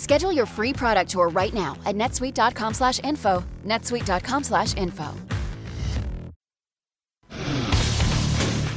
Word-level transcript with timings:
Schedule 0.00 0.32
your 0.32 0.46
free 0.46 0.72
product 0.72 1.10
tour 1.10 1.28
right 1.28 1.52
now 1.52 1.76
at 1.84 1.94
netsuite.com 1.94 2.72
slash 2.72 3.00
info. 3.04 3.44
netsuite.com 3.66 4.42
slash 4.44 4.74
info. 4.74 5.12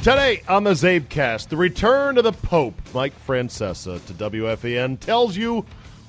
Today 0.02 0.42
on 0.48 0.64
the 0.64 0.72
CzabeCast, 0.72 1.48
the 1.48 1.56
return 1.56 2.18
of 2.18 2.24
the 2.24 2.32
Pope, 2.32 2.74
Mike 2.92 3.14
Francesa 3.26 4.04
to 4.04 4.12
WFAN 4.12 5.00
tells 5.00 5.34
you 5.34 5.64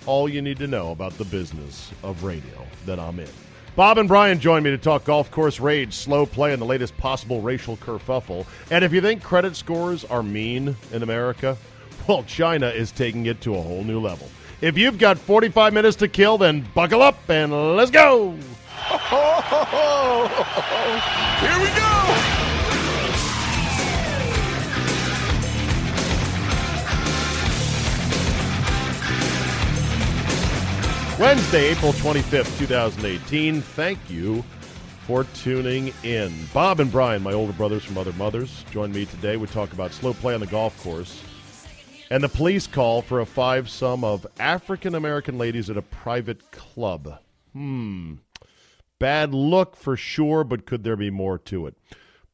all 0.06 0.28
you 0.28 0.42
need 0.42 0.58
to 0.58 0.68
know 0.68 0.92
about 0.92 1.18
the 1.18 1.24
business 1.24 1.94
of 2.04 2.26
radio 2.26 2.68
that 2.86 3.00
I'm 3.00 3.18
in. 3.22 3.30
Bob 3.78 3.98
and 3.98 4.10
Brian 4.10 4.38
join 4.38 4.64
me 4.64 4.72
to 4.72 4.78
talk 4.78 5.06
golf 5.06 5.32
course 5.32 5.62
rage, 5.62 5.94
slow 5.94 6.26
play, 6.26 6.52
and 6.52 6.62
the 6.62 6.66
latest 6.66 6.98
possible 6.98 7.40
racial 7.40 7.78
kerfuffle. 7.78 8.46
And 8.70 8.84
if 8.84 8.92
you 8.92 9.00
think 9.00 9.24
credit 9.24 9.56
scores 9.56 10.04
are 10.04 10.22
mean 10.22 10.76
in 10.92 11.02
America, 11.02 11.58
well, 12.08 12.24
China 12.24 12.68
is 12.68 12.92
taking 12.92 13.28
it 13.28 13.40
to 13.42 13.56
a 13.56 13.62
whole 13.62 13.86
new 13.86 14.02
level. 14.02 14.30
If 14.62 14.78
you've 14.78 14.98
got 14.98 15.18
45 15.18 15.74
minutes 15.74 15.98
to 15.98 16.08
kill, 16.08 16.38
then 16.38 16.66
buckle 16.74 17.02
up 17.02 17.30
and 17.30 17.52
let's 17.76 17.92
go! 17.92 18.32
Here 21.42 21.60
we 21.60 21.68
go! 21.76 21.92
Wednesday, 31.20 31.72
April 31.72 31.92
25th, 31.94 32.58
2018. 32.58 33.62
Thank 33.62 34.00
you 34.10 34.42
for 35.06 35.26
tuning 35.36 35.94
in. 36.04 36.34
Bob 36.54 36.80
and 36.80 36.90
Brian, 36.90 37.22
my 37.22 37.34
older 37.34 37.54
brothers 37.54 37.84
from 37.84 37.98
other 37.98 38.14
mothers, 38.14 38.64
join 38.72 38.94
me 38.94 39.06
today. 39.06 39.36
We 39.36 39.48
talk 39.48 39.74
about 39.74 39.92
slow 39.92 40.14
play 40.14 40.34
on 40.34 40.40
the 40.40 40.48
golf 40.48 40.82
course 40.82 41.22
and 42.10 42.24
the 42.24 42.30
police 42.30 42.68
call 42.68 43.02
for 43.02 43.20
a 43.20 43.26
five 43.26 43.70
sum 43.70 44.04
of 44.04 44.28
African 44.40 44.96
American 44.96 45.38
ladies 45.38 45.70
at 45.70 45.78
a 45.78 45.82
private 45.82 46.52
club. 46.52 47.20
Hmm. 47.54 48.16
Bad 49.00 49.34
look 49.34 49.76
for 49.76 49.98
sure, 49.98 50.44
but 50.44 50.66
could 50.66 50.84
there 50.84 50.96
be 50.96 51.10
more 51.10 51.38
to 51.40 51.68
it? 51.68 51.76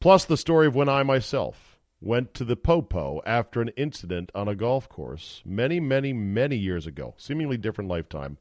Plus, 0.00 0.24
the 0.24 0.36
story 0.36 0.66
of 0.66 0.74
when 0.74 0.88
I 0.88 1.02
myself 1.02 1.78
went 2.00 2.34
to 2.34 2.44
the 2.44 2.56
Popo 2.56 3.22
after 3.24 3.60
an 3.60 3.68
incident 3.70 4.30
on 4.34 4.48
a 4.48 4.54
golf 4.54 4.88
course 4.88 5.42
many, 5.44 5.80
many, 5.80 6.12
many 6.12 6.56
years 6.56 6.86
ago, 6.86 7.14
seemingly 7.16 7.56
different 7.56 7.88
lifetime 7.88 8.38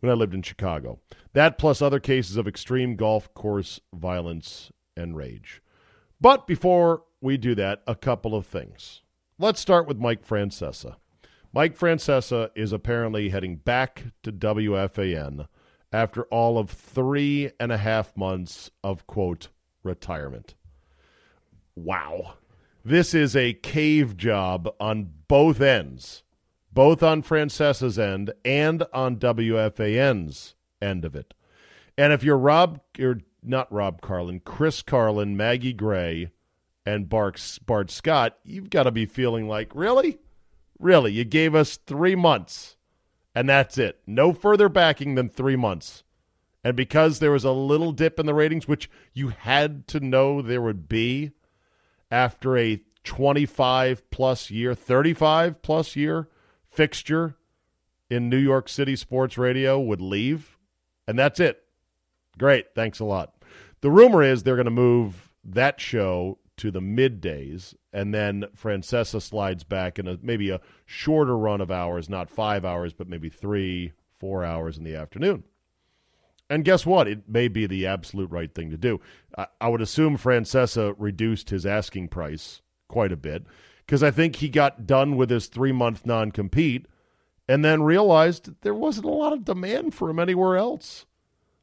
when 0.00 0.10
I 0.10 0.14
lived 0.14 0.34
in 0.34 0.42
Chicago. 0.42 1.00
That 1.32 1.58
plus 1.58 1.82
other 1.82 2.00
cases 2.00 2.36
of 2.36 2.46
extreme 2.46 2.96
golf 2.96 3.32
course 3.34 3.80
violence 3.94 4.70
and 4.96 5.16
rage. 5.16 5.62
But 6.20 6.46
before 6.46 7.02
we 7.20 7.36
do 7.36 7.54
that, 7.54 7.82
a 7.86 7.94
couple 7.94 8.34
of 8.34 8.46
things. 8.46 9.02
Let's 9.38 9.60
start 9.60 9.86
with 9.86 9.98
Mike 9.98 10.26
Francesa. 10.26 10.96
Mike 11.52 11.78
Francesa 11.78 12.50
is 12.54 12.72
apparently 12.72 13.30
heading 13.30 13.56
back 13.56 14.04
to 14.22 14.32
WFAN 14.32 15.46
after 15.92 16.24
all 16.24 16.58
of 16.58 16.70
three 16.70 17.50
and 17.60 17.72
a 17.72 17.78
half 17.78 18.16
months 18.16 18.70
of, 18.82 19.06
quote, 19.06 19.48
retirement. 19.82 20.54
Wow. 21.76 22.34
This 22.84 23.14
is 23.14 23.36
a 23.36 23.54
cave 23.54 24.16
job 24.16 24.68
on 24.80 25.10
both 25.28 25.60
ends 25.60 26.22
both 26.78 27.02
on 27.02 27.22
Francesa's 27.24 27.98
end 27.98 28.32
and 28.44 28.84
on 28.92 29.16
WFAN's 29.16 30.54
end 30.80 31.04
of 31.04 31.16
it. 31.16 31.34
And 31.96 32.12
if 32.12 32.22
you're 32.22 32.38
Rob, 32.38 32.80
you're 32.96 33.18
not 33.42 33.72
Rob 33.72 34.00
Carlin, 34.00 34.38
Chris 34.38 34.82
Carlin, 34.82 35.36
Maggie 35.36 35.72
Gray, 35.72 36.30
and 36.88 37.06
Bart, 37.06 37.58
Bart 37.66 37.90
Scott, 37.90 38.38
you've 38.44 38.70
got 38.70 38.84
to 38.84 38.90
be 38.90 39.04
feeling 39.04 39.46
like, 39.46 39.74
really? 39.74 40.18
Really? 40.78 41.12
You 41.12 41.24
gave 41.24 41.54
us 41.54 41.76
three 41.76 42.14
months, 42.14 42.76
and 43.34 43.46
that's 43.46 43.76
it. 43.76 44.00
No 44.06 44.32
further 44.32 44.70
backing 44.70 45.14
than 45.14 45.28
three 45.28 45.54
months. 45.54 46.02
And 46.64 46.74
because 46.74 47.18
there 47.18 47.30
was 47.30 47.44
a 47.44 47.52
little 47.52 47.92
dip 47.92 48.18
in 48.18 48.24
the 48.24 48.32
ratings, 48.32 48.66
which 48.66 48.88
you 49.12 49.28
had 49.28 49.86
to 49.88 50.00
know 50.00 50.40
there 50.40 50.62
would 50.62 50.88
be 50.88 51.32
after 52.10 52.56
a 52.56 52.80
25 53.04 54.10
plus 54.10 54.50
year, 54.50 54.74
35 54.74 55.60
plus 55.60 55.94
year 55.94 56.30
fixture 56.70 57.36
in 58.08 58.30
New 58.30 58.38
York 58.38 58.66
City 58.66 58.96
sports 58.96 59.36
radio 59.36 59.78
would 59.78 60.00
leave, 60.00 60.56
and 61.06 61.18
that's 61.18 61.38
it. 61.38 61.62
Great, 62.38 62.74
thanks 62.74 62.98
a 62.98 63.04
lot. 63.04 63.34
The 63.82 63.90
rumor 63.90 64.22
is 64.22 64.42
they're 64.42 64.56
going 64.56 64.64
to 64.64 64.70
move 64.70 65.34
that 65.44 65.82
show 65.82 66.38
to 66.58 66.70
the 66.70 66.80
middays, 66.80 67.74
and 67.92 68.14
then 68.14 68.44
Francesa 68.56 69.20
slides 69.20 69.64
back 69.64 69.98
in 69.98 70.06
a 70.06 70.18
maybe 70.22 70.50
a 70.50 70.60
shorter 70.86 71.36
run 71.36 71.60
of 71.60 71.70
hours, 71.70 72.08
not 72.08 72.30
five 72.30 72.64
hours, 72.64 72.92
but 72.92 73.08
maybe 73.08 73.28
three, 73.28 73.92
four 74.18 74.44
hours 74.44 74.78
in 74.78 74.84
the 74.84 74.94
afternoon. 74.94 75.44
And 76.50 76.64
guess 76.64 76.86
what? 76.86 77.08
It 77.08 77.28
may 77.28 77.48
be 77.48 77.66
the 77.66 77.86
absolute 77.86 78.30
right 78.30 78.52
thing 78.54 78.70
to 78.70 78.78
do. 78.78 79.00
I, 79.36 79.46
I 79.60 79.68
would 79.68 79.82
assume 79.82 80.16
Francesa 80.16 80.94
reduced 80.98 81.50
his 81.50 81.66
asking 81.66 82.08
price 82.08 82.62
quite 82.88 83.12
a 83.12 83.16
bit 83.16 83.44
because 83.84 84.02
I 84.02 84.10
think 84.10 84.36
he 84.36 84.48
got 84.48 84.86
done 84.86 85.16
with 85.16 85.30
his 85.30 85.46
three 85.46 85.72
month 85.72 86.06
non 86.06 86.30
compete 86.30 86.86
and 87.48 87.64
then 87.64 87.82
realized 87.82 88.50
there 88.62 88.74
wasn't 88.74 89.06
a 89.06 89.10
lot 89.10 89.32
of 89.32 89.44
demand 89.44 89.94
for 89.94 90.10
him 90.10 90.18
anywhere 90.18 90.56
else. 90.56 91.06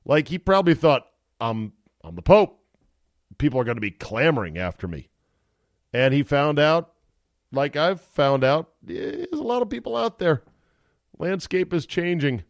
Like 0.04 0.28
he 0.28 0.38
probably 0.38 0.76
thought, 0.76 1.08
I'm 1.40 1.74
I'm 2.04 2.16
the 2.16 2.22
Pope. 2.22 2.60
People 3.38 3.60
are 3.60 3.64
going 3.64 3.78
to 3.78 3.82
be 3.82 3.92
clamoring 3.92 4.58
after 4.58 4.88
me. 4.88 5.10
And 5.94 6.14
he 6.14 6.24
found 6.24 6.60
out, 6.60 6.94
like 7.52 7.76
I've 7.76 8.02
found 8.02 8.44
out, 8.44 8.72
there's 8.84 9.28
a 9.32 9.38
lot 9.38 9.62
of 9.62 9.70
people 9.70 9.96
out 9.96 10.20
there. 10.20 10.44
Landscape 11.18 11.74
is 11.74 11.86
changing. 11.86 12.44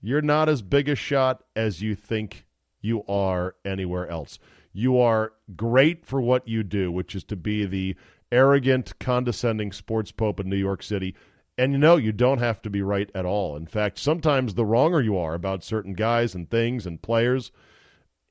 You're 0.00 0.22
not 0.22 0.48
as 0.48 0.62
big 0.62 0.88
a 0.88 0.96
shot 0.96 1.44
as 1.54 1.80
you 1.80 1.94
think 1.94 2.44
you 2.80 3.04
are 3.06 3.54
anywhere 3.64 4.08
else. 4.08 4.38
You 4.72 4.98
are 4.98 5.32
great 5.54 6.04
for 6.04 6.20
what 6.20 6.48
you 6.48 6.62
do, 6.64 6.90
which 6.90 7.14
is 7.14 7.24
to 7.24 7.36
be 7.36 7.66
the 7.66 7.94
arrogant, 8.32 8.98
condescending 8.98 9.70
sports 9.70 10.10
pope 10.10 10.40
in 10.40 10.48
New 10.48 10.56
York 10.56 10.82
City. 10.82 11.14
And 11.58 11.72
you 11.72 11.78
know, 11.78 11.96
you 11.96 12.12
don't 12.12 12.38
have 12.38 12.62
to 12.62 12.70
be 12.70 12.82
right 12.82 13.10
at 13.14 13.26
all. 13.26 13.56
In 13.56 13.66
fact, 13.66 13.98
sometimes 13.98 14.54
the 14.54 14.64
wronger 14.64 15.02
you 15.02 15.16
are 15.18 15.34
about 15.34 15.62
certain 15.62 15.92
guys 15.92 16.34
and 16.34 16.50
things 16.50 16.86
and 16.86 17.00
players, 17.00 17.52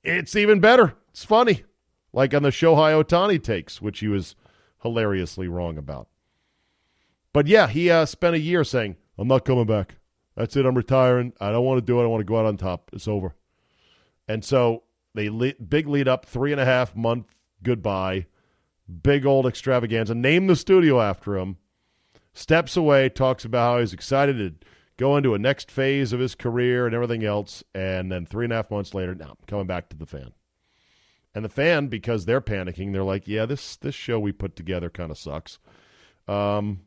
it's 0.03 0.35
even 0.35 0.59
better. 0.59 0.95
It's 1.11 1.23
funny. 1.23 1.63
Like 2.13 2.33
on 2.33 2.43
the 2.43 2.49
Shohei 2.49 3.01
Ohtani 3.01 3.41
takes, 3.41 3.81
which 3.81 3.99
he 3.99 4.07
was 4.07 4.35
hilariously 4.81 5.47
wrong 5.47 5.77
about. 5.77 6.07
But 7.33 7.47
yeah, 7.47 7.67
he 7.67 7.89
uh, 7.89 8.05
spent 8.05 8.35
a 8.35 8.39
year 8.39 8.63
saying, 8.63 8.97
I'm 9.17 9.27
not 9.27 9.45
coming 9.45 9.65
back. 9.65 9.95
That's 10.35 10.55
it. 10.55 10.65
I'm 10.65 10.75
retiring. 10.75 11.33
I 11.39 11.51
don't 11.51 11.65
want 11.65 11.77
to 11.77 11.85
do 11.85 11.99
it. 11.99 12.03
I 12.03 12.07
want 12.07 12.21
to 12.21 12.25
go 12.25 12.39
out 12.39 12.45
on 12.45 12.57
top. 12.57 12.89
It's 12.93 13.07
over. 13.07 13.35
And 14.27 14.43
so 14.43 14.83
they 15.13 15.29
le- 15.29 15.53
big 15.53 15.87
lead 15.87 16.07
up, 16.07 16.25
three 16.25 16.51
and 16.51 16.61
a 16.61 16.65
half 16.65 16.95
month 16.95 17.27
goodbye 17.63 18.25
big 18.91 19.25
old 19.25 19.45
extravaganza. 19.45 20.15
Name 20.15 20.47
the 20.47 20.55
studio 20.55 21.01
after 21.01 21.37
him. 21.37 21.57
Steps 22.33 22.77
away, 22.77 23.09
talks 23.09 23.45
about 23.45 23.73
how 23.73 23.79
he's 23.79 23.93
excited 23.93 24.37
to 24.37 24.67
go 24.97 25.17
into 25.17 25.33
a 25.33 25.39
next 25.39 25.71
phase 25.71 26.13
of 26.13 26.19
his 26.19 26.35
career 26.35 26.85
and 26.85 26.95
everything 26.95 27.23
else. 27.23 27.63
And 27.73 28.11
then 28.11 28.25
three 28.25 28.45
and 28.45 28.53
a 28.53 28.57
half 28.57 28.71
months 28.71 28.93
later, 28.93 29.15
now 29.15 29.37
coming 29.47 29.67
back 29.67 29.89
to 29.89 29.97
the 29.97 30.05
fan. 30.05 30.31
And 31.33 31.45
the 31.45 31.49
fan, 31.49 31.87
because 31.87 32.25
they're 32.25 32.41
panicking, 32.41 32.91
they're 32.91 33.03
like, 33.03 33.27
"Yeah, 33.27 33.45
this 33.45 33.77
this 33.77 33.95
show 33.95 34.19
we 34.19 34.31
put 34.31 34.55
together 34.55 34.89
kind 34.89 35.11
of 35.11 35.17
sucks. 35.17 35.59
Um, 36.27 36.81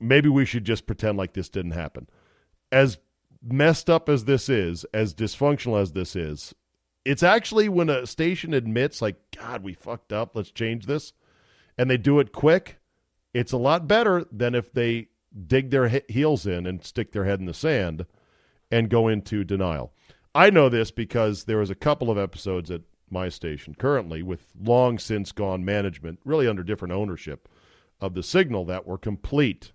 maybe 0.00 0.28
we 0.28 0.44
should 0.44 0.64
just 0.64 0.86
pretend 0.86 1.18
like 1.18 1.34
this 1.34 1.48
didn't 1.48 1.72
happen." 1.72 2.08
As 2.72 2.98
messed 3.42 3.90
up 3.90 4.08
as 4.08 4.24
this 4.24 4.48
is, 4.48 4.84
as 4.92 5.14
dysfunctional 5.14 5.80
as 5.80 5.92
this 5.92 6.16
is, 6.16 6.54
it's 7.04 7.22
actually 7.22 7.68
when 7.68 7.88
a 7.88 8.06
station 8.06 8.52
admits, 8.52 9.00
like, 9.00 9.16
God, 9.36 9.62
we 9.62 9.74
fucked 9.74 10.12
up, 10.12 10.34
let's 10.34 10.50
change 10.50 10.86
this, 10.86 11.12
and 11.78 11.88
they 11.88 11.96
do 11.96 12.18
it 12.18 12.32
quick, 12.32 12.78
it's 13.32 13.52
a 13.52 13.58
lot 13.58 13.86
better 13.86 14.24
than 14.32 14.54
if 14.54 14.72
they 14.72 15.08
dig 15.46 15.70
their 15.70 16.02
heels 16.08 16.46
in 16.46 16.66
and 16.66 16.84
stick 16.84 17.12
their 17.12 17.24
head 17.24 17.38
in 17.38 17.46
the 17.46 17.54
sand 17.54 18.06
and 18.70 18.90
go 18.90 19.06
into 19.06 19.44
denial. 19.44 19.92
I 20.34 20.50
know 20.50 20.68
this 20.68 20.90
because 20.90 21.44
there 21.44 21.58
was 21.58 21.70
a 21.70 21.74
couple 21.74 22.10
of 22.10 22.18
episodes 22.18 22.70
at 22.70 22.82
my 23.10 23.28
station 23.28 23.74
currently 23.74 24.22
with 24.22 24.46
long 24.60 24.98
since 24.98 25.32
gone 25.32 25.64
management, 25.64 26.18
really 26.24 26.48
under 26.48 26.62
different 26.62 26.92
ownership 26.92 27.48
of 28.00 28.14
the 28.14 28.22
signal 28.22 28.64
that 28.64 28.86
were 28.86 28.98
complete 28.98 29.72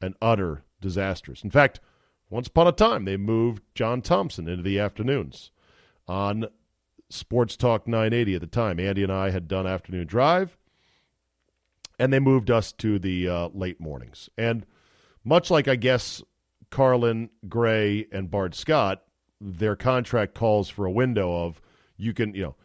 and 0.00 0.14
utter 0.20 0.64
disasters. 0.80 1.42
In 1.42 1.50
fact, 1.50 1.80
once 2.28 2.48
upon 2.48 2.66
a 2.66 2.72
time, 2.72 3.04
they 3.04 3.16
moved 3.16 3.62
John 3.74 4.02
Thompson 4.02 4.48
into 4.48 4.62
the 4.62 4.78
afternoons 4.78 5.50
on 6.08 6.46
Sports 7.08 7.56
Talk 7.56 7.86
980 7.86 8.34
at 8.34 8.40
the 8.40 8.46
time. 8.46 8.80
Andy 8.80 9.02
and 9.02 9.12
I 9.12 9.30
had 9.30 9.48
done 9.48 9.66
afternoon 9.66 10.06
drive, 10.06 10.56
and 11.98 12.12
they 12.12 12.18
moved 12.18 12.50
us 12.50 12.72
to 12.72 12.98
the 12.98 13.28
uh, 13.28 13.48
late 13.54 13.80
mornings. 13.80 14.28
And 14.36 14.66
much 15.24 15.50
like, 15.50 15.68
I 15.68 15.76
guess, 15.76 16.22
Carlin, 16.70 17.30
Gray, 17.48 18.06
and 18.12 18.30
Bart 18.30 18.54
Scott, 18.54 19.02
their 19.40 19.76
contract 19.76 20.34
calls 20.34 20.68
for 20.68 20.86
a 20.86 20.90
window 20.90 21.44
of 21.44 21.60
you 21.96 22.12
can, 22.12 22.34
you 22.34 22.42
know, 22.42 22.56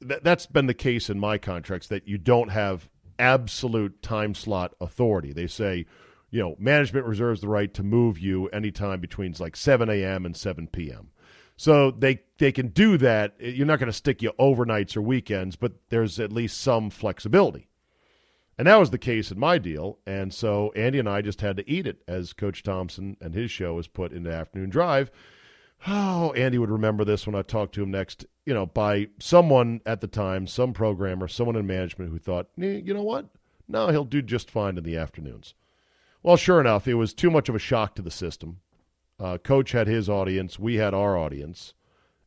th- 0.00 0.20
that's 0.22 0.46
been 0.46 0.66
the 0.66 0.74
case 0.74 1.10
in 1.10 1.18
my 1.18 1.38
contracts 1.38 1.88
that 1.88 2.08
you 2.08 2.18
don't 2.18 2.50
have 2.50 2.88
absolute 3.18 4.02
time 4.02 4.34
slot 4.34 4.74
authority. 4.80 5.32
They 5.32 5.46
say, 5.46 5.86
you 6.30 6.40
know, 6.40 6.56
management 6.58 7.06
reserves 7.06 7.40
the 7.40 7.48
right 7.48 7.72
to 7.74 7.82
move 7.82 8.18
you 8.18 8.48
anytime 8.48 9.00
between 9.00 9.34
like 9.38 9.56
7 9.56 9.88
a.m. 9.88 10.26
and 10.26 10.36
7 10.36 10.66
p.m. 10.68 11.10
So 11.56 11.90
they 11.90 12.20
they 12.38 12.52
can 12.52 12.68
do 12.68 12.98
that. 12.98 13.34
You're 13.38 13.66
not 13.66 13.78
going 13.78 13.90
to 13.90 13.92
stick 13.92 14.22
you 14.22 14.32
overnights 14.38 14.96
or 14.96 15.02
weekends, 15.02 15.56
but 15.56 15.72
there's 15.88 16.20
at 16.20 16.32
least 16.32 16.60
some 16.60 16.90
flexibility. 16.90 17.68
And 18.58 18.68
that 18.68 18.76
was 18.76 18.90
the 18.90 18.98
case 18.98 19.30
in 19.30 19.38
my 19.38 19.58
deal. 19.58 19.98
And 20.06 20.32
so 20.32 20.72
Andy 20.74 20.98
and 20.98 21.08
I 21.08 21.20
just 21.22 21.40
had 21.40 21.56
to 21.58 21.70
eat 21.70 21.86
it 21.86 22.02
as 22.08 22.32
Coach 22.32 22.62
Thompson 22.62 23.16
and 23.20 23.34
his 23.34 23.50
show 23.50 23.74
was 23.74 23.88
put 23.88 24.12
into 24.12 24.32
afternoon 24.32 24.70
drive. 24.70 25.10
Oh, 25.88 26.32
Andy 26.32 26.58
would 26.58 26.70
remember 26.70 27.04
this 27.04 27.26
when 27.26 27.36
I 27.36 27.42
talked 27.42 27.74
to 27.76 27.82
him 27.82 27.90
next, 27.90 28.26
you 28.44 28.52
know, 28.52 28.66
by 28.66 29.08
someone 29.20 29.80
at 29.86 30.00
the 30.00 30.08
time, 30.08 30.46
some 30.46 30.72
programmer, 30.72 31.28
someone 31.28 31.56
in 31.56 31.66
management 31.66 32.10
who 32.10 32.18
thought, 32.18 32.48
you 32.56 32.92
know 32.92 33.02
what? 33.02 33.26
No, 33.68 33.88
he'll 33.88 34.04
do 34.04 34.22
just 34.22 34.50
fine 34.50 34.78
in 34.78 34.84
the 34.84 34.96
afternoons. 34.96 35.54
Well, 36.22 36.36
sure 36.36 36.60
enough, 36.60 36.88
it 36.88 36.94
was 36.94 37.14
too 37.14 37.30
much 37.30 37.48
of 37.48 37.54
a 37.54 37.60
shock 37.60 37.94
to 37.96 38.02
the 38.02 38.10
system. 38.10 38.60
Uh, 39.20 39.38
Coach 39.38 39.72
had 39.72 39.86
his 39.86 40.08
audience, 40.08 40.58
we 40.58 40.74
had 40.74 40.92
our 40.92 41.16
audience, 41.16 41.74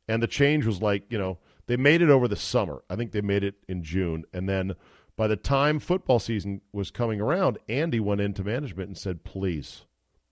and 0.08 0.24
the 0.24 0.28
change 0.28 0.66
was 0.66 0.82
like, 0.82 1.04
you 1.12 1.18
know, 1.18 1.38
they 1.68 1.78
made 1.78 2.02
it 2.02 2.10
over 2.10 2.28
the 2.28 2.36
summer. 2.36 2.82
I 2.90 2.96
think 2.96 3.12
they 3.12 3.22
made 3.22 3.44
it 3.44 3.56
in 3.68 3.84
June, 3.84 4.24
and 4.34 4.48
then 4.48 4.76
by 5.18 5.28
the 5.28 5.36
time 5.36 5.80
football 5.80 6.20
season 6.20 6.62
was 6.72 6.92
coming 6.92 7.20
around, 7.20 7.60
Andy 7.68 8.00
went 8.00 8.22
into 8.22 8.44
management 8.44 8.88
and 8.88 8.98
said, 8.98 9.24
"Please, 9.24 9.86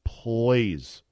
please." 0.03 1.03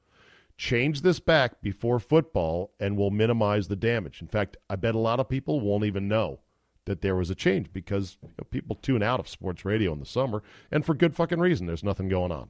Change 0.57 1.01
this 1.01 1.19
back 1.19 1.61
before 1.61 1.99
football 1.99 2.71
and 2.79 2.97
we'll 2.97 3.11
minimize 3.11 3.67
the 3.67 3.75
damage. 3.75 4.21
In 4.21 4.27
fact, 4.27 4.57
I 4.69 4.75
bet 4.75 4.95
a 4.95 4.99
lot 4.99 5.19
of 5.19 5.27
people 5.27 5.59
won't 5.59 5.83
even 5.83 6.07
know 6.07 6.39
that 6.85 7.01
there 7.01 7.15
was 7.15 7.29
a 7.29 7.35
change 7.35 7.73
because 7.73 8.17
you 8.21 8.29
know, 8.37 8.45
people 8.49 8.75
tune 8.75 9.03
out 9.03 9.19
of 9.19 9.27
sports 9.27 9.65
radio 9.65 9.91
in 9.91 9.99
the 9.99 10.05
summer, 10.05 10.43
and 10.71 10.85
for 10.85 10.93
good 10.93 11.15
fucking 11.15 11.39
reason. 11.39 11.67
There's 11.67 11.83
nothing 11.83 12.07
going 12.07 12.31
on. 12.31 12.49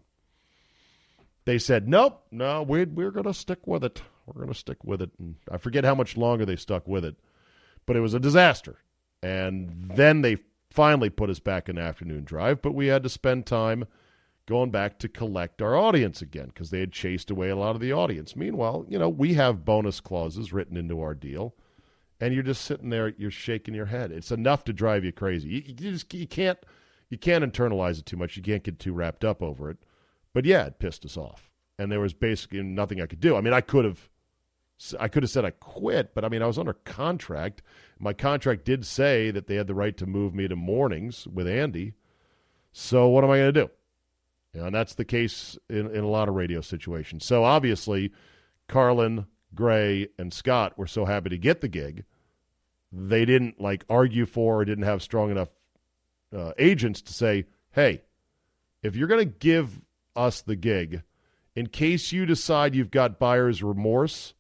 They 1.46 1.58
said, 1.58 1.88
nope, 1.88 2.26
no, 2.32 2.64
we're, 2.64 2.86
we're 2.86 3.12
going 3.12 3.26
to 3.26 3.34
stick 3.34 3.66
with 3.68 3.84
it. 3.84 4.02
We're 4.26 4.42
going 4.42 4.54
to 4.54 4.60
stick 4.60 4.84
with 4.84 5.02
it. 5.02 5.12
And 5.20 5.36
I 5.50 5.58
forget 5.58 5.86
how 5.86 5.96
much 5.96 6.18
longer 6.18 6.46
they 6.46 6.56
stuck 6.56 6.88
with 6.88 7.06
it, 7.06 7.16
but 7.86 7.96
it 7.96 8.02
was 8.02 8.14
a 8.14 8.20
disaster. 8.20 8.80
And 9.22 9.92
then 9.94 10.22
they 10.22 10.38
finally 10.72 11.10
put 11.10 11.30
us 11.30 11.40
back 11.40 11.70
in 11.70 11.78
afternoon 11.78 12.24
drive, 12.24 12.62
but 12.62 12.74
we 12.74 12.88
had 12.88 13.04
to 13.04 13.10
spend 13.10 13.46
time 13.46 13.86
going 14.48 14.70
back 14.70 15.00
to 15.00 15.10
collect 15.10 15.62
our 15.62 15.76
audience 15.76 16.22
again 16.22 16.48
because 16.48 16.70
they 16.70 16.80
had 16.80 16.92
chased 16.92 17.32
away 17.32 17.50
a 17.50 17.56
lot 17.56 17.76
of 17.76 17.82
the 17.82 17.94
audience. 17.94 18.36
Meanwhile, 18.36 18.86
you 18.88 19.00
know, 19.00 19.10
we 19.10 19.34
have 19.34 19.66
bonus 19.66 20.00
clauses 20.00 20.54
written 20.54 20.78
into 20.78 21.02
our 21.02 21.16
deal, 21.16 21.56
and 22.20 22.34
you're 22.34 22.44
just 22.44 22.64
sitting 22.64 22.90
there, 22.90 23.14
you're 23.18 23.32
shaking 23.32 23.74
your 23.74 23.88
head. 23.88 24.12
It's 24.12 24.32
enough 24.32 24.64
to 24.66 24.74
drive 24.74 25.04
you 25.04 25.12
crazy. 25.12 25.50
You, 25.50 25.64
you 25.66 25.74
just 25.74 26.14
you 26.14 26.28
can't 26.28 26.60
you 27.10 27.18
can't 27.18 27.44
internalize 27.44 28.00
it 28.00 28.06
too 28.06 28.18
much. 28.18 28.38
You 28.38 28.44
can't 28.44 28.64
get 28.64 28.80
too 28.80 28.94
wrapped 28.94 29.24
up 29.24 29.42
over 29.42 29.70
it. 29.70 29.78
But 30.34 30.46
yeah, 30.46 30.66
it 30.66 30.80
pissed 30.80 31.06
us 31.06 31.18
off, 31.18 31.52
and 31.80 31.92
there 31.92 32.00
was 32.00 32.14
basically 32.14 32.62
nothing 32.62 33.02
I 33.02 33.06
could 33.06 33.22
do. 33.22 33.36
I 33.36 33.42
mean, 33.42 33.54
I 33.54 33.62
could 33.62 33.86
have, 33.86 34.10
I 35.00 35.08
could 35.08 35.24
have 35.24 35.30
said 35.30 35.46
I 35.46 35.52
quit, 35.52 36.14
but 36.14 36.26
I 36.26 36.30
mean, 36.30 36.42
I 36.42 36.48
was 36.48 36.60
under 36.60 36.74
contract. 36.74 37.62
My 38.00 38.14
contract 38.14 38.66
did 38.66 38.86
say 38.86 39.32
that 39.32 39.48
they 39.48 39.56
had 39.56 39.68
the 39.68 39.76
right 39.76 39.96
to 39.98 40.06
move 40.06 40.36
me 40.36 40.48
to 40.48 40.56
mornings 40.56 41.26
with 41.26 41.48
Andy. 41.48 41.94
So 42.74 43.08
what 43.08 43.24
am 43.24 43.30
I 43.30 43.38
going 43.38 43.54
to 43.54 43.62
do? 43.64 43.70
You 44.56 44.62
know, 44.62 44.68
and 44.68 44.76
that's 44.76 44.96
the 44.96 45.06
case 45.06 45.58
in, 45.70 45.94
in 45.94 46.04
a 46.04 46.10
lot 46.10 46.30
of 46.30 46.36
radio 46.36 46.62
situations. 46.62 47.26
So 47.26 47.44
obviously, 47.44 48.12
Carlin, 48.68 49.28
Gray, 49.54 50.08
and 50.18 50.34
Scott 50.34 50.78
were 50.78 50.88
so 50.88 51.06
happy 51.06 51.30
to 51.30 51.38
get 51.38 51.62
the 51.62 51.68
gig. 51.68 52.06
They 52.92 53.26
didn't 53.26 53.62
like 53.62 53.86
argue 53.90 54.26
for 54.26 54.62
or 54.62 54.66
didn't 54.66 54.86
have 54.86 55.04
strong 55.04 55.30
enough 55.30 55.50
uh, 56.36 56.54
agents 56.58 57.02
to 57.04 57.14
say, 57.14 57.46
hey, 57.74 58.02
if 58.82 58.96
you're 58.96 59.08
going 59.08 59.28
to 59.28 59.38
give 59.40 59.82
us 60.16 60.42
the 60.42 60.56
gig. 60.56 61.04
In 61.56 61.68
case 61.68 62.12
you 62.12 62.26
decide 62.26 62.76
you've 62.76 62.92
got 62.92 63.20
buyer's 63.20 63.64
remorse, 63.64 64.34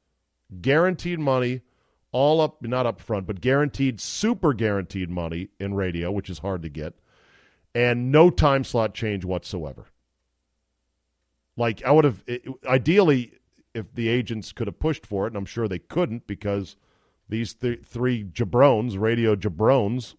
guaranteed 0.61 1.19
money, 1.19 1.61
all 2.11 2.41
up, 2.41 2.61
not 2.61 2.85
up 2.85 3.01
front, 3.01 3.27
but 3.27 3.41
guaranteed, 3.41 3.99
super 3.99 4.53
guaranteed 4.53 5.09
money 5.09 5.49
in 5.59 5.73
radio, 5.73 6.11
which 6.11 6.29
is 6.29 6.39
hard 6.39 6.61
to 6.63 6.69
get, 6.69 6.93
and 7.73 8.11
no 8.11 8.29
time 8.29 8.63
slot 8.63 8.93
change 8.93 9.25
whatsoever. 9.25 9.85
Like, 11.57 11.83
I 11.83 11.91
would 11.91 12.05
have, 12.05 12.23
ideally, 12.65 13.33
if 13.73 13.93
the 13.93 14.09
agents 14.09 14.51
could 14.51 14.67
have 14.67 14.79
pushed 14.79 15.05
for 15.05 15.25
it, 15.25 15.29
and 15.29 15.37
I'm 15.37 15.45
sure 15.45 15.67
they 15.67 15.79
couldn't 15.79 16.27
because 16.27 16.75
these 17.29 17.53
th- 17.53 17.83
three 17.83 18.23
jabrones, 18.23 18.97
radio 18.97 19.35
jabrones, 19.35 20.15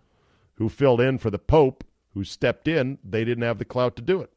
who 0.55 0.69
filled 0.69 1.01
in 1.01 1.19
for 1.19 1.31
the 1.31 1.39
Pope, 1.39 1.85
who 2.15 2.25
stepped 2.25 2.67
in, 2.67 2.99
they 3.05 3.25
didn't 3.25 3.45
have 3.45 3.59
the 3.59 3.65
clout 3.65 3.97
to 3.97 4.03
do 4.03 4.21
it. 4.21 4.33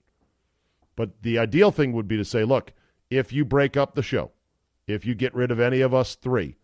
But 0.96 1.22
the 1.22 1.40
ideal 1.40 1.72
thing 1.72 1.94
would 1.94 2.07
be 2.07 2.18
to 2.18 2.25
say, 2.25 2.44
look, 2.44 2.74
if 3.10 3.31
you 3.31 3.45
break 3.45 3.78
up 3.78 3.95
the 3.95 4.04
show, 4.04 4.31
if 4.86 5.06
you 5.06 5.16
get 5.16 5.34
rid 5.34 5.52
of 5.52 5.60
any 5.60 5.81
of 5.81 5.94
us 5.94 6.16
three, 6.16 6.57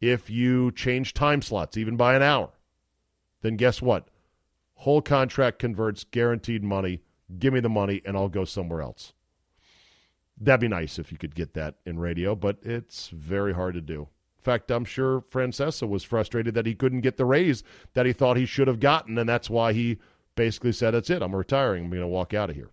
if 0.00 0.30
you 0.30 0.72
change 0.72 1.12
time 1.12 1.42
slots 1.42 1.76
even 1.76 1.96
by 1.96 2.14
an 2.14 2.22
hour, 2.22 2.50
then 3.42 3.56
guess 3.56 3.82
what? 3.82 4.08
Whole 4.74 5.02
contract 5.02 5.58
converts, 5.58 6.04
guaranteed 6.04 6.64
money. 6.64 7.02
Give 7.38 7.52
me 7.52 7.60
the 7.60 7.68
money, 7.68 8.00
and 8.04 8.16
I'll 8.16 8.28
go 8.28 8.44
somewhere 8.44 8.82
else. 8.82 9.12
That'd 10.40 10.60
be 10.60 10.68
nice 10.68 10.98
if 10.98 11.12
you 11.12 11.18
could 11.18 11.34
get 11.34 11.54
that 11.54 11.76
in 11.86 11.98
radio, 11.98 12.34
but 12.34 12.58
it's 12.62 13.08
very 13.08 13.52
hard 13.52 13.74
to 13.74 13.80
do. 13.80 14.00
In 14.02 14.44
fact, 14.44 14.70
I'm 14.70 14.84
sure 14.84 15.20
Francesa 15.30 15.88
was 15.88 16.02
frustrated 16.02 16.54
that 16.54 16.66
he 16.66 16.74
couldn't 16.74 17.02
get 17.02 17.16
the 17.16 17.24
raise 17.24 17.62
that 17.94 18.06
he 18.06 18.12
thought 18.12 18.36
he 18.36 18.46
should 18.46 18.66
have 18.66 18.80
gotten, 18.80 19.16
and 19.18 19.28
that's 19.28 19.48
why 19.48 19.72
he 19.72 19.98
basically 20.34 20.72
said, 20.72 20.92
That's 20.92 21.10
it. 21.10 21.22
I'm 21.22 21.34
retiring. 21.34 21.84
I'm 21.84 21.90
going 21.90 22.00
to 22.00 22.08
walk 22.08 22.34
out 22.34 22.50
of 22.50 22.56
here. 22.56 22.70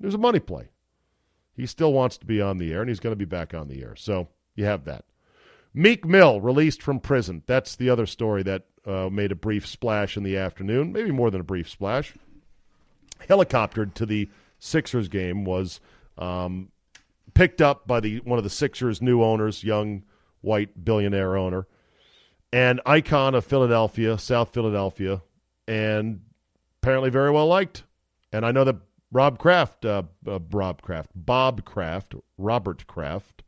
It 0.00 0.06
was 0.06 0.14
a 0.14 0.18
money 0.18 0.40
play. 0.40 0.70
He 1.54 1.66
still 1.66 1.92
wants 1.92 2.18
to 2.18 2.26
be 2.26 2.40
on 2.40 2.58
the 2.58 2.72
air, 2.72 2.80
and 2.80 2.88
he's 2.88 3.00
going 3.00 3.12
to 3.12 3.16
be 3.16 3.24
back 3.24 3.54
on 3.54 3.68
the 3.68 3.82
air. 3.82 3.94
So 3.96 4.28
you 4.54 4.64
have 4.64 4.84
that. 4.86 5.04
Meek 5.74 6.04
Mill 6.04 6.40
released 6.40 6.82
from 6.82 6.98
prison. 6.98 7.42
That's 7.46 7.76
the 7.76 7.90
other 7.90 8.06
story 8.06 8.42
that 8.44 8.64
uh, 8.86 9.08
made 9.10 9.32
a 9.32 9.36
brief 9.36 9.66
splash 9.66 10.16
in 10.16 10.22
the 10.22 10.36
afternoon, 10.36 10.92
maybe 10.92 11.10
more 11.10 11.30
than 11.30 11.40
a 11.40 11.44
brief 11.44 11.68
splash. 11.68 12.14
Helicoptered 13.28 13.94
to 13.94 14.06
the 14.06 14.28
Sixers 14.58 15.08
game 15.08 15.44
was 15.44 15.80
um, 16.16 16.70
picked 17.38 17.62
up 17.62 17.86
by 17.86 18.00
the 18.00 18.18
one 18.24 18.36
of 18.36 18.42
the 18.42 18.50
Sixers' 18.50 19.00
new 19.00 19.22
owners, 19.22 19.62
young 19.62 20.02
white 20.40 20.84
billionaire 20.84 21.36
owner, 21.36 21.68
and 22.52 22.80
icon 22.84 23.36
of 23.36 23.44
Philadelphia, 23.44 24.18
South 24.18 24.52
Philadelphia, 24.52 25.22
and 25.68 26.20
apparently 26.82 27.10
very 27.10 27.30
well 27.30 27.46
liked. 27.46 27.84
And 28.32 28.44
I 28.44 28.50
know 28.50 28.64
that 28.64 28.78
Rob 29.12 29.38
Kraft, 29.38 29.84
uh, 29.84 30.02
uh, 30.26 30.40
Rob 30.50 30.82
Kraft, 30.82 31.12
Bob 31.14 31.64
Kraft, 31.64 32.16
Robert 32.38 32.88
Kraft, 32.88 33.44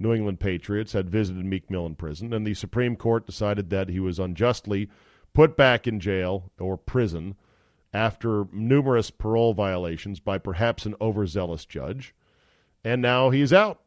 New 0.00 0.12
England 0.12 0.40
Patriots, 0.40 0.92
had 0.92 1.08
visited 1.08 1.44
Meek 1.44 1.70
Mill 1.70 1.86
in 1.86 1.94
prison, 1.94 2.34
and 2.34 2.44
the 2.44 2.54
Supreme 2.54 2.96
Court 2.96 3.28
decided 3.28 3.70
that 3.70 3.88
he 3.88 4.00
was 4.00 4.18
unjustly 4.18 4.90
put 5.34 5.56
back 5.56 5.86
in 5.86 6.00
jail 6.00 6.50
or 6.58 6.76
prison 6.76 7.36
after 7.94 8.48
numerous 8.52 9.08
parole 9.08 9.54
violations 9.54 10.18
by 10.18 10.36
perhaps 10.36 10.84
an 10.84 10.96
overzealous 11.00 11.64
judge. 11.64 12.12
And 12.84 13.02
now 13.02 13.30
he's 13.30 13.52
out. 13.52 13.80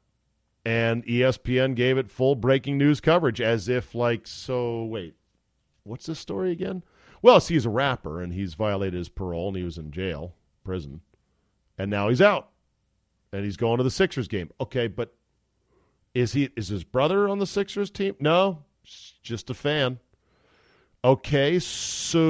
And 0.65 1.05
ESPN 1.05 1.75
gave 1.75 1.97
it 1.97 2.09
full 2.09 2.35
breaking 2.35 2.77
news 2.77 3.01
coverage 3.01 3.41
as 3.41 3.67
if, 3.67 3.93
like, 3.93 4.25
so 4.25 4.85
wait, 4.85 5.15
what's 5.83 6.05
this 6.05 6.19
story 6.19 6.51
again? 6.51 6.83
Well, 7.21 7.39
see, 7.39 7.55
he's 7.55 7.65
a 7.65 7.69
rapper 7.69 8.21
and 8.21 8.33
he's 8.33 8.53
violated 8.53 8.97
his 8.97 9.09
parole 9.09 9.49
and 9.49 9.57
he 9.57 9.63
was 9.63 9.77
in 9.77 9.91
jail 9.91 10.35
prison, 10.63 11.01
and 11.77 11.91
now 11.91 12.09
he's 12.09 12.21
out, 12.21 12.49
and 13.31 13.43
he's 13.43 13.57
going 13.57 13.77
to 13.77 13.83
the 13.83 13.91
Sixers 13.91 14.27
game. 14.27 14.49
Okay, 14.61 14.87
but 14.87 15.13
is 16.13 16.33
he 16.33 16.49
is 16.55 16.67
his 16.69 16.83
brother 16.83 17.27
on 17.27 17.39
the 17.39 17.47
Sixers 17.47 17.89
team? 17.89 18.15
No, 18.19 18.63
Just 19.21 19.49
a 19.49 19.53
fan. 19.53 19.99
Okay, 21.05 21.59
so 21.59 22.21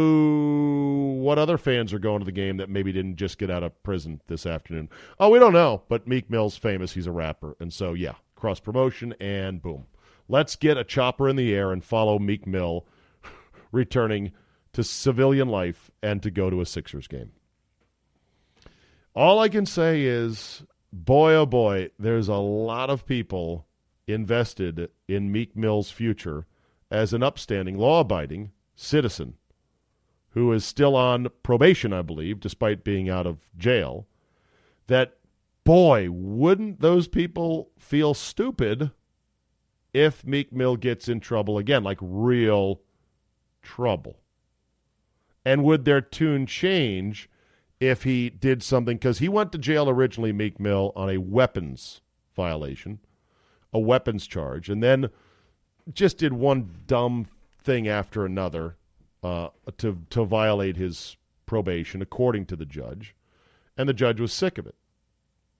what 1.19 1.37
other 1.37 1.59
fans 1.59 1.93
are 1.93 1.99
going 1.99 2.17
to 2.17 2.25
the 2.25 2.31
game 2.31 2.57
that 2.57 2.71
maybe 2.71 2.91
didn't 2.91 3.17
just 3.17 3.37
get 3.37 3.51
out 3.51 3.61
of 3.61 3.83
prison 3.83 4.19
this 4.25 4.47
afternoon? 4.47 4.89
Oh, 5.19 5.29
we 5.29 5.37
don't 5.37 5.53
know, 5.53 5.83
but 5.89 6.07
Meek 6.07 6.27
Mill's 6.27 6.57
famous. 6.57 6.91
He's 6.91 7.05
a 7.05 7.11
rapper. 7.11 7.55
And 7.59 7.71
so, 7.71 7.93
yeah, 7.93 8.15
cross 8.35 8.59
promotion 8.59 9.13
and 9.19 9.61
boom. 9.61 9.85
Let's 10.27 10.55
get 10.55 10.79
a 10.79 10.83
chopper 10.83 11.29
in 11.29 11.35
the 11.35 11.53
air 11.53 11.71
and 11.71 11.83
follow 11.83 12.17
Meek 12.17 12.47
Mill 12.47 12.87
returning 13.71 14.31
to 14.71 14.83
civilian 14.83 15.49
life 15.49 15.91
and 16.01 16.23
to 16.23 16.31
go 16.31 16.49
to 16.49 16.59
a 16.59 16.65
Sixers 16.65 17.07
game. 17.07 17.31
All 19.13 19.37
I 19.37 19.49
can 19.49 19.67
say 19.67 20.01
is, 20.01 20.63
boy, 20.91 21.35
oh 21.35 21.45
boy, 21.45 21.91
there's 21.99 22.27
a 22.27 22.37
lot 22.37 22.89
of 22.89 23.05
people 23.05 23.67
invested 24.07 24.89
in 25.07 25.31
Meek 25.31 25.55
Mill's 25.55 25.91
future 25.91 26.47
as 26.89 27.13
an 27.13 27.21
upstanding, 27.21 27.77
law 27.77 27.99
abiding 27.99 28.51
citizen 28.75 29.35
who 30.33 30.51
is 30.51 30.65
still 30.65 30.95
on 30.95 31.27
probation, 31.43 31.93
I 31.93 32.01
believe, 32.01 32.39
despite 32.39 32.83
being 32.83 33.09
out 33.09 33.27
of 33.27 33.37
jail, 33.57 34.07
that, 34.87 35.17
boy, 35.63 36.09
wouldn't 36.09 36.79
those 36.79 37.07
people 37.07 37.69
feel 37.77 38.13
stupid 38.13 38.91
if 39.93 40.25
Meek 40.25 40.51
Mill 40.51 40.75
gets 40.75 41.07
in 41.07 41.19
trouble 41.19 41.59
again, 41.59 41.83
like 41.83 41.99
real 42.01 42.81
trouble? 43.61 44.17
And 45.45 45.63
would 45.63 45.85
their 45.85 46.01
tune 46.01 46.47
change 46.47 47.29
if 47.79 48.03
he 48.03 48.31
did 48.31 48.63
something? 48.63 48.97
Because 48.97 49.19
he 49.19 49.29
went 49.29 49.51
to 49.51 49.59
jail 49.59 49.87
originally, 49.87 50.33
Meek 50.33 50.59
Mill, 50.59 50.93
on 50.95 51.11
a 51.11 51.19
weapons 51.19 52.01
violation, 52.35 52.99
a 53.71 53.79
weapons 53.79 54.25
charge, 54.25 54.67
and 54.67 54.81
then 54.81 55.09
just 55.93 56.17
did 56.17 56.33
one 56.33 56.71
dumb 56.87 57.27
thing 57.63 57.87
after 57.87 58.25
another 58.25 58.77
uh, 59.23 59.49
to 59.77 59.99
to 60.09 60.25
violate 60.25 60.77
his 60.77 61.15
probation, 61.45 62.01
according 62.01 62.45
to 62.47 62.55
the 62.55 62.65
judge, 62.65 63.15
and 63.77 63.87
the 63.87 63.93
judge 63.93 64.19
was 64.19 64.33
sick 64.33 64.57
of 64.57 64.67
it. 64.67 64.75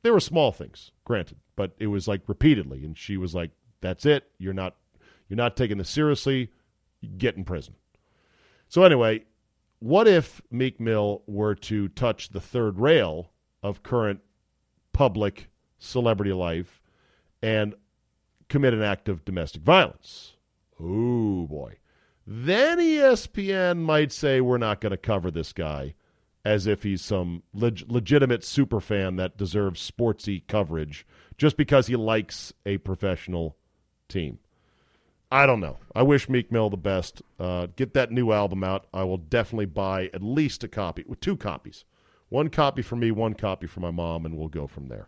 There 0.01 0.13
were 0.13 0.19
small 0.19 0.51
things, 0.51 0.91
granted, 1.05 1.37
but 1.55 1.71
it 1.79 1.87
was 1.87 2.07
like 2.07 2.21
repeatedly, 2.27 2.83
and 2.83 2.97
she 2.97 3.17
was 3.17 3.33
like, 3.33 3.51
"That's 3.81 4.05
it. 4.05 4.29
You're 4.37 4.53
not 4.53 4.75
you're 5.29 5.37
not 5.37 5.55
taking 5.55 5.77
this 5.77 5.89
seriously. 5.89 6.49
Get 7.17 7.37
in 7.37 7.45
prison." 7.45 7.75
So 8.67 8.83
anyway, 8.83 9.23
what 9.79 10.07
if 10.07 10.41
Meek 10.49 10.79
Mill 10.79 11.23
were 11.27 11.55
to 11.55 11.87
touch 11.89 12.29
the 12.29 12.41
third 12.41 12.79
rail 12.79 13.31
of 13.61 13.83
current 13.83 14.19
public 14.93 15.49
celebrity 15.77 16.33
life 16.33 16.81
and 17.41 17.75
commit 18.49 18.73
an 18.73 18.81
act 18.81 19.09
of 19.09 19.25
domestic 19.25 19.61
violence? 19.61 20.35
Oh 20.79 21.45
boy. 21.47 21.77
Then 22.25 22.79
ESPN 22.79 23.79
might 23.79 24.11
say 24.11 24.39
we're 24.39 24.57
not 24.57 24.79
going 24.81 24.91
to 24.91 24.97
cover 24.97 25.29
this 25.29 25.51
guy 25.51 25.95
as 26.45 26.67
if 26.67 26.83
he's 26.83 27.01
some 27.01 27.43
leg- 27.53 27.85
legitimate 27.87 28.43
super 28.43 28.79
fan 28.79 29.15
that 29.17 29.37
deserves 29.37 29.89
sportsy 29.89 30.45
coverage 30.47 31.05
just 31.37 31.57
because 31.57 31.87
he 31.87 31.95
likes 31.95 32.53
a 32.65 32.77
professional 32.79 33.57
team. 34.07 34.39
I 35.31 35.45
don't 35.45 35.61
know. 35.61 35.77
I 35.95 36.03
wish 36.03 36.29
Meek 36.29 36.51
Mill 36.51 36.69
the 36.69 36.77
best. 36.77 37.21
Uh, 37.39 37.67
get 37.75 37.93
that 37.95 38.11
new 38.11 38.31
album 38.31 38.63
out. 38.63 38.85
I 38.93 39.03
will 39.03 39.17
definitely 39.17 39.65
buy 39.65 40.11
at 40.13 40.21
least 40.21 40.63
a 40.63 40.67
copy, 40.67 41.03
two 41.21 41.35
copies. 41.35 41.85
One 42.29 42.49
copy 42.49 42.81
for 42.81 42.95
me, 42.95 43.11
one 43.11 43.33
copy 43.33 43.67
for 43.67 43.79
my 43.79 43.91
mom, 43.91 44.25
and 44.25 44.37
we'll 44.37 44.47
go 44.47 44.67
from 44.67 44.87
there. 44.87 45.07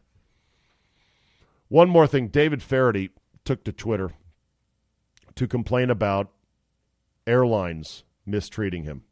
One 1.67 1.89
more 1.89 2.07
thing 2.07 2.27
David 2.27 2.61
Feherty 2.63 3.11
took 3.43 3.63
to 3.65 3.71
Twitter 3.71 4.11
to 5.35 5.47
complain 5.47 5.89
about 5.89 6.31
airlines 7.27 8.03
mistreating 8.25 8.83
him. 8.83 9.03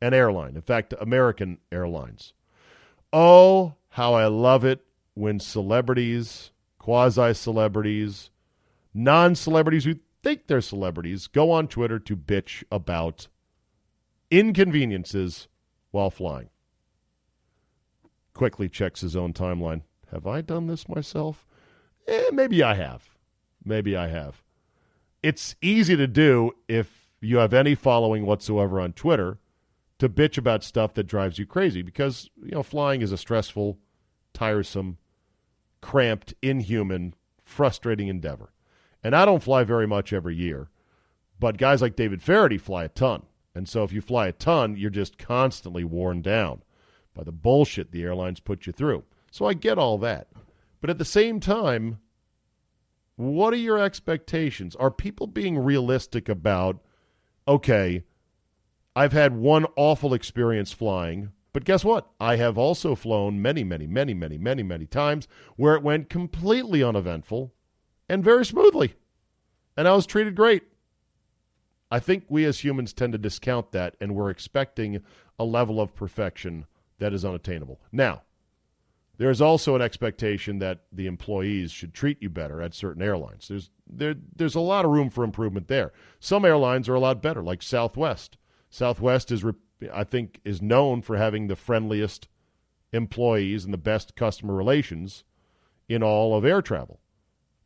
An 0.00 0.14
airline, 0.14 0.54
in 0.54 0.62
fact, 0.62 0.94
American 1.00 1.58
Airlines. 1.72 2.32
Oh, 3.12 3.74
how 3.90 4.14
I 4.14 4.26
love 4.26 4.64
it 4.64 4.80
when 5.14 5.40
celebrities, 5.40 6.52
quasi 6.78 7.34
celebrities, 7.34 8.30
non 8.94 9.34
celebrities 9.34 9.84
who 9.84 9.96
think 10.22 10.46
they're 10.46 10.60
celebrities 10.60 11.26
go 11.26 11.50
on 11.50 11.68
Twitter 11.68 11.98
to 11.98 12.16
bitch 12.16 12.62
about 12.70 13.28
inconveniences 14.30 15.48
while 15.90 16.10
flying. 16.10 16.50
Quickly 18.34 18.68
checks 18.68 19.00
his 19.00 19.16
own 19.16 19.32
timeline. 19.32 19.82
Have 20.12 20.26
I 20.26 20.40
done 20.40 20.66
this 20.66 20.88
myself? 20.88 21.46
Eh, 22.06 22.30
maybe 22.32 22.62
I 22.62 22.74
have. 22.74 23.10
Maybe 23.64 23.96
I 23.96 24.08
have. 24.08 24.42
It's 25.22 25.56
easy 25.60 25.96
to 25.96 26.06
do 26.06 26.52
if 26.68 27.07
you 27.20 27.38
have 27.38 27.52
any 27.52 27.74
following 27.74 28.24
whatsoever 28.24 28.80
on 28.80 28.92
Twitter 28.92 29.38
to 29.98 30.08
bitch 30.08 30.38
about 30.38 30.62
stuff 30.62 30.94
that 30.94 31.06
drives 31.06 31.38
you 31.38 31.46
crazy 31.46 31.82
because 31.82 32.30
you 32.42 32.52
know 32.52 32.62
flying 32.62 33.02
is 33.02 33.12
a 33.12 33.18
stressful, 33.18 33.78
tiresome, 34.32 34.98
cramped, 35.80 36.34
inhuman, 36.42 37.14
frustrating 37.44 38.08
endeavor. 38.08 38.52
And 39.02 39.14
I 39.14 39.24
don't 39.24 39.42
fly 39.42 39.64
very 39.64 39.86
much 39.86 40.12
every 40.12 40.36
year, 40.36 40.68
but 41.38 41.56
guys 41.56 41.82
like 41.82 41.96
David 41.96 42.22
Feherty 42.22 42.58
fly 42.58 42.84
a 42.84 42.88
ton. 42.88 43.24
And 43.54 43.68
so 43.68 43.82
if 43.82 43.92
you 43.92 44.00
fly 44.00 44.28
a 44.28 44.32
ton, 44.32 44.76
you're 44.76 44.90
just 44.90 45.18
constantly 45.18 45.82
worn 45.82 46.22
down 46.22 46.62
by 47.14 47.24
the 47.24 47.32
bullshit 47.32 47.90
the 47.90 48.02
airlines 48.02 48.38
put 48.38 48.66
you 48.66 48.72
through. 48.72 49.04
So 49.32 49.46
I 49.46 49.54
get 49.54 49.78
all 49.78 49.98
that. 49.98 50.28
But 50.80 50.90
at 50.90 50.98
the 50.98 51.04
same 51.04 51.40
time, 51.40 51.98
what 53.16 53.52
are 53.52 53.56
your 53.56 53.78
expectations? 53.78 54.76
Are 54.76 54.92
people 54.92 55.26
being 55.26 55.58
realistic 55.58 56.28
about 56.28 56.80
okay, 57.48 58.04
I've 58.94 59.12
had 59.12 59.34
one 59.34 59.66
awful 59.74 60.12
experience 60.12 60.70
flying, 60.70 61.32
but 61.54 61.64
guess 61.64 61.84
what? 61.84 62.10
I 62.20 62.36
have 62.36 62.58
also 62.58 62.94
flown 62.94 63.40
many, 63.40 63.64
many, 63.64 63.86
many, 63.86 64.12
many, 64.12 64.36
many, 64.36 64.62
many 64.62 64.86
times 64.86 65.26
where 65.56 65.74
it 65.74 65.82
went 65.82 66.10
completely 66.10 66.82
uneventful 66.82 67.54
and 68.08 68.22
very 68.22 68.44
smoothly. 68.44 68.94
And 69.76 69.88
I 69.88 69.94
was 69.94 70.06
treated 70.06 70.34
great. 70.34 70.64
I 71.90 72.00
think 72.00 72.24
we 72.28 72.44
as 72.44 72.62
humans 72.62 72.92
tend 72.92 73.12
to 73.12 73.18
discount 73.18 73.72
that, 73.72 73.96
and 73.98 74.14
we're 74.14 74.28
expecting 74.28 75.00
a 75.38 75.44
level 75.44 75.80
of 75.80 75.94
perfection 75.94 76.66
that 76.98 77.14
is 77.14 77.24
unattainable. 77.24 77.80
Now, 77.92 78.22
there's 79.18 79.40
also 79.40 79.74
an 79.74 79.82
expectation 79.82 80.60
that 80.60 80.84
the 80.92 81.06
employees 81.06 81.72
should 81.72 81.92
treat 81.92 82.22
you 82.22 82.30
better 82.30 82.62
at 82.62 82.72
certain 82.72 83.02
airlines. 83.02 83.48
There's 83.48 83.70
there 83.86 84.14
there's 84.36 84.54
a 84.54 84.60
lot 84.60 84.84
of 84.84 84.92
room 84.92 85.10
for 85.10 85.24
improvement 85.24 85.66
there. 85.66 85.92
Some 86.20 86.44
airlines 86.44 86.88
are 86.88 86.94
a 86.94 87.00
lot 87.00 87.20
better, 87.20 87.42
like 87.42 87.62
Southwest. 87.62 88.38
Southwest 88.70 89.32
is 89.32 89.44
I 89.92 90.04
think 90.04 90.40
is 90.44 90.62
known 90.62 91.02
for 91.02 91.16
having 91.16 91.48
the 91.48 91.56
friendliest 91.56 92.28
employees 92.92 93.64
and 93.64 93.74
the 93.74 93.78
best 93.78 94.14
customer 94.14 94.54
relations 94.54 95.24
in 95.88 96.02
all 96.02 96.36
of 96.36 96.44
air 96.44 96.62
travel. 96.62 97.00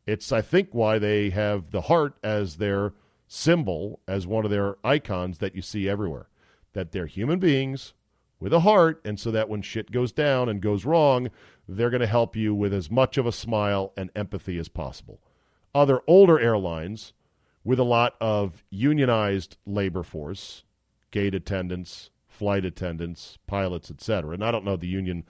It's 0.07 0.33
I 0.33 0.41
think 0.41 0.71
why 0.73 0.99
they 0.99 1.31
have 1.31 1.71
the 1.71 1.83
heart 1.83 2.17
as 2.23 2.57
their 2.57 2.95
symbol, 3.29 4.01
as 4.09 4.27
one 4.27 4.47
of 4.47 4.51
their 4.51 4.77
icons 4.83 5.39
that 5.39 5.55
you 5.55 5.63
see 5.63 5.87
everywhere. 5.87 6.29
That 6.73 6.93
they're 6.93 7.07
human 7.07 7.39
beings 7.39 7.93
with 8.43 8.53
a 8.53 8.61
heart, 8.61 9.01
and 9.05 9.19
so 9.21 9.31
that 9.31 9.49
when 9.49 9.63
shit 9.63 9.93
goes 9.93 10.11
down 10.11 10.49
and 10.49 10.61
goes 10.61 10.85
wrong, 10.85 11.31
they're 11.69 11.91
going 11.91 12.01
to 12.01 12.07
help 12.09 12.35
you 12.35 12.53
with 12.53 12.75
as 12.75 12.91
much 12.91 13.17
of 13.17 13.25
a 13.25 13.33
smile 13.33 13.93
and 13.97 14.11
empathy 14.17 14.59
as 14.59 14.69
possible. 14.69 15.21
Other 15.75 16.01
older 16.09 16.41
airlines 16.41 17.13
with 17.65 17.79
a 17.79 17.85
lot 17.85 18.17
of 18.21 18.65
unionized 18.69 19.57
labor 19.65 20.03
force, 20.03 20.65
gate 21.13 21.37
attendants, 21.37 22.11
flight 22.27 22.65
attendants, 22.65 23.39
pilots, 23.47 23.91
etc. 23.91 24.35
And 24.35 24.45
I 24.45 24.51
don't 24.51 24.65
know 24.65 24.77
the 24.77 24.89
union 24.89 25.25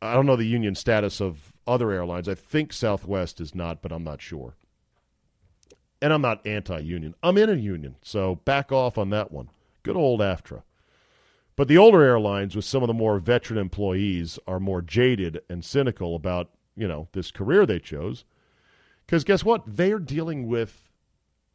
I 0.00 0.14
don't 0.14 0.26
know 0.26 0.36
the 0.36 0.46
union 0.46 0.76
status 0.76 1.20
of 1.20 1.52
other 1.66 1.90
airlines. 1.90 2.28
I 2.28 2.34
think 2.34 2.72
Southwest 2.72 3.40
is 3.40 3.54
not, 3.54 3.82
but 3.82 3.92
I'm 3.92 4.04
not 4.04 4.22
sure. 4.22 4.54
And 6.00 6.12
I'm 6.12 6.22
not 6.22 6.46
anti-union. 6.46 7.16
I'm 7.22 7.36
in 7.36 7.50
a 7.50 7.54
union, 7.54 7.96
so 8.00 8.36
back 8.36 8.70
off 8.70 8.96
on 8.96 9.10
that 9.10 9.32
one. 9.32 9.50
Good 9.82 9.96
old 9.96 10.20
AFTRA. 10.20 10.62
But 11.58 11.66
the 11.66 11.76
older 11.76 12.04
airlines 12.04 12.54
with 12.54 12.66
some 12.66 12.84
of 12.84 12.86
the 12.86 12.94
more 12.94 13.18
veteran 13.18 13.58
employees 13.58 14.38
are 14.46 14.60
more 14.60 14.80
jaded 14.80 15.40
and 15.50 15.64
cynical 15.64 16.14
about, 16.14 16.52
you 16.76 16.86
know, 16.86 17.08
this 17.10 17.32
career 17.32 17.66
they 17.66 17.80
chose. 17.80 18.24
Because 19.04 19.24
guess 19.24 19.44
what? 19.44 19.64
They're 19.66 19.98
dealing 19.98 20.46
with 20.46 20.88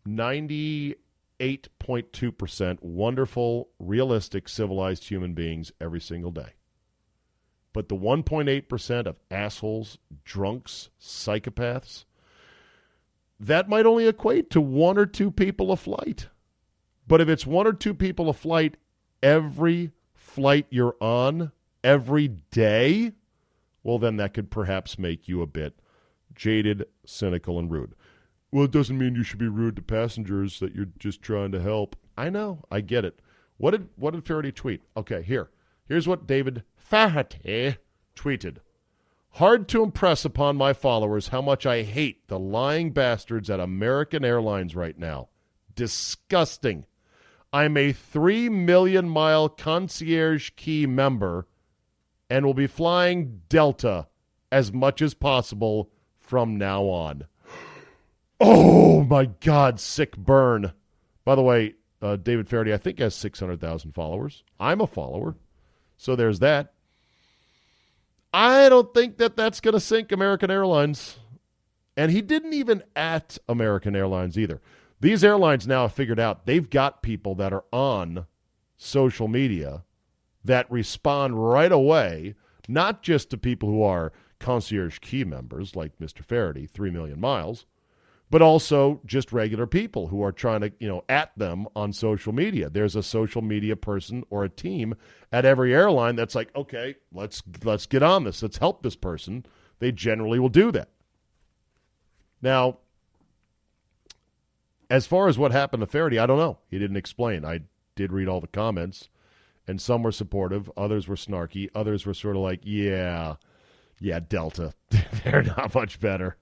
98.2% 0.05 2.77
wonderful, 2.81 3.69
realistic, 3.79 4.49
civilized 4.49 5.07
human 5.07 5.33
beings 5.33 5.71
every 5.79 6.01
single 6.01 6.31
day. 6.31 6.51
But 7.71 7.87
the 7.87 7.95
1.8% 7.95 9.05
of 9.05 9.15
assholes, 9.31 9.99
drunks, 10.25 10.89
psychopaths, 10.99 12.03
that 13.39 13.69
might 13.69 13.85
only 13.85 14.09
equate 14.09 14.49
to 14.49 14.59
one 14.59 14.97
or 14.97 15.05
two 15.05 15.31
people 15.31 15.71
a 15.71 15.77
flight. 15.77 16.27
But 17.07 17.21
if 17.21 17.29
it's 17.29 17.47
one 17.47 17.67
or 17.67 17.73
two 17.73 17.93
people 17.93 18.27
a 18.27 18.33
flight 18.33 18.75
every 19.23 19.91
flight 20.13 20.67
you're 20.69 20.95
on 20.99 21.51
every 21.83 22.27
day, 22.27 23.13
well, 23.81 23.97
then 23.97 24.17
that 24.17 24.33
could 24.33 24.51
perhaps 24.51 24.99
make 24.99 25.27
you 25.27 25.41
a 25.41 25.47
bit 25.47 25.79
jaded, 26.35 26.85
cynical, 27.05 27.57
and 27.57 27.71
rude. 27.71 27.95
well, 28.51 28.65
it 28.65 28.71
doesn't 28.71 28.97
mean 28.97 29.15
you 29.15 29.23
should 29.23 29.39
be 29.39 29.47
rude 29.47 29.75
to 29.77 29.81
passengers 29.81 30.59
that 30.59 30.75
you're 30.75 30.89
just 30.99 31.21
trying 31.21 31.51
to 31.51 31.61
help. 31.61 31.95
I 32.17 32.29
know, 32.29 32.63
I 32.69 32.81
get 32.81 33.05
it. 33.05 33.19
What 33.57 33.71
did 33.71 33.89
what 33.95 34.13
did 34.13 34.25
Feherty 34.25 34.51
tweet? 34.51 34.81
Okay, 34.95 35.23
here. 35.23 35.49
Here's 35.87 36.07
what 36.07 36.27
David 36.27 36.63
Feherty 36.75 37.77
tweeted. 38.15 38.57
Hard 39.37 39.67
to 39.69 39.81
impress 39.81 40.25
upon 40.25 40.57
my 40.57 40.73
followers 40.73 41.29
how 41.29 41.41
much 41.41 41.65
I 41.65 41.81
hate 41.81 42.27
the 42.27 42.37
lying 42.37 42.91
bastards 42.91 43.49
at 43.49 43.59
American 43.59 44.23
Airlines 44.23 44.75
right 44.75 44.97
now. 44.97 45.29
Disgusting. 45.75 46.85
I'm 47.53 47.77
a 47.77 47.93
3 47.93 48.49
million 48.49 49.07
mile 49.07 49.47
concierge 49.47 50.49
key 50.55 50.87
member 50.87 51.47
and 52.27 52.45
will 52.45 52.55
be 52.55 52.65
flying 52.65 53.41
Delta 53.47 54.07
as 54.51 54.73
much 54.73 55.03
as 55.03 55.13
possible 55.13 55.91
from 56.19 56.57
now 56.57 56.85
on. 56.85 57.25
Oh 58.41 59.03
my 59.03 59.25
God, 59.25 59.79
sick 59.79 60.17
burn. 60.17 60.73
By 61.23 61.35
the 61.35 61.43
way, 61.43 61.75
uh, 62.01 62.15
David 62.15 62.49
Feherty, 62.49 62.73
I 62.73 62.77
think, 62.77 62.97
has 62.97 63.13
600,000 63.15 63.91
followers. 63.91 64.43
I'm 64.59 64.81
a 64.81 64.87
follower. 64.87 65.35
So 65.95 66.15
there's 66.15 66.39
that. 66.39 66.73
I 68.33 68.67
don't 68.67 68.91
think 68.95 69.17
that 69.17 69.37
that's 69.37 69.59
going 69.59 69.75
to 69.75 69.79
sink 69.79 70.11
American 70.11 70.49
Airlines. 70.49 71.19
And 71.95 72.11
he 72.11 72.21
didn't 72.21 72.53
even 72.53 72.83
at 72.95 73.37
American 73.47 73.95
Airlines 73.95 74.39
either. 74.39 74.59
These 75.03 75.25
airlines 75.25 75.67
now 75.67 75.81
have 75.81 75.91
figured 75.91 76.17
out 76.17 76.45
they've 76.45 76.69
got 76.69 77.03
people 77.03 77.35
that 77.35 77.51
are 77.51 77.65
on 77.73 78.25
social 78.77 79.27
media 79.27 79.83
that 80.45 80.71
respond 80.71 81.45
right 81.45 81.73
away, 81.73 82.35
not 82.69 83.03
just 83.03 83.29
to 83.29 83.37
people 83.37 83.67
who 83.67 83.83
are 83.83 84.13
concierge 84.39 84.99
key 84.99 85.25
members 85.25 85.75
like 85.75 85.99
Mr. 85.99 86.23
Feherty, 86.23 86.67
3 86.67 86.89
million 86.89 87.19
miles, 87.19 87.65
but 88.29 88.41
also 88.41 89.01
just 89.05 89.33
regular 89.33 89.67
people 89.67 90.07
who 90.07 90.23
are 90.23 90.31
trying 90.31 90.61
to, 90.61 90.71
you 90.79 90.87
know, 90.87 91.03
at 91.09 91.37
them 91.37 91.67
on 91.75 91.91
social 91.91 92.31
media. 92.31 92.69
There's 92.69 92.95
a 92.95 93.03
social 93.03 93.41
media 93.41 93.75
person 93.75 94.23
or 94.29 94.45
a 94.45 94.49
team 94.49 94.95
at 95.33 95.43
every 95.43 95.73
airline 95.73 96.15
that's 96.15 96.33
like, 96.33 96.55
okay, 96.55 96.95
let's 97.11 97.43
let's 97.65 97.87
get 97.87 98.03
on 98.03 98.23
this. 98.23 98.41
Let's 98.41 98.57
help 98.57 98.81
this 98.81 98.95
person. 98.95 99.45
They 99.79 99.91
generally 99.91 100.39
will 100.39 100.47
do 100.47 100.71
that. 100.71 100.87
Now, 102.41 102.77
as 104.93 105.07
far 105.07 105.27
as 105.27 105.37
what 105.37 105.51
happened 105.51 105.81
to 105.81 105.87
Feherty, 105.87 106.19
I 106.19 106.25
don't 106.25 106.37
know. 106.37 106.59
He 106.69 106.79
didn't 106.79 106.97
explain. 106.97 107.43
I 107.45 107.61
did 107.95 108.11
read 108.11 108.27
all 108.27 108.41
the 108.41 108.47
comments, 108.47 109.09
and 109.67 109.81
some 109.81 110.03
were 110.03 110.11
supportive, 110.11 110.69
others 110.77 111.07
were 111.07 111.15
snarky, 111.15 111.69
others 111.73 112.05
were 112.05 112.13
sort 112.13 112.35
of 112.35 112.41
like, 112.41 112.61
yeah, 112.63 113.35
yeah, 113.99 114.19
Delta, 114.19 114.73
they're 115.23 115.43
not 115.43 115.73
much 115.73 115.99
better 115.99 116.37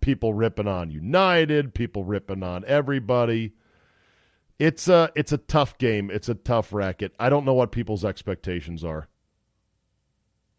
people 0.00 0.34
ripping 0.34 0.68
on 0.68 0.90
United, 0.90 1.74
people 1.74 2.04
ripping 2.04 2.42
on 2.42 2.64
everybody. 2.66 3.52
It's 4.58 4.88
a 4.88 5.10
it's 5.14 5.32
a 5.32 5.38
tough 5.38 5.78
game. 5.78 6.10
It's 6.10 6.28
a 6.28 6.34
tough 6.34 6.72
racket. 6.72 7.14
I 7.18 7.28
don't 7.28 7.44
know 7.44 7.54
what 7.54 7.72
people's 7.72 8.04
expectations 8.04 8.84
are. 8.84 9.08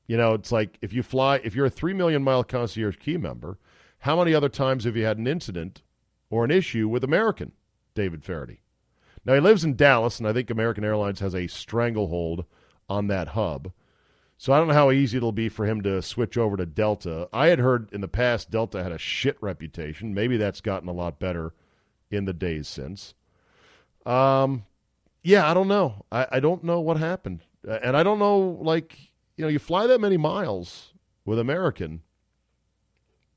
You 0.07 0.17
know, 0.17 0.33
it's 0.33 0.51
like 0.51 0.77
if 0.81 0.93
you 0.93 1.03
fly, 1.03 1.37
if 1.43 1.55
you're 1.55 1.65
a 1.65 1.69
three 1.69 1.93
million 1.93 2.23
mile 2.23 2.43
concierge 2.43 2.97
key 2.97 3.17
member, 3.17 3.59
how 3.99 4.17
many 4.17 4.33
other 4.33 4.49
times 4.49 4.85
have 4.85 4.95
you 4.95 5.05
had 5.05 5.17
an 5.17 5.27
incident 5.27 5.81
or 6.29 6.45
an 6.45 6.51
issue 6.51 6.87
with 6.87 7.03
American 7.03 7.51
David 7.95 8.23
Feherty. 8.23 8.61
Now 9.25 9.33
he 9.33 9.39
lives 9.39 9.63
in 9.63 9.75
Dallas, 9.75 10.19
and 10.19 10.27
I 10.27 10.33
think 10.33 10.49
American 10.49 10.83
Airlines 10.83 11.19
has 11.19 11.35
a 11.35 11.47
stranglehold 11.47 12.45
on 12.87 13.07
that 13.07 13.29
hub. 13.29 13.71
So 14.37 14.53
I 14.53 14.57
don't 14.57 14.69
know 14.69 14.73
how 14.73 14.91
easy 14.91 15.17
it'll 15.17 15.33
be 15.33 15.49
for 15.49 15.65
him 15.65 15.81
to 15.81 16.01
switch 16.01 16.37
over 16.37 16.55
to 16.55 16.65
Delta. 16.65 17.27
I 17.33 17.47
had 17.47 17.59
heard 17.59 17.91
in 17.91 17.99
the 17.99 18.07
past 18.07 18.49
Delta 18.49 18.81
had 18.81 18.93
a 18.93 18.97
shit 18.97 19.37
reputation. 19.41 20.13
Maybe 20.13 20.37
that's 20.37 20.61
gotten 20.61 20.87
a 20.87 20.93
lot 20.93 21.19
better 21.19 21.53
in 22.09 22.23
the 22.23 22.33
days 22.33 22.67
since. 22.67 23.13
Um, 24.05 24.63
yeah, 25.23 25.49
I 25.49 25.53
don't 25.53 25.67
know. 25.67 26.05
I, 26.09 26.27
I 26.31 26.39
don't 26.39 26.63
know 26.63 26.79
what 26.79 26.97
happened, 26.97 27.43
and 27.67 27.97
I 27.97 28.03
don't 28.03 28.19
know. 28.19 28.57
Like 28.61 28.97
you 29.35 29.43
know, 29.43 29.49
you 29.49 29.59
fly 29.59 29.87
that 29.87 30.01
many 30.01 30.17
miles 30.17 30.93
with 31.25 31.37
American. 31.37 32.01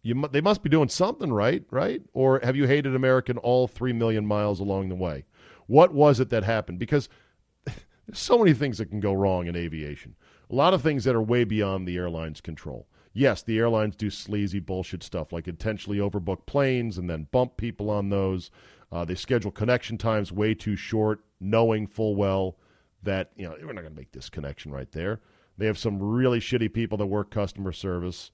You 0.03 0.29
they 0.33 0.41
must 0.41 0.63
be 0.63 0.71
doing 0.71 0.89
something 0.89 1.33
right, 1.33 1.65
right? 1.71 2.03
Or 2.13 2.41
have 2.43 2.57
you 2.57 2.67
hated 2.67 2.95
American 2.95 3.39
all 3.39 3.69
three 3.69 3.93
million 3.93 4.27
miles 4.27 4.61
along 4.61 4.89
the 4.89 4.97
way? 4.97 5.25
What 5.67 5.95
was 5.95 6.19
it 6.21 6.31
that 6.31 6.45
happened? 6.45 6.79
Because 6.79 7.09
there's 7.65 8.19
so 8.19 8.39
many 8.39 8.53
things 8.53 8.79
that 8.79 8.91
can 8.91 9.01
go 9.01 9.13
wrong 9.13 9.47
in 9.47 9.57
aviation. 9.57 10.17
A 10.51 10.55
lot 10.55 10.75
of 10.75 10.83
things 10.83 11.05
that 11.05 11.15
are 11.15 11.23
way 11.23 11.45
beyond 11.45 11.87
the 11.87 11.97
airline's 11.97 12.41
control. 12.41 12.89
Yes, 13.15 13.43
the 13.43 13.59
airlines 13.59 13.95
do 13.95 14.11
sleazy 14.11 14.59
bullshit 14.59 15.03
stuff 15.03 15.33
like 15.33 15.47
intentionally 15.47 15.99
overbook 15.99 16.47
planes 16.47 16.99
and 16.99 17.09
then 17.09 17.29
bump 17.31 17.57
people 17.57 17.91
on 17.91 18.09
those. 18.09 18.51
Uh, 18.91 19.05
they 19.05 19.15
schedule 19.15 19.51
connection 19.51 19.99
times 19.99 20.33
way 20.33 20.55
too 20.55 20.77
short, 20.77 21.25
knowing 21.41 21.87
full 21.87 22.17
well 22.17 22.57
that 23.03 23.31
you 23.37 23.45
know 23.45 23.55
we're 23.61 23.73
not 23.73 23.83
going 23.83 23.95
to 23.95 23.99
make 23.99 24.13
this 24.13 24.31
connection 24.31 24.73
right 24.73 24.91
there. 24.93 25.21
They 25.59 25.67
have 25.67 25.79
some 25.79 25.99
really 25.99 26.41
shitty 26.41 26.73
people 26.73 26.99
that 26.99 27.07
work 27.07 27.31
customer 27.31 27.73
service. 27.73 28.31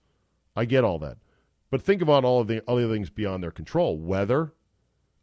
I 0.57 0.65
get 0.65 0.85
all 0.85 0.99
that, 1.01 1.19
but 1.71 1.83
think 1.83 2.03
about 2.03 2.25
all 2.25 2.41
of 2.41 2.47
the 2.49 2.63
other 2.69 2.89
things 2.89 3.11
beyond 3.11 3.43
their 3.43 3.51
control: 3.51 3.99
weather, 3.99 4.53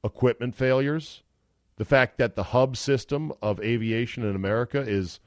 equipment 0.03 0.55
failures, 0.55 1.23
the 1.77 1.85
fact 1.85 2.17
that 2.17 2.35
the 2.35 2.43
hub 2.43 2.77
system 2.77 3.31
of 3.41 3.59
aviation 3.59 4.23
in 4.23 4.35
America 4.35 4.79
is 4.79 5.19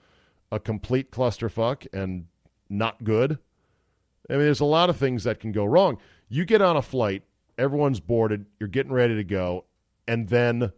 a 0.51 0.59
complete 0.59 1.11
clusterfuck 1.11 1.87
and 1.93 2.27
not 2.69 3.05
good. 3.05 3.39
I 4.31 4.35
mean, 4.35 4.43
there's 4.43 4.61
a 4.61 4.65
lot 4.65 4.91
of 4.91 4.97
things 4.97 5.25
that 5.25 5.41
can 5.41 5.53
go 5.53 5.65
wrong. 5.65 5.99
You 6.29 6.45
get 6.45 6.63
on 6.63 6.77
a 6.77 6.83
flight, 6.83 7.23
everyone's 7.57 8.01
boarded, 8.01 8.47
you're 8.59 8.69
getting 8.69 8.93
ready 8.93 9.15
to 9.17 9.25
go, 9.25 9.65
and 10.07 10.29
then 10.29 10.73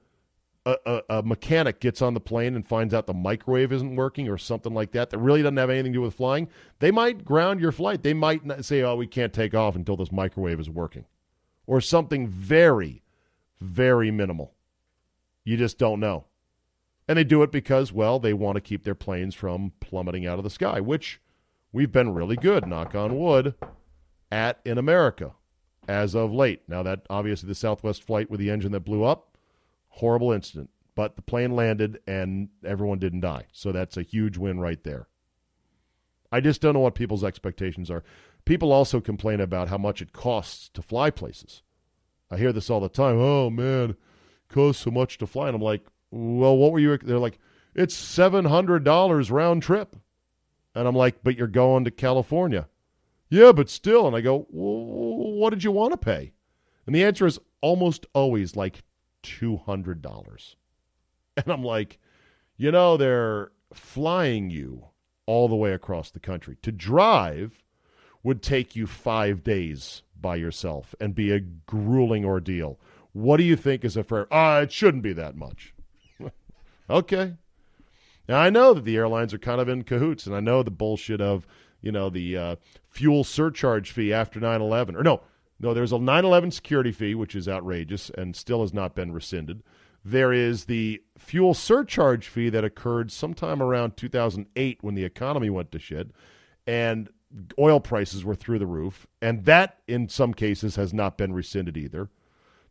a, 0.66 0.76
a, 0.84 1.02
a, 1.08 1.22
mechanic 1.22 1.80
gets 1.80 2.02
on 2.02 2.12
the 2.12 2.20
plane 2.20 2.54
and 2.54 2.66
finds 2.66 2.92
out 2.92 3.06
the 3.06 3.14
microwave 3.14 3.72
isn't 3.72 3.96
working 3.96 4.28
or 4.28 4.36
something 4.36 4.74
like 4.74 4.92
that 4.92 5.10
that 5.10 5.18
really 5.18 5.42
doesn't 5.42 5.56
have 5.56 5.70
anything 5.70 5.92
to 5.92 5.98
do 5.98 6.02
with 6.02 6.14
flying, 6.14 6.48
they 6.80 6.90
might 6.90 7.24
ground 7.24 7.60
your 7.60 7.72
flight. 7.72 8.02
They 8.02 8.12
might 8.12 8.42
say, 8.64 8.82
oh, 8.82 8.96
we 8.96 9.06
can't 9.06 9.32
take 9.32 9.54
off 9.54 9.74
until 9.74 9.96
this 9.96 10.12
microwave 10.12 10.60
is 10.60 10.68
working 10.68 11.06
or 11.66 11.80
something 11.80 12.26
very, 12.26 13.02
very 13.60 14.10
minimal. 14.10 14.52
You 15.44 15.56
just 15.56 15.78
don't 15.78 16.00
know. 16.00 16.24
And 17.06 17.16
they 17.16 17.24
do 17.24 17.42
it 17.42 17.52
because, 17.52 17.92
well, 17.92 18.18
they 18.18 18.34
want 18.34 18.56
to 18.56 18.60
keep 18.60 18.84
their 18.84 18.94
planes 18.94 19.34
from 19.34 19.72
plummeting 19.80 20.26
out 20.26 20.38
of 20.38 20.44
the 20.44 20.50
sky, 20.50 20.80
which 20.80 21.20
we've 21.72 21.92
been 21.92 22.12
really 22.12 22.36
good, 22.36 22.66
knock 22.66 22.94
on 22.94 23.18
wood, 23.18 23.54
at 24.30 24.60
in 24.64 24.78
America 24.78 25.32
as 25.88 26.14
of 26.14 26.32
late. 26.32 26.62
Now, 26.68 26.82
that 26.82 27.06
obviously 27.08 27.48
the 27.48 27.54
Southwest 27.54 28.02
flight 28.02 28.30
with 28.30 28.40
the 28.40 28.50
engine 28.50 28.72
that 28.72 28.80
blew 28.80 29.04
up, 29.04 29.29
horrible 29.90 30.32
incident. 30.32 30.70
But 30.94 31.16
the 31.16 31.22
plane 31.22 31.54
landed 31.54 32.00
and 32.06 32.48
everyone 32.64 32.98
didn't 32.98 33.20
die. 33.20 33.46
So 33.52 33.70
that's 33.70 33.96
a 33.96 34.02
huge 34.02 34.36
win 34.36 34.58
right 34.58 34.82
there. 34.82 35.06
I 36.32 36.40
just 36.40 36.60
don't 36.60 36.74
know 36.74 36.80
what 36.80 36.94
people's 36.94 37.24
expectations 37.24 37.90
are. 37.90 38.04
People 38.44 38.72
also 38.72 39.00
complain 39.00 39.40
about 39.40 39.68
how 39.68 39.78
much 39.78 40.02
it 40.02 40.12
costs 40.12 40.68
to 40.70 40.82
fly 40.82 41.10
places. 41.10 41.62
I 42.30 42.36
hear 42.36 42.52
this 42.52 42.70
all 42.70 42.80
the 42.80 42.88
time. 42.88 43.18
Oh, 43.18 43.50
man, 43.50 43.96
costs 44.48 44.82
so 44.82 44.90
much 44.90 45.18
to 45.18 45.26
fly. 45.26 45.48
And 45.48 45.56
I'm 45.56 45.62
like, 45.62 45.86
well, 46.10 46.56
what 46.56 46.72
were 46.72 46.78
you? 46.78 46.96
They're 46.98 47.18
like, 47.18 47.38
it's 47.74 47.94
seven 47.94 48.44
hundred 48.44 48.82
dollars 48.84 49.30
round 49.30 49.62
trip, 49.62 49.94
and 50.74 50.88
I'm 50.88 50.96
like, 50.96 51.22
but 51.22 51.36
you're 51.36 51.46
going 51.46 51.84
to 51.84 51.90
California. 51.92 52.68
Yeah, 53.28 53.52
but 53.52 53.70
still. 53.70 54.08
And 54.08 54.16
I 54.16 54.20
go, 54.20 54.46
well, 54.50 55.32
what 55.34 55.50
did 55.50 55.62
you 55.62 55.70
want 55.70 55.92
to 55.92 55.96
pay? 55.96 56.32
And 56.86 56.94
the 56.94 57.04
answer 57.04 57.26
is 57.26 57.38
almost 57.60 58.06
always 58.12 58.56
like 58.56 58.82
two 59.22 59.56
hundred 59.56 60.02
dollars. 60.02 60.56
And 61.36 61.48
I'm 61.48 61.64
like, 61.64 61.98
you 62.56 62.70
know, 62.70 62.96
they're 62.96 63.52
flying 63.72 64.50
you 64.50 64.86
all 65.26 65.48
the 65.48 65.56
way 65.56 65.72
across 65.72 66.10
the 66.10 66.20
country. 66.20 66.56
To 66.62 66.72
drive 66.72 67.62
would 68.22 68.42
take 68.42 68.76
you 68.76 68.86
five 68.86 69.42
days 69.42 70.02
by 70.20 70.36
yourself 70.36 70.94
and 71.00 71.14
be 71.14 71.30
a 71.30 71.40
grueling 71.40 72.24
ordeal. 72.24 72.78
What 73.12 73.38
do 73.38 73.44
you 73.44 73.56
think 73.56 73.84
is 73.84 73.96
a 73.96 74.04
fair? 74.04 74.26
Ah, 74.30 74.56
uh, 74.56 74.62
it 74.62 74.72
shouldn't 74.72 75.02
be 75.02 75.12
that 75.14 75.36
much. 75.36 75.74
Okay. 76.90 77.34
Now 78.28 78.40
I 78.40 78.50
know 78.50 78.74
that 78.74 78.84
the 78.84 78.96
airlines 78.96 79.32
are 79.32 79.38
kind 79.38 79.60
of 79.60 79.68
in 79.68 79.84
cahoots, 79.84 80.26
and 80.26 80.34
I 80.34 80.40
know 80.40 80.64
the 80.64 80.72
bullshit 80.72 81.20
of 81.20 81.46
you 81.80 81.92
know 81.92 82.10
the 82.10 82.36
uh, 82.36 82.56
fuel 82.88 83.22
surcharge 83.22 83.92
fee 83.92 84.12
after 84.12 84.40
9/11, 84.40 84.96
or 84.96 85.04
no, 85.04 85.20
no, 85.60 85.74
there's 85.74 85.92
a 85.92 85.98
9/11 85.98 86.52
security 86.52 86.90
fee 86.90 87.14
which 87.14 87.36
is 87.36 87.48
outrageous 87.48 88.10
and 88.10 88.34
still 88.34 88.62
has 88.62 88.74
not 88.74 88.94
been 88.94 89.12
rescinded. 89.12 89.62
There 90.04 90.32
is 90.32 90.64
the 90.64 91.02
fuel 91.18 91.52
surcharge 91.52 92.26
fee 92.26 92.48
that 92.48 92.64
occurred 92.64 93.12
sometime 93.12 93.62
around 93.62 93.96
2008 93.98 94.78
when 94.82 94.94
the 94.94 95.04
economy 95.04 95.50
went 95.50 95.70
to 95.72 95.78
shit, 95.78 96.10
and 96.66 97.10
oil 97.58 97.80
prices 97.80 98.24
were 98.24 98.34
through 98.34 98.58
the 98.58 98.66
roof, 98.66 99.06
and 99.20 99.44
that 99.44 99.78
in 99.86 100.08
some 100.08 100.32
cases 100.32 100.76
has 100.76 100.94
not 100.94 101.18
been 101.18 101.34
rescinded 101.34 101.76
either. 101.76 102.08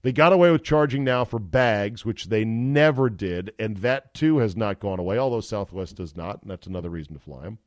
They 0.01 0.11
got 0.11 0.33
away 0.33 0.49
with 0.49 0.63
charging 0.63 1.03
now 1.03 1.23
for 1.25 1.39
bags, 1.39 2.05
which 2.05 2.25
they 2.25 2.45
never 2.45 3.09
did, 3.09 3.53
and 3.59 3.77
that 3.77 4.13
too 4.13 4.37
has 4.39 4.55
not 4.55 4.79
gone 4.79 4.99
away, 4.99 5.17
although 5.17 5.41
Southwest 5.41 5.97
does 5.97 6.15
not, 6.15 6.41
and 6.41 6.49
that's 6.49 6.67
another 6.67 6.89
reason 6.89 7.13
to 7.13 7.19
fly 7.19 7.43
them. 7.43 7.59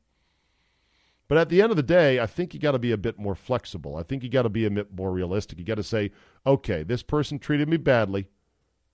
But 1.27 1.37
at 1.37 1.49
the 1.49 1.61
end 1.61 1.71
of 1.71 1.77
the 1.77 1.83
day, 1.83 2.19
I 2.19 2.25
think 2.25 2.53
you 2.53 2.59
got 2.59 2.73
to 2.73 2.79
be 2.79 2.91
a 2.91 2.97
bit 2.97 3.17
more 3.17 3.35
flexible. 3.35 3.95
I 3.95 4.03
think 4.03 4.23
you 4.23 4.29
got 4.29 4.43
to 4.43 4.49
be 4.49 4.65
a 4.65 4.71
bit 4.71 4.93
more 4.95 5.11
realistic. 5.11 5.57
You 5.57 5.65
got 5.65 5.75
to 5.75 5.83
say, 5.83 6.11
okay, 6.45 6.83
this 6.83 7.01
person 7.01 7.39
treated 7.39 7.69
me 7.69 7.77
badly, 7.77 8.27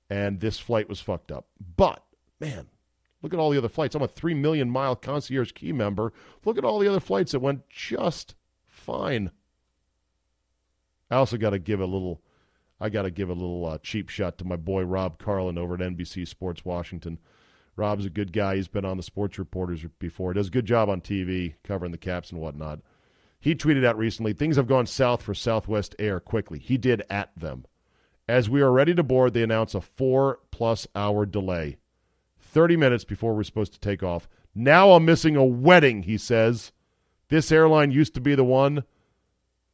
and 0.09 0.39
this 0.39 0.59
flight 0.59 0.87
was 0.87 1.01
fucked 1.01 1.31
up. 1.31 1.47
But 1.75 2.03
man, 2.39 2.67
look 3.21 3.33
at 3.33 3.39
all 3.39 3.49
the 3.49 3.57
other 3.57 3.69
flights. 3.69 3.95
I'm 3.95 4.03
a 4.03 4.07
three 4.07 4.35
million 4.35 4.69
mile 4.69 4.95
concierge 4.95 5.53
key 5.53 5.73
member. 5.73 6.13
Look 6.45 6.57
at 6.57 6.65
all 6.65 6.79
the 6.79 6.87
other 6.87 6.99
flights 6.99 7.31
that 7.31 7.39
went 7.39 7.67
just 7.69 8.35
fine. 8.67 9.31
I 11.11 11.15
also 11.15 11.37
got 11.37 11.51
to 11.51 11.59
give 11.59 11.79
a 11.79 11.85
little. 11.85 12.21
I 12.79 12.87
got 12.89 13.01
to 13.01 13.11
give 13.11 13.29
a 13.29 13.33
little 13.33 13.65
uh, 13.65 13.77
cheap 13.79 14.07
shot 14.07 14.37
to 14.37 14.45
my 14.45 14.55
boy 14.55 14.83
Rob 14.83 15.17
Carlson 15.19 15.57
over 15.57 15.73
at 15.73 15.81
NBC 15.81 16.25
Sports 16.25 16.63
Washington. 16.63 17.19
Rob's 17.75 18.05
a 18.05 18.09
good 18.09 18.33
guy. 18.33 18.55
He's 18.55 18.67
been 18.67 18.85
on 18.85 18.97
the 18.97 19.03
sports 19.03 19.39
reporters 19.39 19.85
before. 19.99 20.33
Does 20.33 20.47
a 20.47 20.51
good 20.51 20.65
job 20.65 20.89
on 20.89 21.01
TV 21.01 21.55
covering 21.63 21.91
the 21.91 21.97
caps 21.97 22.31
and 22.31 22.41
whatnot. 22.41 22.79
He 23.39 23.55
tweeted 23.55 23.85
out 23.85 23.97
recently 23.97 24.33
things 24.33 24.57
have 24.57 24.67
gone 24.67 24.85
south 24.85 25.21
for 25.21 25.33
Southwest 25.33 25.95
Air 25.97 26.19
quickly. 26.19 26.59
He 26.59 26.77
did 26.77 27.03
at 27.09 27.31
them. 27.37 27.65
As 28.27 28.49
we 28.49 28.61
are 28.61 28.71
ready 28.71 28.93
to 28.93 29.03
board, 29.03 29.33
they 29.33 29.43
announce 29.43 29.73
a 29.73 29.81
four 29.81 30.39
plus 30.51 30.87
hour 30.93 31.25
delay. 31.25 31.77
30 32.39 32.75
minutes 32.77 33.03
before 33.03 33.33
we're 33.33 33.43
supposed 33.43 33.73
to 33.73 33.79
take 33.79 34.03
off. 34.03 34.27
Now 34.53 34.91
I'm 34.91 35.05
missing 35.05 35.35
a 35.35 35.45
wedding, 35.45 36.03
he 36.03 36.17
says. 36.17 36.71
This 37.29 37.51
airline 37.51 37.91
used 37.91 38.13
to 38.15 38.21
be 38.21 38.35
the 38.35 38.43
one 38.43 38.83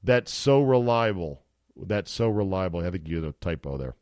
that's 0.03 0.31
so 0.31 0.61
reliable. 0.61 1.41
That's 1.75 2.11
so 2.11 2.29
reliable. 2.29 2.85
I 2.85 2.91
think 2.91 3.07
you 3.07 3.17
had 3.17 3.25
a 3.25 3.31
typo 3.33 3.77
there. 3.77 3.95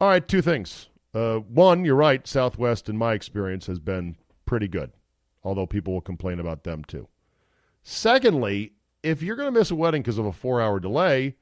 All 0.00 0.08
right, 0.08 0.26
two 0.26 0.42
things. 0.42 0.88
Uh, 1.14 1.38
one, 1.38 1.84
you're 1.84 1.94
right. 1.94 2.26
Southwest, 2.26 2.88
in 2.88 2.96
my 2.96 3.12
experience, 3.12 3.66
has 3.66 3.78
been 3.78 4.16
pretty 4.46 4.68
good, 4.68 4.92
although 5.44 5.66
people 5.66 5.92
will 5.92 6.00
complain 6.00 6.40
about 6.40 6.64
them 6.64 6.84
too. 6.84 7.08
Secondly, 7.82 8.72
if 9.02 9.22
you're 9.22 9.36
going 9.36 9.52
to 9.52 9.58
miss 9.58 9.70
a 9.70 9.74
wedding 9.74 10.02
because 10.02 10.18
of 10.18 10.26
a 10.26 10.32
four 10.32 10.60
hour 10.60 10.80
delay, 10.80 11.36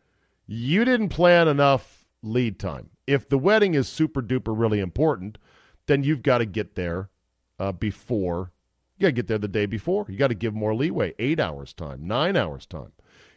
you 0.46 0.84
didn't 0.84 1.10
plan 1.10 1.46
enough 1.48 2.06
lead 2.22 2.58
time. 2.58 2.90
If 3.06 3.28
the 3.28 3.38
wedding 3.38 3.74
is 3.74 3.88
super 3.88 4.22
duper 4.22 4.58
really 4.58 4.80
important, 4.80 5.38
then 5.86 6.02
you've 6.02 6.22
got 6.22 6.38
to 6.38 6.46
get 6.46 6.74
there 6.74 7.10
uh, 7.58 7.72
before. 7.72 8.52
You 8.96 9.02
got 9.02 9.08
to 9.08 9.12
get 9.12 9.26
there 9.28 9.38
the 9.38 9.48
day 9.48 9.66
before. 9.66 10.06
You 10.08 10.16
got 10.16 10.28
to 10.28 10.34
give 10.34 10.54
more 10.54 10.74
leeway 10.74 11.14
eight 11.18 11.40
hours 11.40 11.72
time, 11.72 12.06
nine 12.06 12.36
hours 12.36 12.66
time. 12.66 12.92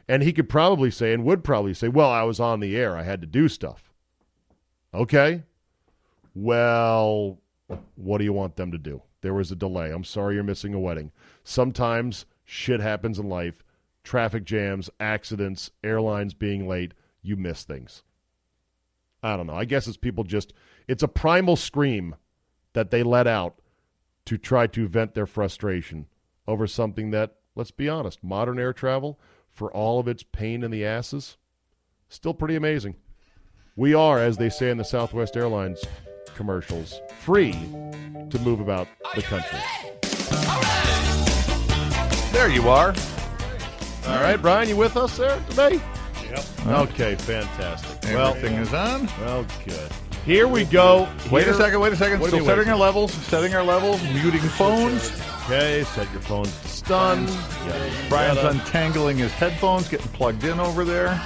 And 0.08 0.22
he 0.22 0.34
could 0.34 0.50
probably 0.50 0.92
say, 0.92 1.14
and 1.14 1.24
would 1.24 1.44
probably 1.44 1.74
say, 1.74 1.88
well, 1.88 2.10
I 2.10 2.24
was 2.24 2.40
on 2.40 2.60
the 2.60 2.76
air. 2.76 2.98
I 2.98 3.04
had 3.04 3.22
to 3.22 3.28
do 3.28 3.48
stuff. 3.48 3.94
Okay. 4.94 5.44
Well, 6.36 7.40
what 7.96 8.18
do 8.18 8.24
you 8.24 8.34
want 8.34 8.56
them 8.56 8.72
to 8.72 8.78
do? 8.78 9.02
There 9.22 9.34
was 9.34 9.52
a 9.52 9.56
delay. 9.56 9.92
I'm 9.92 10.04
sorry 10.04 10.36
you're 10.36 10.44
missing 10.44 10.74
a 10.74 10.80
wedding. 10.80 11.12
Sometimes 11.44 12.26
shit 12.44 12.80
happens 12.80 13.20
in 13.20 13.30
life 13.30 13.64
traffic 14.04 14.44
jams, 14.44 14.90
accidents, 15.00 15.72
airlines 15.84 16.34
being 16.34 16.68
late. 16.68 16.94
You 17.22 17.38
miss 17.38 17.64
things. 17.64 18.04
I 19.22 19.38
don't 19.38 19.48
know. 19.48 19.56
I 19.56 19.64
guess 19.64 19.88
it's 19.88 19.96
people 19.96 20.26
just, 20.26 20.54
it's 20.90 21.04
a 21.04 21.08
primal 21.08 21.56
scream 21.56 22.16
that 22.74 22.92
they 22.92 23.02
let 23.02 23.28
out 23.28 23.62
to 24.26 24.38
try 24.38 24.68
to 24.68 24.88
vent 24.88 25.14
their 25.14 25.26
frustration 25.26 26.08
over 26.48 26.68
something 26.68 27.12
that, 27.12 27.36
let's 27.56 27.72
be 27.72 27.88
honest, 27.88 28.22
modern 28.22 28.60
air 28.60 28.74
travel, 28.74 29.20
for 29.50 29.72
all 29.72 30.00
of 30.00 30.08
its 30.08 30.24
pain 30.24 30.64
in 30.64 30.72
the 30.72 30.86
asses, 30.86 31.38
still 32.10 32.34
pretty 32.34 32.56
amazing. 32.56 32.96
We 33.76 33.94
are, 33.94 34.20
as 34.20 34.38
they 34.38 34.50
say 34.50 34.70
in 34.70 34.78
the 34.78 34.84
Southwest 34.84 35.38
Airlines 35.38 35.82
commercials, 36.36 37.00
free 37.20 37.54
to 38.30 38.40
move 38.40 38.60
about 38.60 38.88
the 39.16 39.22
country. 39.22 39.60
There 42.32 42.50
you 42.50 42.70
are. 42.70 42.94
All 44.08 44.22
right, 44.22 44.38
Brian, 44.42 44.68
you 44.68 44.76
with 44.76 44.98
us 44.98 45.18
there 45.18 45.40
today? 45.50 45.80
Yep. 46.30 46.46
Okay, 46.68 47.16
fantastic. 47.16 48.10
Everything 48.10 48.56
is 48.56 48.74
on. 48.74 49.08
Well, 49.22 49.46
good. 49.66 49.92
Here 50.26 50.48
we 50.48 50.64
go. 50.66 51.08
Wait 51.32 51.48
a 51.48 51.54
second, 51.54 51.80
wait 51.80 51.94
a 51.94 51.96
second. 51.96 52.20
What 52.20 52.30
Still 52.30 52.46
setting 52.46 52.70
our 52.70 52.78
levels, 52.78 53.14
setting 53.14 53.54
our 53.54 53.64
levels, 53.64 54.02
muting 54.04 54.40
phones. 54.42 55.12
Okay, 55.44 55.84
set 55.84 56.12
your 56.14 56.22
phones 56.22 56.58
to 56.62 56.68
stun. 56.70 57.28
Yeah, 57.28 58.08
Brian's 58.10 58.40
untangling 58.40 59.18
his 59.18 59.32
headphones, 59.34 59.90
getting 59.90 60.08
plugged 60.08 60.44
in 60.46 60.60
over 60.60 60.86
there. 60.86 61.22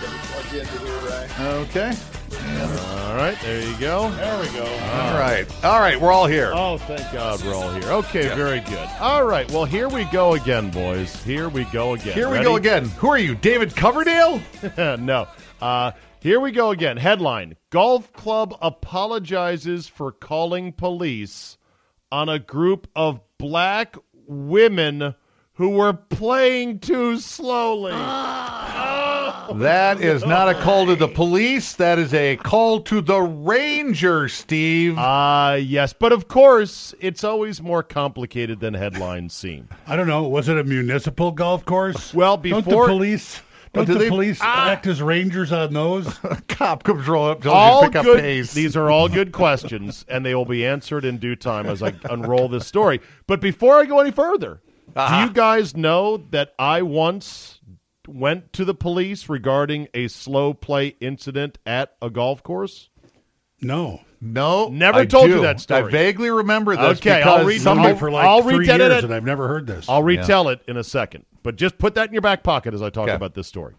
Okay. 1.39 1.93
All 2.34 3.16
right, 3.16 3.38
there 3.42 3.62
you 3.62 3.78
go. 3.78 4.12
There 4.12 4.40
we 4.40 4.48
go. 4.50 4.63
All 4.66 5.18
right. 5.20 5.46
All 5.63 5.80
right, 5.80 6.00
we're 6.00 6.12
all 6.12 6.28
here. 6.28 6.52
Oh, 6.54 6.78
thank 6.78 7.12
God 7.13 7.44
we're 7.44 7.56
all 7.56 7.72
here. 7.74 7.90
Okay, 7.90 8.28
very 8.36 8.60
good. 8.62 8.88
All 9.00 9.26
right, 9.26 9.50
well, 9.52 9.66
here 9.66 9.88
we 9.90 10.06
go 10.06 10.34
again, 10.34 10.70
boys. 10.70 11.16
Here 11.24 11.50
we 11.50 11.63
go 11.66 11.94
again. 11.94 12.13
Here 12.13 12.28
we 12.28 12.34
Ready? 12.36 12.46
go 12.46 12.56
again. 12.56 12.86
Who 12.90 13.10
are 13.10 13.18
you, 13.18 13.36
David 13.36 13.76
Coverdale? 13.76 14.42
no. 14.78 15.28
Uh, 15.62 15.92
here 16.20 16.40
we 16.40 16.52
go 16.52 16.72
again. 16.72 16.98
Headline 16.98 17.56
Golf 17.70 18.12
Club 18.13 18.56
apologizes 18.62 19.88
for 19.88 20.12
calling 20.12 20.74
police 20.74 21.58
on 22.12 22.30
a 22.30 22.40
group 22.40 22.88
of 22.96 23.22
black 23.38 23.96
women 24.28 25.16
who 25.54 25.70
were 25.70 25.94
playing 25.94 26.80
too 26.80 27.18
slowly. 27.20 27.94
That 29.55 30.01
is 30.01 30.25
not 30.25 30.49
a 30.49 30.53
call 30.62 30.86
to 30.88 30.95
the 30.95 31.07
police. 31.07 31.73
That 31.73 31.97
is 31.99 32.13
a 32.13 32.36
call 32.38 32.81
to 32.81 33.01
the 33.01 33.21
ranger, 33.21 34.27
Steve. 34.27 34.95
Ah, 34.97 35.53
yes. 35.55 35.93
But 35.93 36.12
of 36.12 36.27
course, 36.27 36.93
it's 36.99 37.23
always 37.23 37.62
more 37.62 37.83
complicated 37.83 38.60
than 38.60 38.73
headlines 38.73 39.33
seem. 39.33 39.67
I 39.88 39.95
don't 39.95 40.07
know. 40.07 40.27
Was 40.27 40.49
it 40.49 40.57
a 40.57 40.63
municipal 40.63 41.31
golf 41.31 41.65
course? 41.65 42.13
Well, 42.13 42.38
before 42.38 42.62
don't 42.62 42.69
the 42.71 42.86
police 42.88 43.41
don't 43.73 43.86
do 43.86 43.93
the 43.93 43.99
they- 43.99 44.10
police 44.10 44.39
act 44.41 44.88
as 44.88 45.01
rangers 45.01 45.51
on 45.51 45.73
those? 45.73 46.07
Cop 46.47 46.83
comes 46.83 47.07
roll 47.07 47.27
up, 47.29 47.41
tells 47.41 47.53
all 47.55 47.83
you 47.86 47.91
to 47.91 47.97
pick 47.99 48.03
good. 48.03 48.17
up 48.17 48.21
pace. 48.23 48.53
These 48.53 48.75
are 48.75 48.89
all 48.89 49.07
good 49.07 49.31
questions, 49.31 50.05
and 50.07 50.25
they 50.25 50.36
will 50.36 50.45
be 50.45 50.65
answered 50.65 51.05
in 51.05 51.17
due 51.17 51.36
time 51.36 51.67
as 51.67 51.81
I 51.83 51.93
unroll 52.10 52.47
this 52.49 52.65
story. 52.67 53.01
But 53.27 53.39
before 53.41 53.79
I 53.79 53.86
go 53.86 53.99
any 53.99 54.12
further, 54.12 54.62
Uh-huh. 54.95 55.21
do 55.21 55.27
you 55.27 55.33
guys 55.33 55.75
know 55.75 56.17
that 56.31 56.53
I 56.57 56.81
once 56.81 57.57
went 58.08 58.54
to 58.54 58.65
the 58.65 58.74
police 58.76 59.30
regarding 59.30 59.88
a 59.93 60.08
slow 60.08 60.54
play 60.54 60.96
incident 61.00 61.58
at 61.65 61.96
a 62.02 62.10
golf 62.10 62.43
course? 62.43 62.89
no. 63.62 64.02
no, 64.22 64.70
Never 64.70 65.00
I 65.00 65.06
told 65.06 65.30
you 65.30 65.41
that 65.41 65.60
story. 65.60 65.84
I 65.84 65.89
vaguely 65.89 66.30
remember 66.30 66.76
this. 66.76 67.00
Okay, 67.00 67.22
I'll 67.22 67.46
read- 67.46 67.62
somebody- 67.62 67.89
I'll- 67.89 67.96
for 67.98 68.12
like 68.12 68.26
I'll 68.26 68.41
three 68.43 68.58
retell 68.60 68.76
it 68.82 68.84
years, 68.86 68.93
at- 69.00 69.04
and 69.06 69.13
I've 69.13 69.24
never 69.26 69.48
heard 69.48 69.67
this. 69.67 69.88
I'll 69.89 70.04
retell 70.04 70.50
it 70.50 70.62
in 70.67 70.78
a 70.78 70.84
second, 70.84 71.26
but 71.43 71.56
just 71.56 71.78
put 71.78 71.96
that 71.96 72.08
in 72.08 72.13
your 72.13 72.22
back 72.22 72.43
pocket 72.43 72.74
as 72.74 72.82
I 72.82 72.89
talk 72.89 73.08
Okay. 73.08 73.15
about 73.15 73.34
this 73.34 73.48
story. 73.48 73.74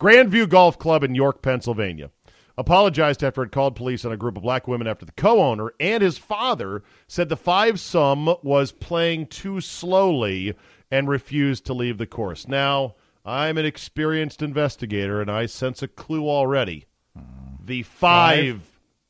Grandview 0.00 0.48
Golf 0.48 0.78
Club 0.78 1.04
in 1.04 1.14
York, 1.14 1.42
Pennsylvania, 1.42 2.10
apologized 2.58 3.22
after 3.22 3.42
it 3.42 3.52
called 3.52 3.76
police 3.76 4.04
on 4.04 4.12
a 4.12 4.16
group 4.16 4.36
of 4.36 4.42
black 4.42 4.66
women 4.68 4.86
after 4.86 5.04
the 5.06 5.12
co-owner 5.12 5.72
and 5.80 6.02
his 6.02 6.18
father 6.18 6.82
said 7.06 7.28
the 7.28 7.36
five 7.36 7.78
some 7.80 8.34
was 8.42 8.72
playing 8.72 9.26
too 9.26 9.60
slowly 9.60 10.54
and 10.90 11.08
refused 11.08 11.64
to 11.66 11.72
leave 11.74 11.98
the 11.98 12.06
course. 12.06 12.48
Now, 12.48 12.94
I'm 13.30 13.58
an 13.58 13.64
experienced 13.64 14.42
investigator 14.42 15.20
and 15.20 15.30
I 15.30 15.46
sense 15.46 15.82
a 15.82 15.88
clue 15.88 16.28
already. 16.28 16.86
The 17.64 17.82
five, 17.84 18.62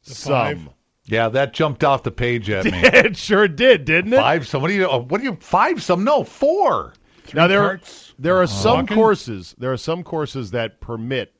some. 0.02 0.33
five? 0.33 0.68
yeah, 1.06 1.28
that 1.30 1.54
jumped 1.54 1.83
off 1.83 2.02
the 2.02 2.11
page 2.11 2.50
at 2.50 2.66
me. 2.66 2.72
it 2.74 3.16
sure 3.16 3.48
did, 3.48 3.85
didn't 3.87 4.12
it? 4.12 4.16
five 4.16 4.46
some. 4.46 4.61
What 4.61 4.68
do 4.68 4.74
you? 4.74 4.88
uh, 4.90 4.98
What 4.98 5.18
do 5.18 5.24
you? 5.24 5.37
Five 5.37 5.83
some? 5.83 6.04
No, 6.04 6.24
four. 6.24 6.92
now 7.33 7.46
there 7.46 7.61
carts, 7.61 8.12
there 8.18 8.37
are 8.37 8.46
some 8.46 8.80
walking? 8.80 8.96
courses 8.96 9.54
there 9.56 9.72
are 9.72 9.76
some 9.78 10.02
courses 10.02 10.50
that 10.50 10.80
permit 10.80 11.33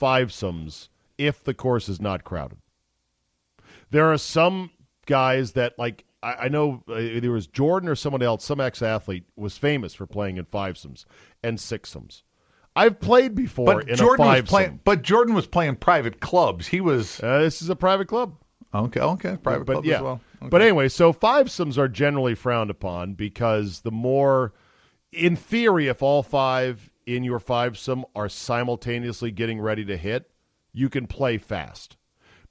fivesomes 0.00 0.88
if 1.16 1.42
the 1.42 1.54
course 1.54 1.88
is 1.88 2.00
not 2.00 2.24
crowded. 2.24 2.58
There 3.90 4.12
are 4.12 4.18
some 4.18 4.70
guys 5.06 5.52
that 5.52 5.78
like 5.78 6.04
I, 6.22 6.32
I 6.32 6.48
know 6.48 6.82
uh, 6.88 7.20
there 7.20 7.30
was 7.30 7.46
Jordan 7.46 7.88
or 7.88 7.94
someone 7.94 8.22
else, 8.22 8.44
some 8.44 8.60
ex 8.60 8.82
athlete 8.82 9.24
was 9.36 9.56
famous 9.56 9.94
for 9.94 10.06
playing 10.06 10.36
in 10.36 10.44
fivesomes 10.46 11.04
and 11.42 11.58
sixsomes. 11.58 12.22
I've 12.76 13.00
played 13.00 13.34
before 13.34 13.66
But 13.66 13.88
in 13.88 13.96
Jordan 13.96 14.26
a 14.26 14.40
was 14.40 14.42
playing. 14.42 14.80
But 14.84 15.02
Jordan 15.02 15.34
was 15.34 15.46
playing 15.46 15.76
private 15.76 16.20
clubs. 16.20 16.66
He 16.66 16.80
was 16.80 17.20
Uh, 17.22 17.40
this 17.40 17.62
is 17.62 17.68
a 17.68 17.76
private 17.76 18.08
club. 18.08 18.36
okay. 18.74 19.00
Okay, 19.00 19.36
private 19.36 19.64
but 19.64 19.72
clubs 19.74 19.88
yeah. 19.88 19.96
as 19.96 20.02
well. 20.02 20.20
Okay. 20.40 20.48
But 20.48 20.62
anyway, 20.62 20.88
so 20.88 21.12
fivesomes 21.12 21.76
are 21.76 21.88
generally 21.88 22.34
frowned 22.34 22.70
upon 22.70 23.14
because 23.14 23.80
the 23.80 23.90
more, 23.90 24.54
in 25.12 25.36
theory, 25.36 25.88
if 25.88 26.02
all 26.02 26.22
five 26.22 26.90
in 27.06 27.24
your 27.24 27.40
fivesome 27.40 28.04
are 28.14 28.28
simultaneously 28.28 29.30
getting 29.32 29.60
ready 29.60 29.84
to 29.84 29.96
hit, 29.96 30.30
you 30.72 30.88
can 30.88 31.06
play 31.06 31.38
fast. 31.38 31.96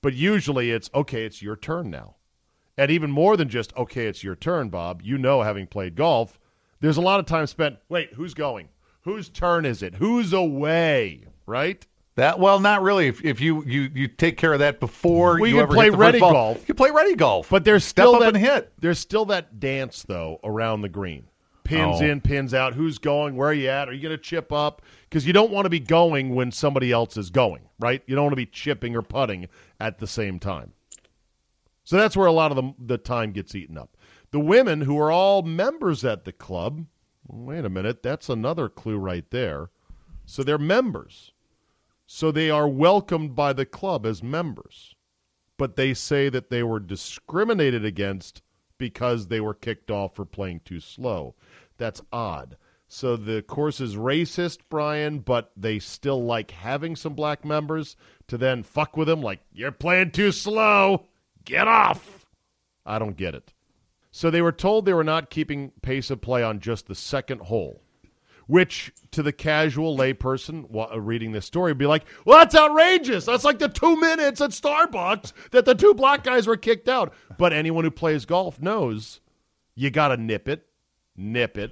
But 0.01 0.13
usually 0.13 0.71
it's 0.71 0.89
okay, 0.93 1.25
it's 1.25 1.41
your 1.41 1.55
turn 1.55 1.89
now. 1.89 2.15
And 2.79 2.89
even 2.91 3.11
more 3.11 3.35
than 3.35 3.49
just 3.49 3.75
okay, 3.75 4.07
it's 4.07 4.23
your 4.23 4.35
turn, 4.35 4.69
Bob. 4.69 5.01
You 5.03 5.17
know, 5.17 5.41
having 5.41 5.67
played 5.67 5.95
golf, 5.95 6.39
there's 6.79 6.95
a 6.95 7.01
lot 7.01 7.19
of 7.19 7.25
time 7.25 7.45
spent. 7.45 7.75
Wait, 7.89 8.13
who's 8.13 8.33
going? 8.33 8.69
Whose 9.01 9.27
turn 9.27 9.65
is 9.65 9.83
it? 9.83 9.95
Who's 9.95 10.31
away? 10.31 11.25
Right? 11.45 11.85
That 12.15 12.39
well, 12.39 12.61
not 12.61 12.81
really. 12.81 13.07
If, 13.07 13.23
if 13.25 13.41
you, 13.41 13.65
you 13.65 13.89
you 13.93 14.07
take 14.07 14.37
care 14.37 14.53
of 14.53 14.59
that 14.59 14.79
before 14.79 15.39
Well, 15.39 15.47
you 15.47 15.47
you 15.47 15.53
can 15.55 15.63
ever 15.63 15.73
play 15.73 15.85
hit 15.85 15.91
the 15.91 15.97
first 15.97 16.01
ready 16.05 16.19
golf. 16.19 16.59
You 16.59 16.65
can 16.67 16.75
play 16.77 16.91
ready 16.91 17.15
golf, 17.15 17.49
But 17.49 17.65
there's 17.65 17.83
step 17.83 18.03
still 18.03 18.15
up 18.15 18.21
that 18.21 18.35
and 18.35 18.37
hit. 18.37 18.71
There's 18.79 18.99
still 18.99 19.25
that 19.25 19.59
dance 19.59 20.03
though 20.03 20.39
around 20.45 20.81
the 20.81 20.89
green. 20.89 21.25
pins 21.65 21.97
Oh. 22.01 22.05
in, 22.05 22.21
pins 22.21 22.53
out. 22.53 22.75
Who's 22.75 22.97
going? 22.97 23.35
Where 23.35 23.49
are 23.49 23.53
you 23.53 23.67
at? 23.67 23.89
Are 23.89 23.93
you 23.93 24.01
going 24.01 24.15
to 24.17 24.23
chip 24.23 24.53
up? 24.53 24.83
Because 25.09 25.27
you 25.27 25.33
don't 25.33 25.51
want 25.51 25.65
to 25.65 25.69
be 25.69 25.81
going 25.81 26.33
when 26.33 26.51
somebody 26.53 26.93
else 26.93 27.17
is 27.17 27.29
going, 27.29 27.61
right? 27.77 28.01
You 28.07 28.15
don't 28.15 28.23
want 28.23 28.31
to 28.33 28.37
be 28.37 28.45
chipping 28.45 28.95
or 28.95 29.01
putting 29.01 29.47
at 29.81 29.99
the 29.99 30.07
same 30.07 30.39
time. 30.39 30.71
So 31.89 31.97
that's 31.97 32.15
where 32.15 32.27
a 32.27 32.31
lot 32.31 32.51
of 32.51 32.55
the, 32.55 32.73
the 32.77 32.97
time 32.99 33.31
gets 33.31 33.55
eaten 33.55 33.75
up. 33.75 33.97
The 34.29 34.39
women 34.39 34.81
who 34.81 34.99
are 34.99 35.09
all 35.09 35.41
members 35.41 36.05
at 36.05 36.23
the 36.23 36.31
club, 36.31 36.85
wait 37.27 37.65
a 37.65 37.69
minute, 37.69 38.03
that's 38.03 38.29
another 38.29 38.69
clue 38.69 38.99
right 38.99 39.25
there. 39.31 39.71
So 40.23 40.43
they're 40.43 40.59
members. 40.59 41.31
So 42.05 42.31
they 42.31 42.51
are 42.51 42.67
welcomed 42.67 43.33
by 43.33 43.53
the 43.53 43.65
club 43.65 44.05
as 44.05 44.21
members. 44.21 44.93
But 45.57 45.77
they 45.77 45.95
say 45.95 46.29
that 46.29 46.51
they 46.51 46.61
were 46.61 46.79
discriminated 46.79 47.83
against 47.83 48.43
because 48.77 49.25
they 49.25 49.39
were 49.41 49.55
kicked 49.55 49.89
off 49.89 50.13
for 50.13 50.25
playing 50.25 50.61
too 50.65 50.79
slow. 50.79 51.33
That's 51.79 52.03
odd. 52.13 52.55
So 52.87 53.17
the 53.17 53.41
course 53.41 53.81
is 53.81 53.95
racist, 53.95 54.59
Brian, 54.69 55.21
but 55.21 55.51
they 55.57 55.79
still 55.79 56.23
like 56.23 56.51
having 56.51 56.95
some 56.95 57.15
black 57.15 57.43
members 57.43 57.95
to 58.27 58.37
then 58.37 58.61
fuck 58.61 58.95
with 58.95 59.07
them 59.07 59.23
like, 59.23 59.39
you're 59.51 59.71
playing 59.71 60.11
too 60.11 60.31
slow. 60.31 61.07
Get 61.49 61.67
off. 61.67 62.27
I 62.85 62.99
don't 62.99 63.17
get 63.17 63.33
it. 63.33 63.53
So 64.11 64.29
they 64.29 64.43
were 64.43 64.51
told 64.51 64.85
they 64.85 64.93
were 64.93 65.03
not 65.03 65.31
keeping 65.31 65.71
pace 65.81 66.11
of 66.11 66.21
play 66.21 66.43
on 66.43 66.59
just 66.59 66.85
the 66.85 66.93
second 66.93 67.41
hole, 67.41 67.81
which 68.45 68.93
to 69.09 69.23
the 69.23 69.31
casual 69.31 69.97
layperson 69.97 70.69
wa- 70.69 70.89
uh, 70.93 71.01
reading 71.01 71.31
this 71.31 71.47
story 71.47 71.71
would 71.71 71.79
be 71.79 71.87
like, 71.87 72.05
well, 72.23 72.37
that's 72.37 72.53
outrageous. 72.53 73.25
That's 73.25 73.43
like 73.43 73.57
the 73.57 73.67
two 73.67 73.99
minutes 73.99 74.41
at 74.41 74.51
Starbucks 74.51 75.33
that 75.49 75.65
the 75.65 75.73
two 75.73 75.95
black 75.95 76.23
guys 76.23 76.45
were 76.45 76.55
kicked 76.55 76.87
out. 76.87 77.13
But 77.39 77.51
anyone 77.51 77.83
who 77.83 77.89
plays 77.89 78.25
golf 78.25 78.61
knows 78.61 79.19
you 79.73 79.89
got 79.89 80.09
to 80.09 80.17
nip 80.17 80.47
it, 80.47 80.67
nip 81.17 81.57
it, 81.57 81.71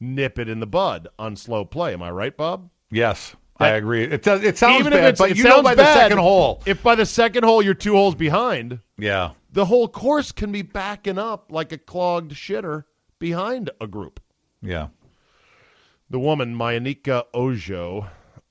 nip 0.00 0.40
it 0.40 0.48
in 0.48 0.58
the 0.58 0.66
bud 0.66 1.06
on 1.16 1.36
slow 1.36 1.64
play. 1.64 1.92
Am 1.92 2.02
I 2.02 2.10
right, 2.10 2.36
Bob? 2.36 2.70
Yes, 2.90 3.36
I 3.58 3.68
agree. 3.70 4.04
It 4.04 4.22
does. 4.22 4.42
It 4.42 4.58
sounds 4.58 4.80
Even 4.80 4.92
if 4.92 4.98
bad, 4.98 5.08
it's, 5.10 5.18
but 5.20 5.30
it 5.30 5.36
you 5.38 5.44
know 5.44 5.62
by 5.62 5.74
the 5.74 5.82
bad, 5.82 5.94
second 5.94 6.18
hole. 6.18 6.62
If 6.66 6.82
by 6.82 6.94
the 6.94 7.06
second 7.06 7.44
hole 7.44 7.62
you're 7.62 7.74
two 7.74 7.94
holes 7.94 8.14
behind, 8.14 8.80
Yeah. 8.98 9.30
the 9.52 9.64
whole 9.64 9.88
course 9.88 10.30
can 10.32 10.52
be 10.52 10.62
backing 10.62 11.18
up 11.18 11.50
like 11.50 11.72
a 11.72 11.78
clogged 11.78 12.32
shitter 12.32 12.84
behind 13.18 13.70
a 13.80 13.86
group. 13.86 14.20
Yeah. 14.60 14.88
The 16.10 16.18
woman, 16.20 16.54
Myneca 16.54 17.24
Ojo, 17.34 18.06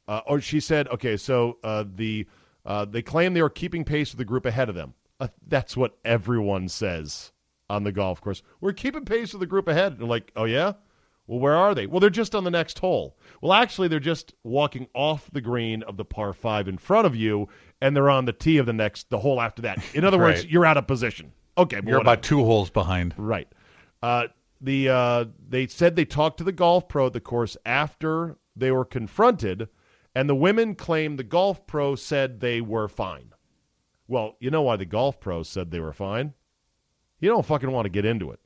uh, 0.07 0.21
or 0.27 0.41
she 0.41 0.59
said, 0.59 0.87
okay, 0.89 1.17
so 1.17 1.57
uh, 1.63 1.83
the 1.87 2.27
uh, 2.65 2.85
they 2.85 3.01
claim 3.01 3.33
they 3.33 3.41
are 3.41 3.49
keeping 3.49 3.83
pace 3.83 4.11
with 4.11 4.17
the 4.17 4.25
group 4.25 4.45
ahead 4.45 4.69
of 4.69 4.75
them. 4.75 4.93
Uh, 5.19 5.27
that's 5.47 5.77
what 5.77 5.97
everyone 6.03 6.67
says 6.67 7.31
on 7.69 7.83
the 7.83 7.91
golf 7.91 8.19
course. 8.21 8.41
We're 8.59 8.73
keeping 8.73 9.05
pace 9.05 9.33
with 9.33 9.39
the 9.39 9.45
group 9.45 9.67
ahead. 9.67 9.97
They're 9.99 10.07
like, 10.07 10.31
oh 10.35 10.45
yeah, 10.45 10.73
well 11.27 11.39
where 11.39 11.55
are 11.55 11.73
they? 11.75 11.87
Well, 11.87 11.99
they're 11.99 12.09
just 12.09 12.35
on 12.35 12.43
the 12.43 12.51
next 12.51 12.79
hole. 12.79 13.17
Well, 13.41 13.53
actually, 13.53 13.87
they're 13.87 13.99
just 13.99 14.33
walking 14.43 14.87
off 14.93 15.29
the 15.31 15.41
green 15.41 15.83
of 15.83 15.97
the 15.97 16.05
par 16.05 16.33
five 16.33 16.67
in 16.67 16.77
front 16.77 17.07
of 17.07 17.15
you, 17.15 17.47
and 17.81 17.95
they're 17.95 18.09
on 18.09 18.25
the 18.25 18.33
tee 18.33 18.57
of 18.57 18.65
the 18.65 18.73
next 18.73 19.09
the 19.09 19.19
hole 19.19 19.41
after 19.41 19.61
that. 19.63 19.83
In 19.93 20.03
other 20.03 20.17
words, 20.17 20.45
you're 20.45 20.65
out 20.65 20.77
of 20.77 20.87
position. 20.87 21.31
Okay, 21.57 21.79
You're 21.85 22.01
about 22.01 22.21
two 22.21 22.43
holes 22.43 22.69
behind. 22.69 23.13
Right. 23.17 23.47
Uh, 24.03 24.27
the 24.61 24.89
uh, 24.89 25.25
they 25.47 25.67
said 25.67 25.95
they 25.95 26.05
talked 26.05 26.37
to 26.39 26.43
the 26.43 26.51
golf 26.51 26.87
pro 26.87 27.07
at 27.07 27.13
the 27.13 27.21
course 27.21 27.55
after 27.65 28.37
they 28.55 28.71
were 28.71 28.85
confronted, 28.85 29.69
and 30.13 30.29
the 30.29 30.35
women 30.35 30.75
claimed 30.75 31.19
the 31.19 31.23
golf 31.23 31.65
pro 31.67 31.95
said 31.95 32.39
they 32.39 32.61
were 32.61 32.87
fine. 32.87 33.33
Well, 34.07 34.35
you 34.39 34.51
know 34.51 34.61
why 34.61 34.75
the 34.75 34.85
golf 34.85 35.19
pro 35.19 35.43
said 35.43 35.71
they 35.71 35.79
were 35.79 35.93
fine? 35.93 36.33
You 37.19 37.29
don't 37.29 37.45
fucking 37.45 37.71
want 37.71 37.85
to 37.85 37.89
get 37.89 38.05
into 38.05 38.31
it. 38.31 38.39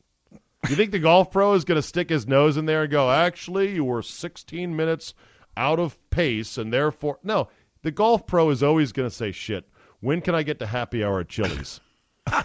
You 0.68 0.76
think 0.76 0.92
the 0.92 1.00
golf 1.00 1.32
pro 1.32 1.54
is 1.54 1.64
going 1.64 1.78
to 1.78 1.88
stick 1.88 2.10
his 2.10 2.28
nose 2.28 2.58
in 2.58 2.66
there 2.66 2.84
and 2.84 2.92
go, 2.92 3.10
actually, 3.10 3.74
you 3.76 3.86
were 3.86 4.02
16 4.02 4.76
minutes 4.76 5.14
out 5.56 5.80
of 5.80 5.98
pace, 6.10 6.58
and 6.58 6.74
therefore. 6.74 7.20
No, 7.24 7.48
the 7.82 7.92
golf 7.92 8.28
pro 8.28 8.50
is 8.50 8.62
always 8.64 8.92
going 8.92 9.10
to 9.10 9.16
say, 9.16 9.32
shit, 9.32 9.68
when 10.02 10.22
can 10.22 10.36
I 10.36 10.44
get 10.44 10.60
to 10.60 10.66
happy 10.66 11.04
hour 11.04 11.20
at 11.20 11.30
Chili's? 11.30 11.80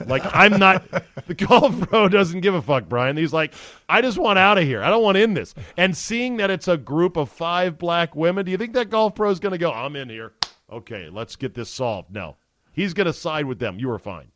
Like 0.07 0.23
I'm 0.33 0.59
not 0.59 0.83
the 1.27 1.35
golf 1.35 1.79
pro 1.89 2.09
doesn't 2.09 2.41
give 2.41 2.55
a 2.55 2.63
fuck, 2.63 2.89
Brian. 2.89 3.19
He's 3.19 3.35
like, 3.35 3.53
I 3.87 4.01
just 4.01 4.17
want 4.17 4.39
out 4.39 4.57
of 4.57 4.65
here. 4.65 4.83
I 4.83 4.89
don't 4.89 5.03
want 5.03 5.19
in 5.19 5.35
this. 5.35 5.55
And 5.77 5.95
seeing 5.95 6.39
that 6.39 6.51
it's 6.51 6.69
a 6.69 6.79
group 6.79 7.19
of 7.19 7.29
five 7.29 7.77
black 7.77 8.17
women, 8.17 8.47
do 8.47 8.51
you 8.51 8.57
think 8.57 8.73
that 8.75 8.89
golf 8.89 9.15
pro 9.15 9.29
is 9.29 9.41
going 9.41 9.53
to 9.53 9.59
go? 9.59 9.71
I'm 9.71 9.95
in 9.95 10.09
here. 10.09 10.33
Okay, 10.73 11.11
let's 11.11 11.37
get 11.37 11.53
this 11.53 11.69
solved. 11.69 12.11
No, 12.11 12.37
he's 12.73 12.95
going 12.95 13.09
to 13.09 13.13
side 13.13 13.45
with 13.45 13.59
them. 13.59 13.79
You 13.79 13.89
were 13.89 13.99
fine. 13.99 14.29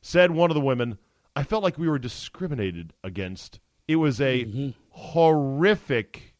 Said 0.00 0.30
one 0.30 0.50
of 0.50 0.54
the 0.54 0.62
women. 0.62 0.96
I 1.36 1.42
felt 1.42 1.62
like 1.62 1.78
we 1.78 1.88
were 1.88 1.98
discriminated 1.98 2.94
against. 3.04 3.60
It 3.86 3.96
was 3.96 4.20
a 4.20 4.44
mm-hmm. 4.44 4.70
horrific 4.90 6.34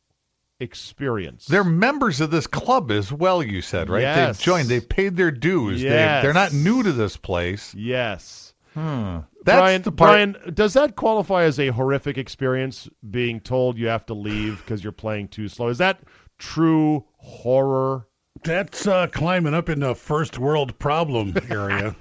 experience. 0.58 1.46
They're 1.46 1.62
members 1.64 2.20
of 2.20 2.30
this 2.30 2.46
club 2.46 2.90
as 2.90 3.12
well, 3.12 3.42
you 3.42 3.60
said, 3.60 3.90
right? 3.90 4.00
Yes. 4.00 4.38
They've 4.38 4.44
joined. 4.44 4.68
They 4.68 4.80
paid 4.80 5.16
their 5.16 5.30
dues. 5.30 5.82
They, 5.82 5.88
Yes. 5.88 6.22
they're 6.22 6.32
not 6.32 6.52
new 6.52 6.82
to 6.82 6.92
this 6.92 7.16
place. 7.16 7.74
yes. 7.74 8.54
Hmm. 8.74 9.20
That's 9.46 9.58
Brian, 9.58 9.82
the 9.82 9.92
part. 9.92 10.10
Brian, 10.10 10.36
does 10.52 10.74
that 10.74 10.96
qualify 10.96 11.44
as 11.44 11.58
a 11.58 11.68
horrific 11.68 12.18
experience? 12.18 12.90
Being 13.10 13.40
told 13.40 13.78
you 13.78 13.86
have 13.86 14.04
to 14.06 14.14
leave 14.14 14.58
because 14.58 14.82
you're 14.84 14.92
playing 14.92 15.28
too 15.28 15.48
slow. 15.48 15.68
Is 15.68 15.78
that 15.78 16.00
true 16.36 17.06
horror? 17.16 18.06
That's 18.44 18.86
uh, 18.86 19.06
climbing 19.08 19.54
up 19.54 19.68
into 19.68 19.94
first 19.94 20.38
world 20.38 20.78
problem 20.78 21.34
area. 21.50 21.94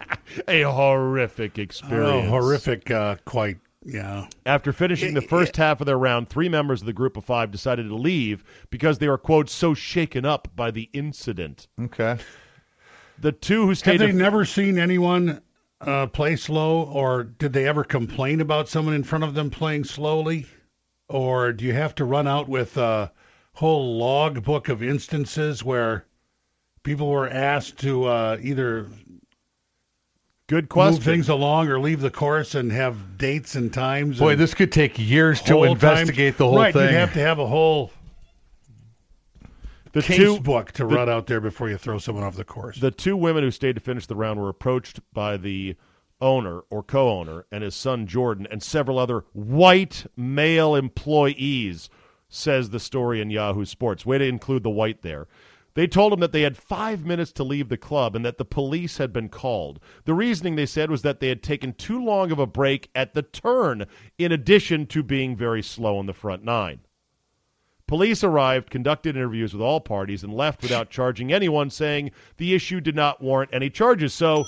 A 0.47 0.63
horrific 0.63 1.53
oh, 1.57 1.61
experience. 1.61 2.29
horrific! 2.29 2.91
Uh, 2.91 3.15
quite. 3.25 3.57
Yeah. 3.83 4.27
After 4.45 4.73
finishing 4.73 5.13
the 5.13 5.21
first 5.21 5.55
half 5.55 5.79
of 5.79 5.85
their 5.85 5.97
round, 5.99 6.27
three 6.27 6.49
members 6.49 6.81
of 6.81 6.87
the 6.87 6.93
group 6.93 7.17
of 7.17 7.23
five 7.25 7.51
decided 7.51 7.87
to 7.89 7.95
leave 7.95 8.43
because 8.71 8.97
they 8.97 9.07
were 9.07 9.17
quote 9.19 9.47
so 9.49 9.73
shaken 9.75 10.25
up 10.25 10.47
by 10.55 10.71
the 10.71 10.89
incident. 10.93 11.67
okay. 11.79 12.17
The 13.19 13.31
two 13.31 13.61
who 13.61 13.69
Have 13.69 13.83
they 13.83 13.97
to- 13.97 14.13
never 14.13 14.43
seen 14.43 14.77
anyone 14.77 15.41
uh, 15.81 16.07
play 16.07 16.35
slow, 16.35 16.83
or 16.83 17.23
did 17.23 17.53
they 17.53 17.67
ever 17.67 17.83
complain 17.83 18.41
about 18.41 18.67
someone 18.67 18.93
in 18.95 19.03
front 19.03 19.23
of 19.23 19.35
them 19.35 19.49
playing 19.49 19.83
slowly? 19.85 20.47
Or 21.07 21.53
do 21.53 21.63
you 21.63 21.73
have 21.73 21.93
to 21.95 22.05
run 22.05 22.27
out 22.27 22.49
with 22.49 22.75
a 22.77 23.11
whole 23.53 23.97
log 23.97 24.43
book 24.43 24.67
of 24.67 24.81
instances 24.83 25.63
where 25.63 26.05
people 26.85 27.09
were 27.09 27.27
asked 27.27 27.79
to 27.79 28.05
uh, 28.05 28.37
either 28.41 28.87
Good 30.47 30.69
question. 30.69 30.93
move 30.93 31.03
things 31.03 31.27
along 31.27 31.67
or 31.67 31.79
leave 31.79 31.99
the 31.99 32.11
course 32.11 32.55
and 32.55 32.71
have 32.71 33.17
dates 33.17 33.55
and 33.55 33.73
times? 33.73 34.19
Boy, 34.19 34.31
and 34.31 34.39
this 34.39 34.53
could 34.53 34.71
take 34.71 34.97
years 34.97 35.41
to 35.41 35.63
investigate 35.63 36.33
times? 36.33 36.37
the 36.37 36.45
whole 36.45 36.57
right, 36.57 36.73
thing. 36.73 36.83
You'd 36.83 36.93
have 36.93 37.13
to 37.13 37.19
have 37.19 37.39
a 37.39 37.47
whole 37.47 37.91
the 39.91 40.01
case 40.01 40.17
two 40.17 40.39
book 40.39 40.71
to 40.73 40.85
run 40.85 41.09
out 41.09 41.25
there 41.25 41.41
before 41.41 41.69
you 41.69 41.77
throw 41.77 41.97
someone 41.97 42.23
off 42.23 42.35
the 42.35 42.43
course. 42.45 42.79
The 42.79 42.91
two 42.91 43.17
women 43.17 43.43
who 43.43 43.51
stayed 43.51 43.73
to 43.73 43.81
finish 43.81 44.05
the 44.05 44.15
round 44.15 44.39
were 44.39 44.49
approached 44.49 44.99
by 45.11 45.37
the 45.37 45.75
owner 46.21 46.61
or 46.69 46.83
co 46.83 47.09
owner 47.09 47.45
and 47.51 47.63
his 47.63 47.75
son 47.75 48.05
Jordan 48.05 48.47
and 48.51 48.61
several 48.61 48.99
other 48.99 49.25
white 49.33 50.05
male 50.15 50.75
employees, 50.75 51.89
says 52.29 52.69
the 52.69 52.79
story 52.79 53.19
in 53.19 53.31
Yahoo 53.31 53.65
Sports. 53.65 54.05
Way 54.05 54.19
to 54.19 54.25
include 54.25 54.61
the 54.61 54.69
white 54.69 55.01
there. 55.01 55.27
They 55.75 55.87
told 55.87 56.13
him 56.13 56.21
that 56.21 56.31
they 56.31 56.41
had 56.41 56.57
five 56.57 57.05
minutes 57.05 57.33
to 57.33 57.43
leave 57.43 57.67
the 57.67 57.77
club 57.77 58.15
and 58.15 58.25
that 58.25 58.37
the 58.37 58.45
police 58.45 58.97
had 58.97 59.11
been 59.11 59.27
called. 59.27 59.81
The 60.05 60.13
reasoning, 60.13 60.55
they 60.55 60.65
said, 60.65 60.89
was 60.89 61.01
that 61.01 61.19
they 61.19 61.27
had 61.27 61.43
taken 61.43 61.73
too 61.73 62.03
long 62.03 62.31
of 62.31 62.39
a 62.39 62.47
break 62.47 62.89
at 62.95 63.13
the 63.13 63.21
turn, 63.21 63.85
in 64.17 64.31
addition 64.31 64.87
to 64.87 65.03
being 65.03 65.35
very 65.35 65.61
slow 65.61 65.99
in 65.99 66.05
the 66.05 66.13
front 66.13 66.45
nine. 66.45 66.79
Police 67.87 68.23
arrived, 68.23 68.71
conducted 68.71 69.17
interviews 69.17 69.53
with 69.53 69.61
all 69.61 69.81
parties, 69.81 70.23
and 70.23 70.33
left 70.33 70.63
without 70.63 70.89
charging 70.89 71.31
anyone, 71.31 71.69
saying 71.69 72.11
the 72.37 72.55
issue 72.55 72.79
did 72.79 72.95
not 72.95 73.21
warrant 73.21 73.53
any 73.53 73.69
charges. 73.69 74.13
So, 74.13 74.45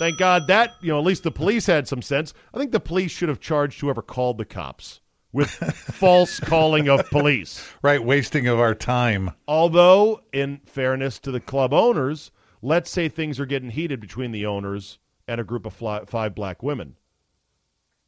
thank 0.00 0.18
God 0.18 0.48
that, 0.48 0.72
you 0.82 0.88
know, 0.88 0.98
at 0.98 1.04
least 1.04 1.22
the 1.22 1.30
police 1.30 1.66
had 1.66 1.86
some 1.86 2.02
sense. 2.02 2.34
I 2.52 2.58
think 2.58 2.72
the 2.72 2.80
police 2.80 3.12
should 3.12 3.28
have 3.28 3.40
charged 3.40 3.80
whoever 3.80 4.02
called 4.02 4.38
the 4.38 4.44
cops 4.44 5.00
with 5.36 5.50
false 5.50 6.40
calling 6.40 6.88
of 6.88 7.10
police. 7.10 7.68
right, 7.82 8.02
wasting 8.02 8.46
of 8.46 8.58
our 8.58 8.74
time. 8.74 9.30
Although, 9.46 10.22
in 10.32 10.62
fairness 10.64 11.18
to 11.18 11.30
the 11.30 11.40
club 11.40 11.74
owners, 11.74 12.30
let's 12.62 12.90
say 12.90 13.10
things 13.10 13.38
are 13.38 13.44
getting 13.44 13.68
heated 13.68 14.00
between 14.00 14.32
the 14.32 14.46
owners 14.46 14.98
and 15.28 15.38
a 15.38 15.44
group 15.44 15.66
of 15.66 15.74
fly, 15.74 16.06
five 16.06 16.34
black 16.34 16.62
women. 16.62 16.96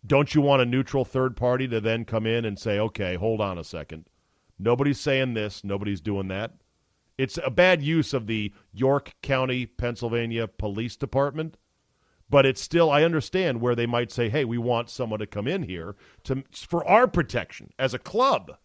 Don't 0.06 0.34
you 0.34 0.40
want 0.40 0.62
a 0.62 0.66
neutral 0.66 1.04
third 1.04 1.36
party 1.36 1.68
to 1.68 1.82
then 1.82 2.06
come 2.06 2.24
in 2.24 2.46
and 2.46 2.58
say, 2.58 2.78
okay, 2.78 3.16
hold 3.16 3.42
on 3.42 3.58
a 3.58 3.64
second. 3.64 4.06
Nobody's 4.58 4.98
saying 4.98 5.34
this, 5.34 5.62
nobody's 5.62 6.00
doing 6.00 6.28
that. 6.28 6.54
It's 7.18 7.38
a 7.44 7.50
bad 7.50 7.82
use 7.82 8.14
of 8.14 8.26
the 8.26 8.54
York 8.72 9.12
County, 9.22 9.66
Pennsylvania 9.66 10.48
Police 10.48 10.96
Department, 10.96 11.58
but 12.30 12.46
it's 12.46 12.60
still, 12.60 12.90
I 12.90 13.04
understand 13.04 13.60
where 13.60 13.74
they 13.74 13.86
might 13.86 14.12
say, 14.12 14.28
hey, 14.28 14.44
we 14.44 14.58
want 14.58 14.90
someone 14.90 15.20
to 15.20 15.26
come 15.26 15.46
in 15.46 15.62
here 15.62 15.96
to, 16.24 16.44
for 16.52 16.86
our 16.86 17.06
protection 17.06 17.70
as 17.78 17.94
a 17.94 17.98
club 17.98 18.56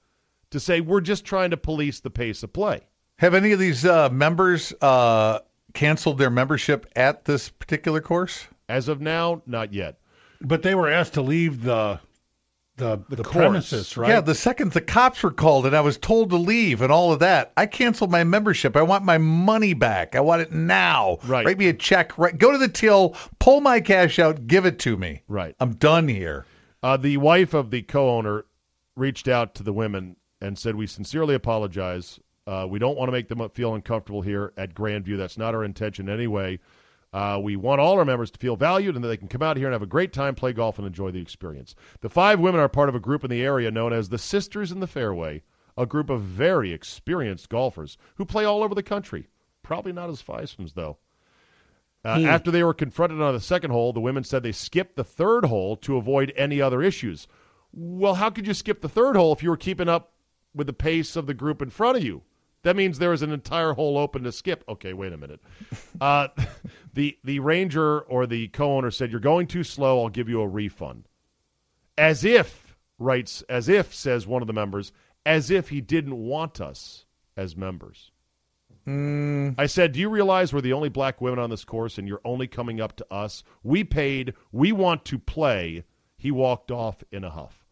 to 0.51 0.59
say, 0.59 0.81
we're 0.81 1.01
just 1.01 1.25
trying 1.25 1.49
to 1.49 1.57
police 1.57 1.99
the 1.99 2.09
pace 2.09 2.43
of 2.43 2.53
play. 2.53 2.81
Have 3.17 3.33
any 3.33 3.51
of 3.51 3.59
these 3.59 3.85
uh, 3.85 4.09
members 4.09 4.73
uh, 4.81 5.39
canceled 5.73 6.17
their 6.17 6.29
membership 6.29 6.85
at 6.95 7.25
this 7.25 7.49
particular 7.49 8.01
course? 8.01 8.47
As 8.69 8.87
of 8.87 9.01
now, 9.01 9.41
not 9.45 9.73
yet. 9.73 9.99
But 10.41 10.61
they 10.61 10.75
were 10.75 10.89
asked 10.89 11.13
to 11.15 11.21
leave 11.21 11.63
the 11.63 11.99
the 12.77 12.99
the, 13.09 13.23
course. 13.23 13.35
premises, 13.35 13.97
right? 13.97 14.09
Yeah, 14.09 14.21
the 14.21 14.33
second 14.35 14.71
the 14.71 14.81
cops 14.81 15.21
were 15.21 15.31
called 15.31 15.65
and 15.65 15.75
I 15.75 15.81
was 15.81 15.97
told 15.97 16.31
to 16.31 16.37
leave 16.37 16.81
and 16.81 16.91
all 16.91 17.13
of 17.13 17.19
that, 17.19 17.53
I 17.55 17.65
canceled 17.65 18.11
my 18.11 18.23
membership. 18.23 18.75
I 18.75 18.81
want 18.81 19.03
my 19.03 19.17
money 19.17 19.73
back. 19.73 20.15
I 20.15 20.21
want 20.21 20.41
it 20.41 20.51
now. 20.51 21.19
Right. 21.25 21.45
Write 21.45 21.57
me 21.57 21.67
a 21.67 21.73
check. 21.73 22.17
Right. 22.17 22.37
Go 22.37 22.51
to 22.51 22.57
the 22.57 22.67
till, 22.67 23.15
pull 23.39 23.61
my 23.61 23.79
cash 23.79 24.17
out, 24.17 24.47
give 24.47 24.65
it 24.65 24.79
to 24.79 24.97
me. 24.97 25.21
Right. 25.27 25.55
I'm 25.59 25.73
done 25.73 26.07
here. 26.07 26.45
Uh, 26.81 26.97
the 26.97 27.17
wife 27.17 27.53
of 27.53 27.71
the 27.71 27.81
co-owner 27.81 28.45
reached 28.95 29.27
out 29.27 29.55
to 29.55 29.63
the 29.63 29.73
women 29.73 30.15
and 30.41 30.57
said, 30.57 30.75
"We 30.75 30.87
sincerely 30.87 31.35
apologize. 31.35 32.19
Uh, 32.45 32.67
we 32.69 32.77
don't 32.79 32.97
want 32.97 33.07
to 33.07 33.13
make 33.13 33.29
them 33.29 33.47
feel 33.51 33.73
uncomfortable 33.73 34.21
here 34.21 34.51
at 34.57 34.73
Grandview. 34.73 35.17
That's 35.17 35.37
not 35.37 35.55
our 35.55 35.63
intention 35.63 36.09
anyway. 36.09 36.59
Uh, 37.13 37.39
we 37.41 37.55
want 37.55 37.79
all 37.79 37.99
our 37.99 38.05
members 38.05 38.31
to 38.31 38.39
feel 38.39 38.55
valued 38.55 38.95
and 38.95 39.03
that 39.03 39.07
they 39.07 39.17
can 39.17 39.27
come 39.27 39.43
out 39.43 39.55
here 39.55 39.67
and 39.67 39.73
have 39.73 39.83
a 39.83 39.87
great 39.87 40.11
time, 40.11 40.33
play 40.33 40.51
golf, 40.51 40.79
and 40.79 40.87
enjoy 40.87 41.11
the 41.11 41.21
experience. 41.21 41.75
The 42.01 42.09
five 42.09 42.39
women 42.39 42.59
are 42.59 42.67
part 42.67 42.89
of 42.89 42.95
a 42.95 42.99
group 42.99 43.23
in 43.23 43.29
the 43.29 43.43
area 43.43 43.69
known 43.69 43.93
as 43.93 44.09
the 44.09 44.17
Sisters 44.17 44.71
in 44.71 44.79
the 44.79 44.87
Fairway, 44.87 45.43
a 45.77 45.85
group 45.85 46.09
of 46.09 46.21
very 46.21 46.71
experienced 46.71 47.49
golfers 47.49 47.97
who 48.15 48.25
play 48.25 48.45
all 48.45 48.63
over 48.63 48.73
the 48.73 48.81
country. 48.81 49.27
Probably 49.61 49.91
not 49.93 50.09
as 50.09 50.23
fivesomes 50.23 50.73
though." 50.73 50.97
Uh, 52.05 52.19
After 52.27 52.51
they 52.51 52.63
were 52.63 52.73
confronted 52.73 53.21
on 53.21 53.33
the 53.33 53.39
second 53.39 53.71
hole, 53.71 53.93
the 53.93 54.01
women 54.01 54.23
said 54.23 54.43
they 54.43 54.51
skipped 54.51 54.97
the 54.97 55.05
third 55.05 55.45
hole 55.45 55.77
to 55.77 55.95
avoid 55.95 56.33
any 56.35 56.59
other 56.59 56.81
issues. 56.81 57.27
Well, 57.71 58.15
how 58.15 58.29
could 58.29 58.45
you 58.45 58.53
skip 58.53 58.81
the 58.81 58.89
third 58.89 59.15
hole 59.15 59.31
if 59.31 59.41
you 59.41 59.49
were 59.49 59.57
keeping 59.57 59.87
up 59.87 60.11
with 60.53 60.67
the 60.67 60.73
pace 60.73 61.15
of 61.15 61.27
the 61.27 61.33
group 61.33 61.61
in 61.61 61.69
front 61.69 61.97
of 61.97 62.03
you? 62.03 62.23
That 62.63 62.75
means 62.75 62.97
there 62.97 63.13
is 63.13 63.21
an 63.21 63.31
entire 63.31 63.73
hole 63.73 63.97
open 63.97 64.23
to 64.23 64.31
skip. 64.31 64.63
Okay, 64.67 64.93
wait 64.93 65.13
a 65.13 65.17
minute. 65.17 65.41
Uh, 66.01 66.29
the 66.93 67.17
the 67.23 67.39
ranger 67.39 68.01
or 68.01 68.25
the 68.25 68.47
co-owner 68.49 68.91
said 68.91 69.11
you're 69.11 69.19
going 69.19 69.47
too 69.47 69.63
slow. 69.63 70.01
I'll 70.01 70.09
give 70.09 70.29
you 70.29 70.41
a 70.41 70.47
refund. 70.47 71.07
As 71.97 72.25
if 72.25 72.75
writes 72.99 73.41
as 73.43 73.69
if 73.69 73.93
says 73.93 74.25
one 74.25 74.41
of 74.41 74.47
the 74.47 74.53
members 74.53 74.91
as 75.25 75.51
if 75.51 75.69
he 75.69 75.81
didn't 75.81 76.15
want 76.15 76.59
us 76.59 77.05
as 77.37 77.55
members. 77.55 78.11
I 79.57 79.67
said, 79.67 79.93
Do 79.93 79.99
you 79.99 80.09
realize 80.09 80.51
we're 80.51 80.61
the 80.61 80.73
only 80.73 80.89
black 80.89 81.21
women 81.21 81.39
on 81.39 81.49
this 81.49 81.63
course 81.63 81.97
and 81.97 82.07
you're 82.07 82.21
only 82.25 82.47
coming 82.47 82.81
up 82.81 82.97
to 82.97 83.13
us? 83.13 83.43
We 83.63 83.83
paid. 83.83 84.33
We 84.51 84.71
want 84.73 85.05
to 85.05 85.17
play. 85.17 85.85
He 86.17 86.31
walked 86.31 86.71
off 86.71 87.03
in 87.11 87.23
a 87.23 87.29
huff. 87.29 87.62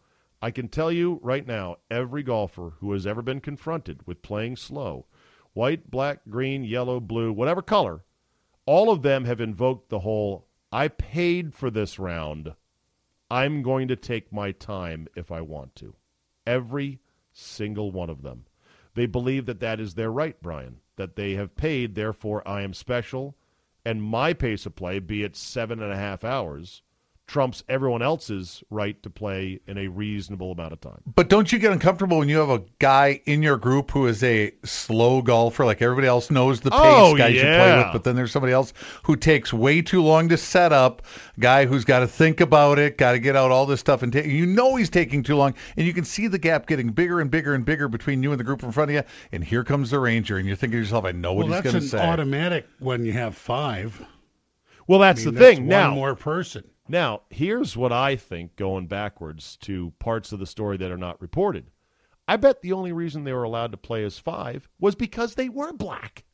I 0.41 0.49
can 0.51 0.69
tell 0.69 0.91
you 0.91 1.19
right 1.21 1.45
now 1.45 1.77
every 1.91 2.23
golfer 2.23 2.73
who 2.79 2.91
has 2.93 3.05
ever 3.05 3.21
been 3.21 3.41
confronted 3.41 4.07
with 4.07 4.23
playing 4.23 4.55
slow, 4.55 5.05
white, 5.53 5.91
black, 5.91 6.21
green, 6.29 6.63
yellow, 6.63 6.99
blue, 6.99 7.31
whatever 7.31 7.61
color, 7.61 8.03
all 8.65 8.89
of 8.89 9.03
them 9.03 9.25
have 9.25 9.39
invoked 9.39 9.89
the 9.89 9.99
whole 9.99 10.47
I 10.71 10.87
paid 10.87 11.53
for 11.53 11.69
this 11.69 11.99
round. 11.99 12.53
I'm 13.29 13.61
going 13.61 13.87
to 13.89 13.95
take 13.95 14.33
my 14.33 14.51
time 14.51 15.07
if 15.15 15.31
I 15.31 15.41
want 15.41 15.75
to. 15.75 15.95
Every 16.47 16.99
single 17.31 17.91
one 17.91 18.09
of 18.09 18.23
them. 18.23 18.45
They 18.93 19.05
believe 19.05 19.45
that 19.45 19.59
that 19.59 19.79
is 19.79 19.93
their 19.93 20.11
right, 20.11 20.35
Brian, 20.41 20.79
that 20.95 21.15
they 21.15 21.33
have 21.33 21.55
paid, 21.55 21.95
therefore 21.95 22.45
I 22.47 22.61
am 22.61 22.73
special, 22.73 23.37
and 23.85 24.03
my 24.03 24.33
pace 24.33 24.65
of 24.65 24.75
play, 24.75 24.99
be 24.99 25.23
it 25.23 25.35
seven 25.35 25.81
and 25.81 25.91
a 25.91 25.97
half 25.97 26.23
hours, 26.23 26.81
trumps 27.31 27.63
everyone 27.69 28.01
else's 28.01 28.61
right 28.69 29.01
to 29.01 29.09
play 29.09 29.57
in 29.65 29.77
a 29.77 29.87
reasonable 29.87 30.51
amount 30.51 30.73
of 30.73 30.81
time. 30.81 31.01
But 31.15 31.29
don't 31.29 31.49
you 31.49 31.59
get 31.59 31.71
uncomfortable 31.71 32.17
when 32.17 32.27
you 32.27 32.37
have 32.37 32.49
a 32.49 32.61
guy 32.79 33.21
in 33.25 33.41
your 33.41 33.55
group 33.55 33.89
who 33.91 34.05
is 34.07 34.21
a 34.21 34.51
slow 34.65 35.21
golfer? 35.21 35.63
Like 35.63 35.81
everybody 35.81 36.07
else 36.07 36.29
knows 36.29 36.59
the 36.59 36.71
pace 36.71 36.79
Oh, 36.81 37.15
guys 37.15 37.35
you 37.35 37.41
play 37.41 37.77
with, 37.77 37.87
but 37.93 38.03
then 38.03 38.17
there's 38.17 38.31
somebody 38.31 38.51
else 38.51 38.73
who 39.03 39.15
takes 39.15 39.53
way 39.53 39.81
too 39.81 40.03
long 40.03 40.27
to 40.27 40.35
set 40.35 40.73
up. 40.73 41.03
Guy 41.39 41.65
who's 41.65 41.85
got 41.85 41.99
to 41.99 42.07
think 42.07 42.41
about 42.41 42.77
it, 42.77 42.97
got 42.97 43.13
to 43.13 43.19
get 43.19 43.37
out 43.37 43.49
all 43.49 43.65
this 43.65 43.79
stuff, 43.79 44.03
and 44.03 44.11
ta- 44.11 44.19
you 44.19 44.45
know 44.45 44.75
he's 44.75 44.89
taking 44.89 45.23
too 45.23 45.37
long, 45.37 45.53
and 45.77 45.87
you 45.87 45.93
can 45.93 46.03
see 46.03 46.27
the 46.27 46.37
gap 46.37 46.67
getting 46.67 46.89
bigger 46.89 47.21
and 47.21 47.31
bigger 47.31 47.53
and 47.53 47.63
bigger 47.63 47.87
between 47.87 48.21
you 48.21 48.31
and 48.31 48.39
the 48.41 48.43
group 48.43 48.61
in 48.61 48.73
front 48.73 48.91
of 48.91 48.95
you. 48.95 49.03
And 49.31 49.41
here 49.41 49.63
comes 49.63 49.91
the 49.91 49.99
ranger, 49.99 50.37
and 50.37 50.45
you're 50.45 50.57
thinking 50.57 50.79
to 50.79 50.83
yourself, 50.83 51.05
"I 51.05 51.13
know 51.13 51.31
what 51.31 51.47
well, 51.47 51.61
he's 51.61 51.71
going 51.71 51.81
to 51.81 51.87
say." 51.87 51.99
automatic 51.99 52.67
when 52.79 53.05
you 53.05 53.13
have 53.13 53.37
five. 53.37 54.05
Well, 54.87 54.99
that's 54.99 55.21
I 55.21 55.25
mean, 55.25 55.33
the 55.35 55.39
that's 55.39 55.55
thing. 55.55 55.67
one 55.67 55.69
now, 55.69 55.93
more 55.95 56.15
person. 56.15 56.65
Now, 56.91 57.21
here's 57.29 57.77
what 57.77 57.93
I 57.93 58.17
think 58.17 58.57
going 58.57 58.87
backwards 58.87 59.55
to 59.61 59.93
parts 59.99 60.33
of 60.33 60.39
the 60.39 60.45
story 60.45 60.75
that 60.75 60.91
are 60.91 60.97
not 60.97 61.21
reported. 61.21 61.71
I 62.27 62.35
bet 62.35 62.61
the 62.61 62.73
only 62.73 62.91
reason 62.91 63.23
they 63.23 63.31
were 63.31 63.43
allowed 63.43 63.71
to 63.71 63.77
play 63.77 64.03
as 64.03 64.19
five 64.19 64.67
was 64.77 64.93
because 64.93 65.35
they 65.35 65.47
were 65.47 65.71
black. 65.71 66.25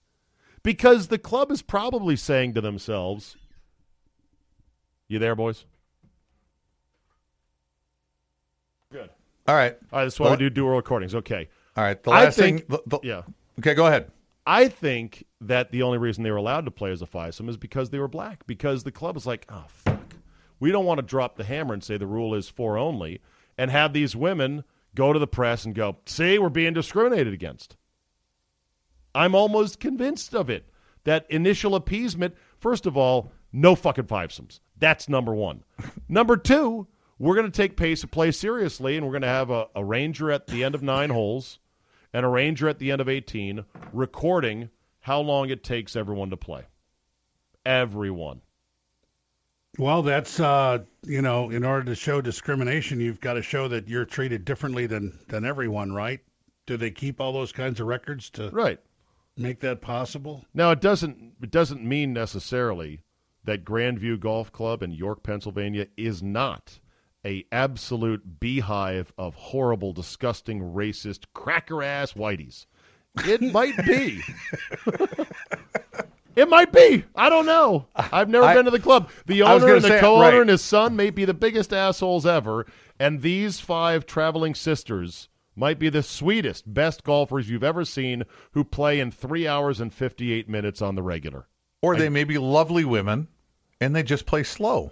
Because 0.63 1.09
the 1.09 1.19
club 1.19 1.51
is 1.51 1.61
probably 1.61 2.15
saying 2.15 2.55
to 2.55 2.61
themselves, 2.61 3.37
You 5.07 5.19
there, 5.19 5.35
boys? 5.35 5.63
Good. 8.91 9.11
all 9.47 9.53
right, 9.53 9.77
All 9.91 9.99
right, 9.99 10.05
that's 10.05 10.19
why 10.19 10.31
we 10.31 10.37
do 10.37 10.49
dual 10.49 10.75
recordings. 10.75 11.13
Okay. 11.13 11.49
all 11.75 11.83
right. 11.83 12.01
The 12.01 12.09
last 12.09 12.35
think- 12.35 12.61
thing, 12.67 12.79
the- 12.87 12.97
the- 12.97 13.07
Yeah. 13.07 13.21
Okay, 13.59 13.75
go 13.75 13.85
ahead. 13.85 14.11
I 14.47 14.69
think 14.69 15.23
that 15.41 15.71
the 15.71 15.83
only 15.83 15.99
reason 15.99 16.23
they 16.23 16.31
were 16.31 16.37
allowed 16.37 16.65
to 16.65 16.71
play 16.71 16.89
as 16.91 17.03
a 17.03 17.05
fivesome 17.05 17.47
is 17.47 17.57
because 17.57 17.91
they 17.91 17.99
were 17.99 18.07
black. 18.07 18.47
Because 18.47 18.83
the 18.83 18.91
club 18.91 19.13
was 19.13 19.27
like, 19.27 19.45
oh 19.49 19.65
fuck, 19.67 19.96
we 20.59 20.71
don't 20.71 20.85
want 20.85 20.99
to 20.99 21.05
drop 21.05 21.35
the 21.35 21.43
hammer 21.43 21.73
and 21.73 21.83
say 21.83 21.97
the 21.97 22.07
rule 22.07 22.33
is 22.33 22.49
four 22.49 22.77
only, 22.77 23.21
and 23.57 23.71
have 23.71 23.93
these 23.93 24.15
women 24.15 24.63
go 24.95 25.13
to 25.13 25.19
the 25.19 25.27
press 25.27 25.65
and 25.65 25.75
go, 25.75 25.97
see, 26.05 26.39
we're 26.39 26.49
being 26.49 26.73
discriminated 26.73 27.33
against. 27.33 27.75
I'm 29.13 29.35
almost 29.35 29.79
convinced 29.79 30.33
of 30.35 30.49
it. 30.49 30.69
That 31.03 31.25
initial 31.29 31.75
appeasement, 31.75 32.35
first 32.59 32.85
of 32.85 32.97
all, 32.97 33.31
no 33.53 33.75
fucking 33.75 34.05
fivesomes. 34.05 34.59
That's 34.77 35.07
number 35.07 35.33
one. 35.33 35.63
number 36.09 36.37
two, 36.37 36.87
we're 37.19 37.35
going 37.35 37.49
to 37.49 37.55
take 37.55 37.77
pace 37.77 38.03
of 38.03 38.11
play 38.11 38.31
seriously, 38.31 38.97
and 38.97 39.05
we're 39.05 39.13
going 39.13 39.21
to 39.21 39.27
have 39.27 39.49
a, 39.49 39.67
a 39.75 39.83
ranger 39.83 40.31
at 40.31 40.47
the 40.47 40.63
end 40.63 40.75
of 40.75 40.83
nine 40.83 41.09
holes 41.09 41.59
and 42.13 42.25
a 42.25 42.29
ranger 42.29 42.67
at 42.67 42.79
the 42.79 42.91
end 42.91 43.01
of 43.01 43.09
18 43.09 43.63
recording 43.93 44.69
how 44.99 45.19
long 45.19 45.49
it 45.49 45.63
takes 45.63 45.95
everyone 45.95 46.29
to 46.29 46.37
play. 46.37 46.63
Everyone. 47.65 48.41
Well, 49.77 50.01
that's 50.01 50.39
uh, 50.39 50.79
you 51.03 51.21
know, 51.21 51.49
in 51.51 51.63
order 51.63 51.85
to 51.85 51.95
show 51.95 52.19
discrimination, 52.21 52.99
you've 52.99 53.21
got 53.21 53.33
to 53.33 53.41
show 53.43 53.67
that 53.67 53.87
you're 53.87 54.05
treated 54.05 54.43
differently 54.45 54.87
than 54.87 55.17
than 55.27 55.45
everyone, 55.45 55.91
right? 55.93 56.19
Do 56.65 56.77
they 56.77 56.91
keep 56.91 57.21
all 57.21 57.31
those 57.31 57.51
kinds 57.51 57.79
of 57.79 57.87
records 57.87 58.29
to 58.31 58.49
Right. 58.49 58.79
make 59.37 59.59
that 59.61 59.81
possible? 59.81 60.45
Now 60.53 60.71
it 60.71 60.81
doesn't 60.81 61.33
it 61.41 61.51
doesn't 61.51 61.83
mean 61.83 62.11
necessarily 62.13 63.01
that 63.43 63.63
Grandview 63.63 64.19
Golf 64.19 64.51
Club 64.51 64.81
in 64.83 64.91
York, 64.91 65.23
Pennsylvania 65.23 65.87
is 65.95 66.21
not 66.23 66.79
a 67.25 67.45
absolute 67.51 68.39
beehive 68.39 69.13
of 69.17 69.35
horrible, 69.35 69.93
disgusting, 69.93 70.59
racist, 70.73 71.25
cracker 71.33 71.83
ass 71.83 72.13
whiteys. 72.13 72.65
It 73.25 73.41
might 73.41 73.77
be. 73.85 74.21
it 76.37 76.47
might 76.49 76.71
be. 76.71 77.03
I 77.15 77.27
don't 77.29 77.45
know. 77.45 77.87
I've 77.95 78.29
never 78.29 78.45
I- 78.45 78.53
been 78.53 78.65
to 78.65 78.71
the 78.71 78.79
club. 78.79 79.09
The 79.25 79.41
owner 79.41 79.75
and 79.75 79.83
the 79.83 79.99
co-owner 79.99 80.21
right. 80.31 80.41
and 80.41 80.49
his 80.49 80.61
son 80.61 80.95
may 80.95 81.09
be 81.09 81.25
the 81.25 81.33
biggest 81.33 81.73
assholes 81.73 82.25
ever, 82.25 82.65
and 82.99 83.21
these 83.21 83.59
five 83.59 84.05
traveling 84.05 84.55
sisters 84.55 85.27
might 85.55 85.79
be 85.79 85.89
the 85.89 86.03
sweetest, 86.03 86.71
best 86.71 87.03
golfers 87.03 87.49
you've 87.49 87.63
ever 87.63 87.83
seen 87.83 88.23
who 88.51 88.63
play 88.63 88.99
in 88.99 89.09
three 89.11 89.47
hours 89.47 89.79
and 89.81 89.93
fifty-eight 89.93 90.47
minutes 90.47 90.81
on 90.81 90.95
the 90.95 91.01
regular. 91.03 91.47
Or 91.81 91.95
they 91.95 92.09
may 92.09 92.23
be 92.23 92.37
lovely 92.37 92.85
women, 92.85 93.27
and 93.81 93.95
they 93.95 94.03
just 94.03 94.25
play 94.25 94.43
slow. 94.43 94.91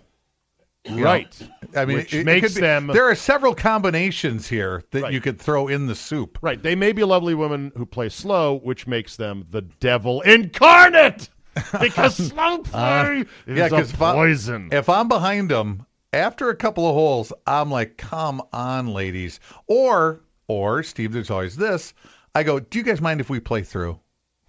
Right. 0.88 1.36
I 1.76 1.86
mean, 1.86 1.98
Which 1.98 2.14
it- 2.14 2.20
it 2.20 2.26
makes 2.26 2.48
could 2.50 2.56
be- 2.56 2.62
them 2.62 2.86
There 2.88 3.06
are 3.10 3.16
several 3.16 3.56
combinations 3.56 4.48
here 4.48 4.84
that 4.92 5.02
Right. 5.02 5.14
you 5.14 5.20
could 5.20 5.40
throw 5.42 5.68
in 5.68 5.88
the 5.88 5.96
soup. 5.96 6.38
right. 6.44 6.62
They 6.62 6.76
may 6.76 6.92
be 6.92 7.04
lovely 7.04 7.34
women 7.34 7.72
who 7.76 7.88
play 7.88 8.08
slow, 8.10 8.60
which 8.60 8.86
makes 8.86 9.16
them 9.16 9.48
the 9.50 9.64
devil 9.64 10.22
incarnate. 10.22 11.30
Because 11.80 12.16
slow 12.16 12.60
play 12.60 13.22
is 13.22 13.26
Uh, 13.26 13.54
yeah, 13.54 13.66
a 13.66 13.70
'cause 13.70 13.94
if 13.94 14.02
I- 14.02 14.14
poison. 14.14 14.70
If 14.72 14.90
I'm 14.90 15.08
behind 15.08 15.50
them 15.50 15.86
after 16.14 16.50
a 16.50 16.56
couple 16.56 16.88
of 16.88 16.94
holes, 16.96 17.32
I'm 17.48 17.70
like, 17.72 17.98
"Come 17.98 18.42
on, 18.54 18.88
ladies!" 18.88 19.40
Or, 19.68 20.22
or 20.48 20.84
Steve, 20.84 21.12
there's 21.14 21.30
always 21.30 21.56
this. 21.56 21.94
I 22.34 22.44
go, 22.44 22.60
"Do 22.60 22.78
you 22.78 22.84
guys 22.84 23.02
mind 23.02 23.22
if 23.22 23.30
we 23.30 23.40
play 23.40 23.62
through?" 23.64 24.00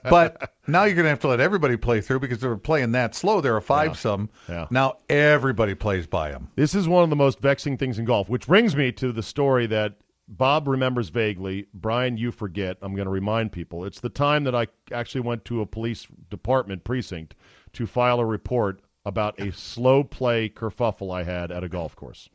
but 0.08 0.52
now 0.68 0.84
you're 0.84 0.94
going 0.94 1.04
to 1.04 1.10
have 1.10 1.18
to 1.20 1.28
let 1.28 1.40
everybody 1.40 1.76
play 1.76 2.00
through 2.00 2.20
because 2.20 2.38
they're 2.38 2.56
playing 2.56 2.92
that 2.92 3.14
slow. 3.14 3.40
There 3.40 3.54
are 3.54 3.58
a 3.58 3.62
five 3.62 3.98
some. 3.98 4.30
Yeah. 4.48 4.66
Now 4.70 4.98
everybody 5.08 5.74
plays 5.74 6.06
by 6.06 6.30
them. 6.30 6.48
This 6.54 6.74
is 6.76 6.86
one 6.88 7.02
of 7.02 7.10
the 7.10 7.16
most 7.16 7.40
vexing 7.40 7.76
things 7.76 7.98
in 7.98 8.04
golf, 8.04 8.28
which 8.28 8.46
brings 8.46 8.76
me 8.76 8.92
to 8.92 9.10
the 9.12 9.22
story 9.22 9.66
that 9.66 9.94
Bob 10.34 10.66
remembers 10.66 11.10
vaguely. 11.10 11.66
Brian, 11.74 12.16
you 12.16 12.32
forget. 12.32 12.78
I'm 12.80 12.94
going 12.94 13.04
to 13.04 13.10
remind 13.12 13.52
people. 13.52 13.84
It's 13.84 14.00
the 14.00 14.08
time 14.08 14.44
that 14.44 14.54
I 14.54 14.68
actually 14.90 15.20
went 15.20 15.44
to 15.46 15.60
a 15.60 15.66
police 15.66 16.06
department 16.30 16.84
precinct 16.84 17.34
to 17.74 17.86
file 17.86 18.18
a 18.18 18.24
report 18.24 18.80
about 19.04 19.38
a 19.38 19.52
slow 19.52 20.02
play 20.02 20.48
kerfuffle 20.48 21.14
I 21.14 21.24
had 21.24 21.52
at 21.52 21.62
a 21.62 21.68
golf 21.68 21.94
course. 21.96 22.30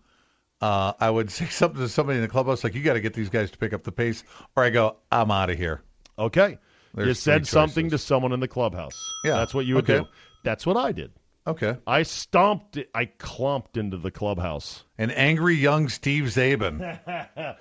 Uh, 0.60 0.92
I 1.00 1.10
would 1.10 1.30
say 1.30 1.46
something 1.50 1.80
to 1.80 1.88
somebody 1.88 2.16
in 2.18 2.22
the 2.22 2.28
clubhouse, 2.28 2.64
like, 2.64 2.74
you 2.74 2.82
got 2.82 2.94
to 2.94 3.00
get 3.00 3.14
these 3.14 3.28
guys 3.28 3.50
to 3.50 3.58
pick 3.58 3.72
up 3.72 3.82
the 3.84 3.92
pace. 3.92 4.24
Or 4.56 4.62
I 4.64 4.70
go, 4.70 4.96
I'm 5.10 5.30
out 5.30 5.50
of 5.50 5.58
here. 5.58 5.82
Okay. 6.18 6.58
you 6.96 7.14
said 7.14 7.46
something 7.46 7.90
to 7.90 7.98
someone 7.98 8.32
in 8.32 8.40
the 8.40 8.48
clubhouse. 8.48 8.94
Yeah. 9.24 9.32
That's 9.36 9.54
what 9.54 9.66
you 9.66 9.74
would 9.76 9.88
Okay. 9.90 10.02
do. 10.04 10.08
That's 10.44 10.64
what 10.66 10.76
I 10.76 10.92
did. 10.92 11.12
Okay. 11.44 11.76
I 11.88 12.04
stomped 12.04 12.76
it. 12.76 12.88
I 12.94 13.06
clomped 13.06 13.76
into 13.76 13.96
the 13.96 14.12
clubhouse. 14.12 14.84
An 14.98 15.10
angry 15.10 15.56
young 15.56 15.88
Steve 15.88 16.24
Czaban. 16.24 17.00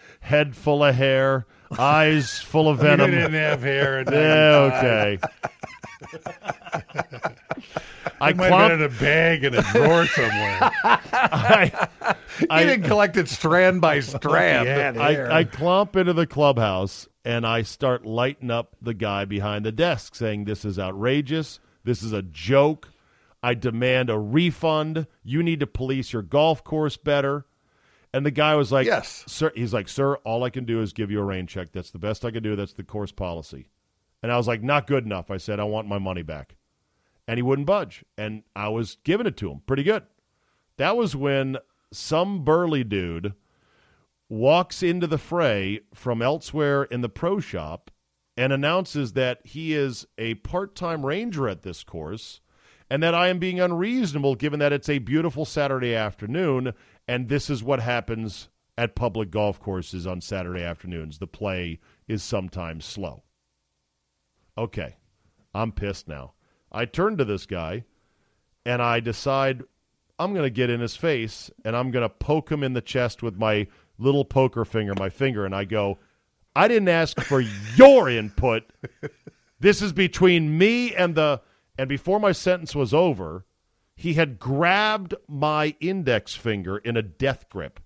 Head 0.19 0.55
full 0.55 0.83
of 0.83 0.93
hair, 0.93 1.47
eyes 1.79 2.37
full 2.37 2.69
of 2.69 2.77
You 2.81 2.83
venom. 2.83 3.09
didn't 3.09 3.33
have 3.33 3.63
hair. 3.63 4.03
Yeah, 4.07 5.17
okay. 5.17 5.19
I 8.21 8.29
It 8.29 8.37
might 8.37 8.51
have 8.51 8.69
been 8.69 8.79
in 8.81 8.85
a 8.85 8.99
bag 8.99 9.43
in 9.43 9.55
a 9.55 9.63
drawer 9.63 10.05
somewhere. 10.05 10.59
I, 10.83 11.87
he 12.37 12.45
I, 12.51 12.63
didn't 12.63 12.85
collect 12.85 13.17
it 13.17 13.27
strand 13.27 13.81
by 13.81 13.99
strand. 13.99 14.67
He 14.67 14.73
had. 14.73 14.97
I, 14.97 15.39
I 15.39 15.43
clomp 15.43 15.95
into 15.95 16.13
the 16.13 16.27
clubhouse 16.27 17.07
and 17.25 17.47
I 17.47 17.63
start 17.63 18.05
lighting 18.05 18.51
up 18.51 18.75
the 18.79 18.93
guy 18.93 19.25
behind 19.25 19.65
the 19.65 19.71
desk, 19.71 20.13
saying, 20.13 20.45
This 20.45 20.65
is 20.65 20.77
outrageous. 20.77 21.59
This 21.83 22.03
is 22.03 22.13
a 22.13 22.21
joke. 22.21 22.89
I 23.41 23.55
demand 23.55 24.11
a 24.11 24.19
refund. 24.19 25.07
You 25.23 25.41
need 25.41 25.59
to 25.61 25.67
police 25.67 26.13
your 26.13 26.21
golf 26.21 26.63
course 26.63 26.97
better. 26.97 27.47
And 28.13 28.23
the 28.23 28.29
guy 28.29 28.53
was 28.53 28.71
like, 28.71 28.85
Yes. 28.85 29.23
Sir, 29.25 29.51
he's 29.55 29.73
like, 29.73 29.89
Sir, 29.89 30.17
all 30.17 30.43
I 30.43 30.51
can 30.51 30.65
do 30.65 30.79
is 30.81 30.93
give 30.93 31.09
you 31.09 31.21
a 31.21 31.25
rain 31.25 31.47
check. 31.47 31.71
That's 31.71 31.89
the 31.89 31.97
best 31.97 32.23
I 32.23 32.29
can 32.29 32.43
do. 32.43 32.55
That's 32.55 32.73
the 32.73 32.83
course 32.83 33.11
policy. 33.11 33.67
And 34.21 34.31
I 34.31 34.37
was 34.37 34.47
like, 34.47 34.61
Not 34.61 34.85
good 34.85 35.05
enough. 35.05 35.31
I 35.31 35.37
said, 35.37 35.59
I 35.59 35.63
want 35.63 35.87
my 35.87 35.97
money 35.97 36.21
back. 36.21 36.55
And 37.27 37.37
he 37.37 37.41
wouldn't 37.41 37.67
budge. 37.67 38.03
And 38.17 38.43
I 38.55 38.69
was 38.69 38.97
giving 39.03 39.27
it 39.27 39.37
to 39.37 39.51
him 39.51 39.61
pretty 39.65 39.83
good. 39.83 40.03
That 40.77 40.97
was 40.97 41.15
when 41.15 41.57
some 41.91 42.43
burly 42.43 42.83
dude 42.83 43.33
walks 44.29 44.81
into 44.81 45.07
the 45.07 45.17
fray 45.17 45.81
from 45.93 46.21
elsewhere 46.21 46.83
in 46.83 47.01
the 47.01 47.09
pro 47.09 47.39
shop 47.39 47.91
and 48.37 48.53
announces 48.53 49.13
that 49.13 49.39
he 49.43 49.73
is 49.73 50.07
a 50.17 50.35
part 50.35 50.73
time 50.73 51.05
ranger 51.05 51.49
at 51.49 51.63
this 51.63 51.83
course 51.83 52.39
and 52.89 53.03
that 53.03 53.13
I 53.13 53.27
am 53.27 53.39
being 53.39 53.59
unreasonable 53.59 54.35
given 54.35 54.59
that 54.59 54.73
it's 54.73 54.89
a 54.89 54.99
beautiful 54.99 55.45
Saturday 55.45 55.93
afternoon 55.93 56.73
and 57.07 57.27
this 57.27 57.49
is 57.49 57.63
what 57.63 57.81
happens 57.81 58.49
at 58.77 58.95
public 58.95 59.31
golf 59.31 59.59
courses 59.59 60.07
on 60.07 60.21
Saturday 60.21 60.63
afternoons. 60.63 61.19
The 61.19 61.27
play 61.27 61.79
is 62.07 62.23
sometimes 62.23 62.85
slow. 62.85 63.23
Okay, 64.57 64.95
I'm 65.53 65.71
pissed 65.71 66.07
now. 66.07 66.33
I 66.71 66.85
turn 66.85 67.17
to 67.17 67.25
this 67.25 67.45
guy 67.45 67.83
and 68.65 68.81
I 68.81 68.99
decide 68.99 69.63
I'm 70.17 70.33
going 70.33 70.45
to 70.45 70.49
get 70.49 70.69
in 70.69 70.79
his 70.79 70.95
face 70.95 71.49
and 71.65 71.75
I'm 71.75 71.91
going 71.91 72.03
to 72.03 72.09
poke 72.09 72.51
him 72.51 72.63
in 72.63 72.73
the 72.73 72.81
chest 72.81 73.23
with 73.23 73.35
my 73.35 73.67
little 73.97 74.25
poker 74.25 74.65
finger, 74.65 74.93
my 74.95 75.09
finger, 75.09 75.45
and 75.45 75.55
I 75.55 75.65
go, 75.65 75.99
I 76.55 76.67
didn't 76.67 76.89
ask 76.89 77.19
for 77.21 77.41
your 77.75 78.09
input. 78.09 78.63
This 79.59 79.83
is 79.83 79.93
between 79.93 80.57
me 80.57 80.95
and 80.95 81.13
the. 81.13 81.39
And 81.77 81.87
before 81.87 82.19
my 82.19 82.31
sentence 82.31 82.75
was 82.75 82.95
over, 82.95 83.45
he 83.95 84.15
had 84.15 84.39
grabbed 84.39 85.13
my 85.27 85.75
index 85.79 86.33
finger 86.35 86.79
in 86.79 86.97
a 86.97 87.03
death 87.03 87.47
grip 87.47 87.79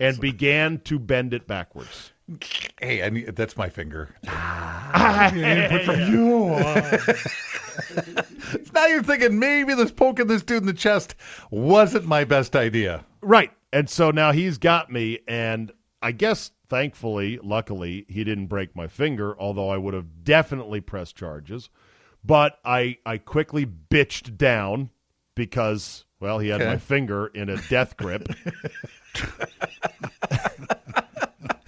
and 0.00 0.18
began 0.20 0.78
to 0.80 0.98
bend 0.98 1.34
it 1.34 1.46
backwards. 1.46 2.13
Hey, 2.80 3.02
I 3.02 3.10
need, 3.10 3.36
that's 3.36 3.56
my 3.56 3.68
finger. 3.68 4.14
Input 4.24 5.82
from 5.84 6.00
you. 6.12 6.56
Now 8.72 8.86
you're 8.86 9.02
thinking 9.02 9.38
maybe 9.38 9.74
this 9.74 9.90
poking 9.90 10.26
this 10.28 10.42
dude 10.42 10.58
in 10.62 10.66
the 10.66 10.72
chest 10.72 11.14
wasn't 11.50 12.06
my 12.06 12.24
best 12.24 12.54
idea. 12.56 13.04
Right. 13.20 13.50
And 13.72 13.88
so 13.90 14.10
now 14.12 14.30
he's 14.32 14.58
got 14.58 14.92
me, 14.92 15.18
and 15.26 15.72
I 16.02 16.12
guess 16.12 16.52
thankfully, 16.68 17.38
luckily, 17.42 18.04
he 18.08 18.22
didn't 18.24 18.46
break 18.46 18.76
my 18.76 18.86
finger, 18.86 19.34
although 19.40 19.70
I 19.70 19.76
would 19.76 19.94
have 19.94 20.24
definitely 20.24 20.80
pressed 20.80 21.16
charges. 21.16 21.68
But 22.24 22.58
I, 22.64 22.98
I 23.04 23.18
quickly 23.18 23.66
bitched 23.66 24.36
down 24.36 24.90
because, 25.34 26.04
well, 26.20 26.38
he 26.38 26.48
had 26.48 26.60
Okay. 26.62 26.70
my 26.70 26.78
finger 26.78 27.26
in 27.28 27.48
a 27.48 27.56
death 27.68 27.96
grip. 27.96 28.28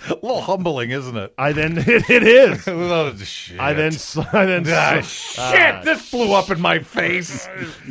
A 0.11 0.15
little 0.15 0.41
humbling, 0.41 0.91
isn't 0.91 1.17
it? 1.17 1.35
I 1.39 1.53
then, 1.53 1.77
it, 1.87 2.09
it 2.11 2.23
is. 2.23 2.67
Oh, 2.97 3.15
shit. 3.17 3.59
I 3.61 3.73
then, 3.73 3.95
s- 3.95 4.17
I 4.17 4.47
then, 4.47 4.65
Ah, 4.69 5.01
shit! 5.01 5.39
ah, 5.39 5.81
this 5.85 6.11
blew 6.11 6.33
up 6.33 6.51
in 6.51 6.61
my 6.61 6.79
face. 6.81 7.49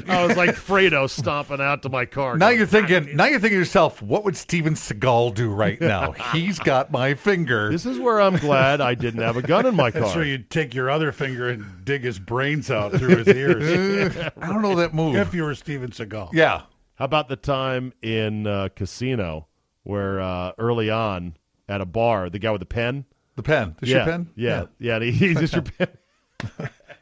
I 0.08 0.26
was 0.26 0.36
like 0.38 0.52
Fredo 0.52 1.10
stomping 1.10 1.60
out 1.62 1.82
to 1.84 1.90
my 1.90 2.06
car. 2.06 2.38
Now 2.38 2.48
going, 2.48 2.58
you're 2.58 2.68
thinking. 2.68 3.16
Now 3.16 3.26
you're 3.26 3.40
thinking 3.40 3.56
to 3.58 3.60
yourself, 3.60 4.02
what 4.02 4.24
would 4.24 4.36
Steven 4.38 4.74
Seagal 4.74 5.36
do 5.36 5.50
right 5.52 5.80
now? 5.82 6.12
He's 6.34 6.60
got 6.60 6.92
my 6.92 7.14
finger. 7.14 7.70
This 7.72 7.86
is 7.86 8.00
where 8.00 8.22
I'm 8.22 8.38
glad 8.38 8.82
I 8.82 8.96
didn't 8.96 9.22
have 9.22 9.38
a 9.38 9.42
gun 9.42 9.66
in 9.66 9.76
my 9.76 9.92
car. 9.92 10.02
that's 10.02 10.16
where 10.16 10.26
you 10.26 10.38
take 10.40 10.74
your 10.74 10.90
other 10.90 11.12
finger 11.12 11.50
and 11.50 11.66
dig 11.86 12.04
his 12.04 12.20
brains 12.20 12.72
out 12.72 12.94
through 12.94 13.18
his 13.24 13.28
ears. 13.28 14.16
I 14.42 14.48
don't 14.48 14.62
know 14.62 14.76
that 14.76 14.94
move. 14.94 15.16
if 15.16 15.34
you 15.34 15.44
were 15.44 15.56
Steven 15.56 15.92
Seagal. 15.92 16.30
yeah. 16.34 16.64
How 16.96 17.06
about 17.06 17.28
the 17.28 17.36
time 17.36 17.92
in 18.02 18.48
uh, 18.48 18.70
casino 18.74 19.48
where 19.84 20.22
uh, 20.22 20.54
early 20.58 20.90
on 20.90 21.36
at 21.68 21.82
a 21.82 21.86
bar, 21.86 22.30
the 22.30 22.40
guy 22.40 22.52
with 22.52 22.60
the 22.62 22.66
pen? 22.66 23.06
The 23.36 23.44
pen. 23.44 23.76
The 23.82 23.88
yeah, 23.88 24.06
pen? 24.06 24.30
Yeah, 24.36 24.66
yeah. 24.80 24.96
and 24.96 25.04
he, 25.04 25.12
he's 25.12 25.40
just 25.40 25.54
your 25.54 25.64
pen. 25.64 25.90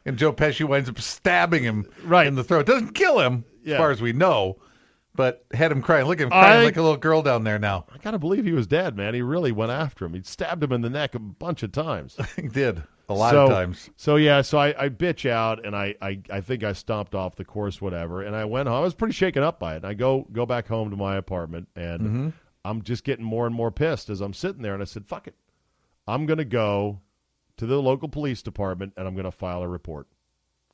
And 0.05 0.17
Joe 0.17 0.33
Pesci 0.33 0.67
winds 0.67 0.89
up 0.89 0.99
stabbing 0.99 1.63
him 1.63 1.85
Right. 2.03 2.27
in 2.27 2.35
the 2.35 2.43
throat. 2.43 2.65
Doesn't 2.65 2.93
kill 2.93 3.19
him, 3.19 3.45
Yeah. 3.63 3.75
as 3.75 3.77
far 3.77 3.91
as 3.91 4.01
we 4.01 4.11
know, 4.11 4.57
but 5.15 5.45
had 5.53 5.71
him 5.71 5.81
crying. 5.81 6.07
Look 6.07 6.19
at 6.19 6.23
him 6.25 6.29
crying 6.29 6.61
I- 6.61 6.63
like 6.65 6.75
a 6.77 6.81
little 6.81 6.97
girl 6.97 7.21
down 7.21 7.43
there 7.45 7.59
now. 7.59 7.85
I 7.93 7.97
gotta 7.99 8.19
believe 8.19 8.43
he 8.45 8.51
was 8.51 8.67
dead, 8.67 8.97
man. 8.97 9.13
He 9.13 9.21
really 9.21 9.51
went 9.53 9.71
after 9.71 10.05
him. 10.05 10.13
He 10.13 10.21
stabbed 10.23 10.61
him 10.63 10.71
in 10.73 10.81
the 10.81 10.89
neck 10.89 11.15
a 11.15 11.19
bunch 11.19 11.63
of 11.63 11.71
times. 11.71 12.17
he 12.35 12.47
did. 12.49 12.83
A 13.09 13.13
lot 13.13 13.31
so, 13.31 13.43
of 13.43 13.49
times. 13.49 13.89
So 13.97 14.15
yeah, 14.15 14.41
so 14.41 14.57
I, 14.57 14.85
I 14.85 14.89
bitch 14.89 15.29
out 15.29 15.65
and 15.65 15.75
I, 15.75 15.93
I, 16.01 16.19
I 16.31 16.41
think 16.41 16.63
I 16.63 16.71
stomped 16.73 17.13
off 17.13 17.35
the 17.35 17.43
course, 17.45 17.81
whatever, 17.81 18.21
and 18.23 18.33
I 18.35 18.45
went 18.45 18.67
home. 18.69 18.77
I 18.77 18.79
was 18.81 18.93
pretty 18.93 19.13
shaken 19.13 19.43
up 19.43 19.59
by 19.59 19.73
it. 19.73 19.77
And 19.77 19.85
I 19.85 19.93
go 19.93 20.25
go 20.31 20.45
back 20.45 20.67
home 20.67 20.89
to 20.89 20.95
my 20.97 21.17
apartment 21.17 21.67
and 21.75 21.99
Mm-hmm. 22.01 22.29
I'm 22.65 22.81
just 22.81 23.03
getting 23.03 23.25
more 23.25 23.45
and 23.45 23.55
more 23.55 23.71
pissed 23.71 24.09
as 24.09 24.21
I'm 24.21 24.33
sitting 24.33 24.61
there 24.61 24.73
and 24.73 24.81
I 24.81 24.85
said, 24.85 25.05
Fuck 25.05 25.27
it. 25.27 25.35
I'm 26.07 26.25
gonna 26.25 26.45
go 26.45 27.01
to 27.57 27.65
the 27.65 27.81
local 27.81 28.07
police 28.09 28.41
department 28.41 28.93
and 28.97 29.07
I'm 29.07 29.15
gonna 29.15 29.31
file 29.31 29.61
a 29.63 29.67
report. 29.67 30.07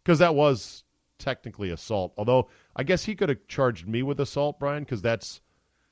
Because 0.04 0.20
that 0.20 0.36
was 0.36 0.84
technically 1.18 1.70
assault. 1.72 2.14
Although 2.18 2.50
I 2.76 2.84
guess 2.84 3.04
he 3.04 3.16
could 3.16 3.30
have 3.30 3.48
charged 3.48 3.88
me 3.88 4.04
with 4.04 4.20
assault, 4.20 4.60
Brian, 4.60 4.84
because 4.84 5.02
that's 5.02 5.42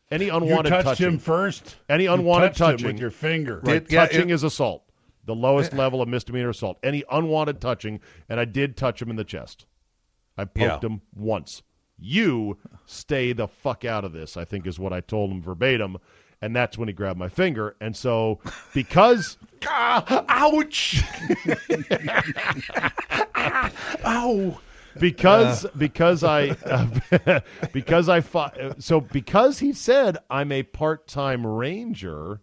any 0.10 0.30
unwanted 0.30 0.48
You 0.48 0.50
unwanted 0.50 0.72
touched 0.72 0.86
touching. 0.86 1.08
him 1.08 1.20
first. 1.20 1.76
Any 1.90 2.04
You 2.06 2.14
unwanted 2.14 2.50
him 2.52 2.56
touching. 2.56 2.88
with 2.88 3.00
your 3.00 3.12
finger. 3.12 3.60
Right, 3.64 3.84
Did- 3.84 3.92
yeah, 3.92 4.06
touching 4.06 4.30
it- 4.30 4.34
is 4.34 4.44
assault. 4.44 4.84
The 5.26 5.36
lowest 5.36 5.74
level 5.74 6.02
of 6.02 6.08
misdemeanor 6.08 6.50
assault. 6.50 6.80
Any 6.84 7.04
unwanted 7.12 7.60
touching, 7.60 8.00
and 8.30 8.40
I 8.40 8.46
did 8.46 8.78
touch 8.78 9.02
him 9.02 9.10
in 9.10 9.18
the 9.18 9.26
chest. 9.26 9.66
I 10.38 10.46
poked 10.46 10.84
Yeah. 10.84 10.90
him 10.90 11.02
once. 11.14 11.64
You 12.00 12.58
stay 12.86 13.34
the 13.34 13.48
fuck 13.48 13.86
out 13.86 14.06
of 14.06 14.14
this, 14.14 14.38
I 14.38 14.46
think 14.46 14.68
is 14.68 14.80
what 14.80 14.94
I 14.94 15.02
told 15.02 15.32
him 15.32 15.42
verbatim. 15.42 15.98
And 16.42 16.56
that's 16.56 16.78
when 16.78 16.88
he 16.88 16.94
grabbed 16.94 17.18
my 17.18 17.30
finger. 17.30 17.76
And 17.82 17.96
so, 17.96 18.40
because 18.74 19.38
Ah, 19.68 20.26
ouch! 20.30 21.02
Ow! 24.06 24.60
because 25.00 25.66
because 25.78 26.24
I 26.24 26.50
uh, 26.66 27.40
because 27.74 28.10
I 28.10 28.22
fought, 28.22 28.58
so 28.80 29.02
because 29.02 29.60
he 29.60 29.74
said 29.74 30.18
I'm 30.30 30.52
a 30.52 30.64
part 30.64 31.08
time 31.08 31.46
ranger, 31.46 32.40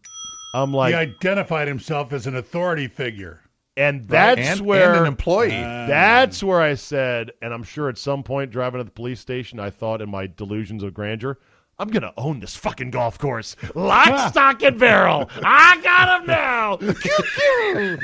I'm 0.54 0.72
like 0.72 0.90
he 0.90 1.00
identified 1.00 1.68
himself 1.68 2.12
as 2.12 2.26
an 2.26 2.36
authority 2.36 2.88
figure. 2.88 3.40
And 3.76 4.06
that's 4.08 4.40
and, 4.40 4.60
where 4.60 4.92
and 4.92 5.00
an 5.00 5.06
employee. 5.06 5.52
Ah. 5.52 5.86
That's 5.86 6.42
where 6.42 6.60
I 6.60 6.74
said, 6.74 7.32
and 7.42 7.52
I'm 7.52 7.64
sure 7.64 7.88
at 7.88 7.98
some 7.98 8.22
point 8.22 8.50
driving 8.50 8.78
to 8.78 8.84
the 8.84 8.90
police 8.90 9.20
station, 9.20 9.58
I 9.58 9.70
thought 9.70 10.00
in 10.00 10.10
my 10.10 10.26
delusions 10.26 10.82
of 10.82 10.94
grandeur, 10.94 11.38
I'm 11.78 11.88
gonna 11.88 12.12
own 12.16 12.38
this 12.38 12.54
fucking 12.54 12.90
golf 12.92 13.18
course, 13.18 13.56
lock, 13.74 14.30
stock, 14.30 14.62
and 14.62 14.78
barrel. 14.78 15.28
I 15.42 15.80
got 15.82 16.20
him 16.20 16.26
now. 16.28 16.76
Pew, 16.76 16.94
pew. 17.34 17.98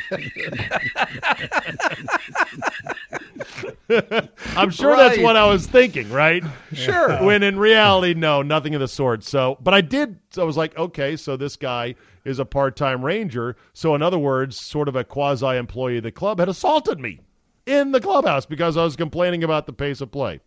I'm 4.57 4.71
sure 4.71 4.97
that's 4.97 5.18
what 5.18 5.37
I 5.37 5.47
was 5.47 5.66
thinking, 5.66 6.11
right? 6.11 6.43
Sure. 6.73 7.23
When 7.25 7.45
in 7.45 7.59
reality, 7.59 8.14
no, 8.14 8.43
nothing 8.43 8.75
of 8.75 8.81
the 8.81 8.89
sort. 8.89 9.23
So, 9.23 9.57
but 9.61 9.73
I 9.73 9.81
did. 9.81 10.18
So 10.31 10.43
I 10.43 10.45
was 10.45 10.57
like, 10.57 10.77
okay, 10.77 11.16
so 11.16 11.37
this 11.37 11.55
guy 11.57 11.95
is 12.25 12.39
a 12.39 12.45
part-time 12.45 13.05
ranger. 13.05 13.57
So, 13.73 13.95
in 13.95 14.03
other 14.03 14.18
words, 14.18 14.61
sort 14.61 14.89
of 14.89 14.97
a 14.97 15.05
quasi-employee 15.05 15.99
of 15.99 16.03
the 16.03 16.12
club 16.12 16.39
had 16.39 16.49
assaulted 16.49 17.01
me 17.01 17.21
in 17.66 17.93
the 17.93 18.01
clubhouse 18.01 18.47
because 18.47 18.77
I 18.77 18.85
was 18.85 18.97
complaining 18.97 19.45
about 19.45 19.66
the 19.66 19.73
pace 19.73 20.01
of 20.01 20.11
play. 20.11 20.41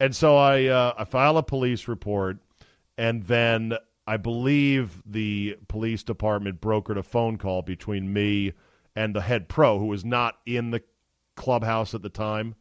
And 0.00 0.14
so 0.14 0.36
I 0.36 0.66
uh, 0.66 0.94
I 0.98 1.04
file 1.04 1.36
a 1.38 1.42
police 1.42 1.86
report, 1.86 2.38
and 2.98 3.22
then 3.24 3.74
I 4.06 4.16
believe 4.16 5.02
the 5.06 5.56
police 5.68 6.02
department 6.02 6.60
brokered 6.60 6.98
a 6.98 7.02
phone 7.02 7.38
call 7.38 7.62
between 7.62 8.12
me 8.12 8.52
and 8.96 9.14
the 9.14 9.20
head 9.20 9.48
pro, 9.48 9.78
who 9.78 9.86
was 9.86 10.04
not 10.04 10.38
in 10.46 10.70
the 10.70 10.82
clubhouse 11.36 11.94
at 11.94 12.02
the 12.02 12.08
time, 12.08 12.54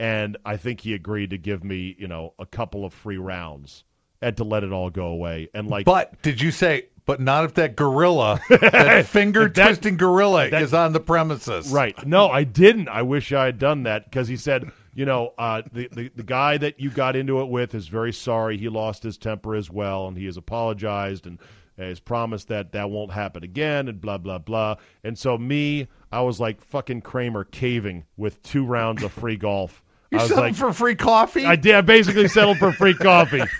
and 0.00 0.36
I 0.44 0.56
think 0.56 0.80
he 0.80 0.94
agreed 0.94 1.30
to 1.30 1.38
give 1.38 1.64
me 1.64 1.96
you 1.98 2.08
know 2.08 2.32
a 2.38 2.46
couple 2.46 2.84
of 2.84 2.94
free 2.94 3.18
rounds 3.18 3.84
and 4.22 4.36
to 4.38 4.44
let 4.44 4.64
it 4.64 4.72
all 4.72 4.88
go 4.88 5.06
away. 5.06 5.48
And 5.52 5.68
like, 5.68 5.84
But 5.84 6.20
did 6.22 6.40
you 6.40 6.50
say? 6.50 6.86
But 7.06 7.20
not 7.20 7.44
if 7.44 7.54
that 7.54 7.76
gorilla, 7.76 8.40
that 8.48 9.06
finger 9.06 9.48
twisting 9.48 9.96
gorilla, 9.98 10.48
that- 10.48 10.62
is 10.62 10.72
on 10.72 10.92
the 10.94 11.00
premises. 11.00 11.70
Right. 11.70 11.94
No, 12.06 12.28
I 12.28 12.44
didn't. 12.44 12.88
I 12.88 13.02
wish 13.02 13.32
I 13.32 13.44
had 13.44 13.58
done 13.58 13.82
that 13.82 14.04
because 14.04 14.26
he 14.26 14.38
said, 14.38 14.70
you 14.94 15.04
know, 15.04 15.34
uh, 15.36 15.62
the, 15.72 15.88
the 15.92 16.10
the 16.16 16.22
guy 16.22 16.56
that 16.56 16.80
you 16.80 16.88
got 16.88 17.14
into 17.14 17.40
it 17.40 17.48
with 17.48 17.74
is 17.74 17.88
very 17.88 18.12
sorry. 18.12 18.56
He 18.56 18.68
lost 18.70 19.02
his 19.02 19.18
temper 19.18 19.54
as 19.54 19.70
well, 19.70 20.06
and 20.08 20.16
he 20.16 20.24
has 20.26 20.36
apologized 20.38 21.26
and 21.26 21.38
has 21.76 21.98
promised 22.00 22.48
that 22.48 22.72
that 22.72 22.88
won't 22.88 23.12
happen 23.12 23.42
again, 23.44 23.88
and 23.88 24.00
blah 24.00 24.16
blah 24.18 24.38
blah. 24.38 24.76
And 25.02 25.18
so 25.18 25.36
me, 25.36 25.88
I 26.10 26.22
was 26.22 26.40
like 26.40 26.62
fucking 26.62 27.02
Kramer 27.02 27.44
caving 27.44 28.04
with 28.16 28.42
two 28.42 28.64
rounds 28.64 29.02
of 29.02 29.12
free 29.12 29.36
golf. 29.36 29.82
You 30.10 30.18
I 30.20 30.22
was 30.22 30.28
settled 30.30 30.46
like, 30.46 30.54
for 30.54 30.72
free 30.72 30.94
coffee? 30.94 31.44
I 31.44 31.56
did. 31.56 31.74
I 31.74 31.80
basically 31.80 32.28
settled 32.28 32.58
for 32.58 32.72
free 32.72 32.94
coffee. 32.94 33.42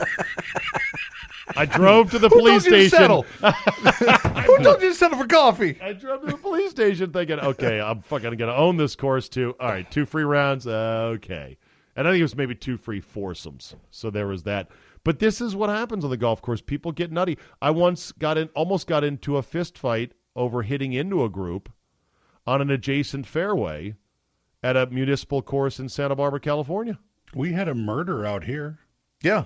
I 1.56 1.66
drove 1.66 2.10
to 2.12 2.18
the 2.18 2.28
Who 2.30 2.38
police 2.38 2.64
told 2.64 2.76
you 2.76 2.82
to 2.82 2.88
station. 2.88 2.98
settle? 2.98 3.22
Who 4.42 4.62
told 4.62 4.82
you 4.82 4.88
to 4.88 4.94
settle 4.94 5.18
for 5.18 5.26
coffee? 5.26 5.78
I 5.82 5.92
drove 5.92 6.20
to 6.22 6.26
the 6.28 6.36
police 6.36 6.70
station 6.70 7.12
thinking, 7.12 7.38
okay, 7.40 7.80
I'm 7.80 8.02
fucking 8.02 8.36
gonna 8.36 8.54
own 8.54 8.76
this 8.76 8.96
course 8.96 9.28
too. 9.28 9.54
All 9.60 9.68
right, 9.68 9.90
two 9.90 10.06
free 10.06 10.24
rounds, 10.24 10.66
uh, 10.66 11.12
okay. 11.14 11.56
And 11.96 12.08
I 12.08 12.10
think 12.10 12.20
it 12.20 12.24
was 12.24 12.36
maybe 12.36 12.54
two 12.54 12.76
free 12.76 13.00
foursomes. 13.00 13.76
So 13.90 14.10
there 14.10 14.26
was 14.26 14.42
that. 14.44 14.68
But 15.04 15.18
this 15.18 15.40
is 15.40 15.54
what 15.54 15.68
happens 15.70 16.02
on 16.02 16.10
the 16.10 16.16
golf 16.16 16.42
course. 16.42 16.60
People 16.60 16.90
get 16.90 17.12
nutty. 17.12 17.38
I 17.62 17.70
once 17.70 18.10
got 18.12 18.36
in, 18.38 18.48
almost 18.48 18.86
got 18.86 19.04
into 19.04 19.36
a 19.36 19.42
fist 19.42 19.78
fight 19.78 20.12
over 20.34 20.62
hitting 20.62 20.92
into 20.92 21.22
a 21.22 21.28
group 21.28 21.70
on 22.46 22.60
an 22.60 22.70
adjacent 22.70 23.26
fairway 23.26 23.94
at 24.62 24.76
a 24.76 24.86
municipal 24.86 25.42
course 25.42 25.78
in 25.78 25.88
Santa 25.88 26.16
Barbara, 26.16 26.40
California. 26.40 26.98
We 27.34 27.52
had 27.52 27.68
a 27.68 27.74
murder 27.74 28.24
out 28.24 28.44
here. 28.44 28.78
Yeah. 29.22 29.44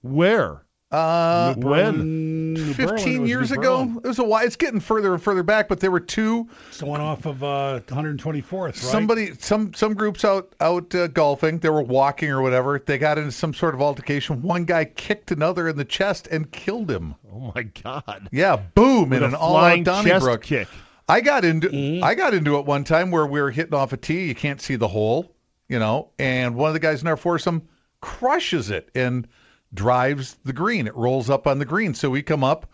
Where? 0.00 0.62
Uh, 0.90 1.54
When? 1.54 2.52
New 2.54 2.74
Berlin, 2.74 2.94
it 2.94 2.98
15 2.98 3.26
years 3.26 3.52
ago. 3.52 3.88
It 4.02 4.08
was 4.08 4.18
a 4.18 4.24
while. 4.24 4.44
It's 4.44 4.56
getting 4.56 4.80
further 4.80 5.14
and 5.14 5.22
further 5.22 5.44
back, 5.44 5.68
but 5.68 5.78
there 5.78 5.92
were 5.92 6.00
two 6.00 6.48
It's 6.68 6.78
the 6.78 6.86
one 6.86 7.00
off 7.00 7.26
of 7.26 7.44
uh, 7.44 7.80
124th, 7.86 8.52
right? 8.52 8.74
somebody 8.74 9.34
some 9.38 9.72
some 9.72 9.94
groups 9.94 10.24
out 10.24 10.52
out 10.60 10.92
uh, 10.96 11.06
golfing 11.06 11.58
they 11.60 11.68
were 11.70 11.82
walking 11.82 12.28
or 12.30 12.42
whatever 12.42 12.82
they 12.84 12.98
got 12.98 13.18
into 13.18 13.30
some 13.30 13.54
sort 13.54 13.74
of 13.74 13.80
altercation 13.80 14.42
one 14.42 14.64
guy 14.64 14.84
kicked 14.84 15.30
another 15.30 15.68
in 15.68 15.76
the 15.76 15.84
chest 15.84 16.26
and 16.32 16.50
killed 16.50 16.90
him 16.90 17.14
Oh 17.32 17.52
my 17.54 17.62
God! 17.62 18.28
yeah 18.32 18.56
boom 18.56 19.12
in 19.12 19.20
With 19.22 19.30
an 19.30 19.34
all 19.36 19.52
flying 19.52 19.86
out 19.88 20.02
chest 20.04 20.24
Donnybrook 20.24 20.42
kick. 20.42 20.68
I 21.08 21.20
got 21.20 21.44
into 21.44 22.00
I 22.02 22.16
got 22.16 22.34
into 22.34 22.58
it 22.58 22.66
one 22.66 22.82
time 22.82 23.12
where 23.12 23.26
we 23.26 23.40
were 23.40 23.52
hitting 23.52 23.74
off 23.74 23.92
a 23.92 23.96
tee 23.96 24.26
you 24.26 24.34
can't 24.34 24.60
see 24.60 24.74
the 24.74 24.88
hole 24.88 25.32
you 25.68 25.78
know 25.78 26.10
and 26.18 26.56
one 26.56 26.68
of 26.68 26.74
the 26.74 26.80
guys 26.80 27.00
in 27.00 27.06
our 27.06 27.16
foursome 27.16 27.62
crushes 28.00 28.70
it 28.70 28.90
and 28.96 29.28
drives 29.74 30.36
the 30.44 30.52
green 30.52 30.86
it 30.86 30.94
rolls 30.96 31.30
up 31.30 31.46
on 31.46 31.58
the 31.58 31.64
green 31.64 31.94
so 31.94 32.10
we 32.10 32.22
come 32.22 32.42
up 32.42 32.66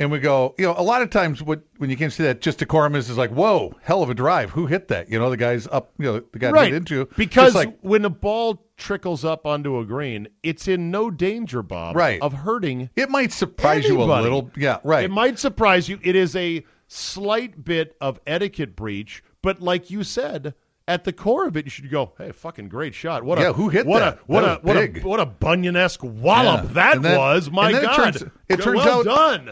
and 0.00 0.10
we 0.10 0.18
go, 0.18 0.54
you 0.58 0.64
know, 0.64 0.74
a 0.76 0.82
lot 0.82 1.02
of 1.02 1.10
times 1.10 1.42
what, 1.42 1.62
when 1.78 1.88
you 1.88 1.96
can't 1.96 2.12
see 2.12 2.24
that, 2.24 2.40
just 2.40 2.58
decorum 2.58 2.96
is, 2.96 3.08
is 3.10 3.16
like, 3.16 3.30
whoa, 3.30 3.74
hell 3.80 4.02
of 4.02 4.10
a 4.10 4.14
drive. 4.14 4.50
Who 4.50 4.66
hit 4.66 4.88
that? 4.88 5.08
You 5.08 5.18
know, 5.18 5.30
the 5.30 5.36
guy's 5.36 5.68
up, 5.68 5.92
you 5.98 6.06
know, 6.06 6.22
the 6.32 6.38
guy 6.38 6.50
right. 6.50 6.64
hit 6.72 6.74
into. 6.74 7.08
Because 7.16 7.54
like, 7.54 7.78
when 7.80 8.04
a 8.04 8.10
ball 8.10 8.66
trickles 8.76 9.24
up 9.24 9.46
onto 9.46 9.78
a 9.78 9.84
green, 9.84 10.28
it's 10.42 10.66
in 10.66 10.90
no 10.90 11.10
danger, 11.10 11.62
Bob, 11.62 11.94
Right. 11.94 12.20
of 12.20 12.32
hurting. 12.32 12.90
it 12.96 13.08
might 13.08 13.30
surprise 13.32 13.86
you 13.86 14.02
a 14.02 14.04
little. 14.04 14.50
Yeah, 14.56 14.78
right. 14.82 15.04
It 15.04 15.10
might 15.12 15.38
surprise 15.38 15.88
you. 15.88 16.00
It 16.02 16.16
is 16.16 16.34
a 16.34 16.64
slight 16.88 17.64
bit 17.64 17.96
of 18.00 18.18
etiquette 18.26 18.74
breach, 18.74 19.22
but 19.42 19.60
like 19.60 19.90
you 19.90 20.02
said, 20.02 20.54
at 20.86 21.04
the 21.04 21.12
core 21.12 21.46
of 21.46 21.56
it, 21.56 21.64
you 21.64 21.70
should 21.70 21.90
go, 21.90 22.12
"Hey, 22.18 22.30
fucking 22.32 22.68
great 22.68 22.94
shot! 22.94 23.22
What 23.24 23.38
Yeah, 23.38 23.50
a 23.50 23.52
who 23.52 23.68
hit 23.68 23.86
what 23.86 24.00
that? 24.00 24.14
a 24.14 24.18
what 24.26 24.40
That 24.42 24.58
a 24.58 24.60
what 24.66 24.74
big. 24.74 24.98
a 25.04 25.08
what 25.08 25.20
a 25.20 25.26
Bunyan-esque 25.26 26.00
wallop 26.02 26.64
Yeah. 26.64 26.72
that 26.74 27.02
then- 27.02 27.18
was! 27.18 27.50
My 27.50 27.72
then 27.72 27.82
it 27.82 27.86
God, 27.86 27.96
turns- 27.96 28.24
it 28.48 28.60
turns 28.60 28.76
well 28.84 28.98
out- 29.00 29.04
done. 29.04 29.50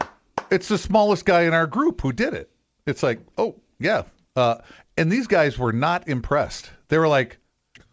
it's 0.51 0.67
the 0.67 0.77
smallest 0.77 1.25
guy 1.25 1.41
in 1.43 1.53
our 1.53 1.67
group 1.67 2.01
who 2.01 2.11
did 2.11 2.33
it. 2.33 2.49
It's 2.85 3.01
like, 3.01 3.19
oh, 3.37 3.55
yeah. 3.79 4.03
Uh, 4.35 4.55
and 4.97 5.11
these 5.11 5.25
guys 5.27 5.57
were 5.57 5.71
not 5.73 6.07
impressed. 6.07 6.69
They 6.89 6.97
were 6.97 7.07
like, 7.07 7.37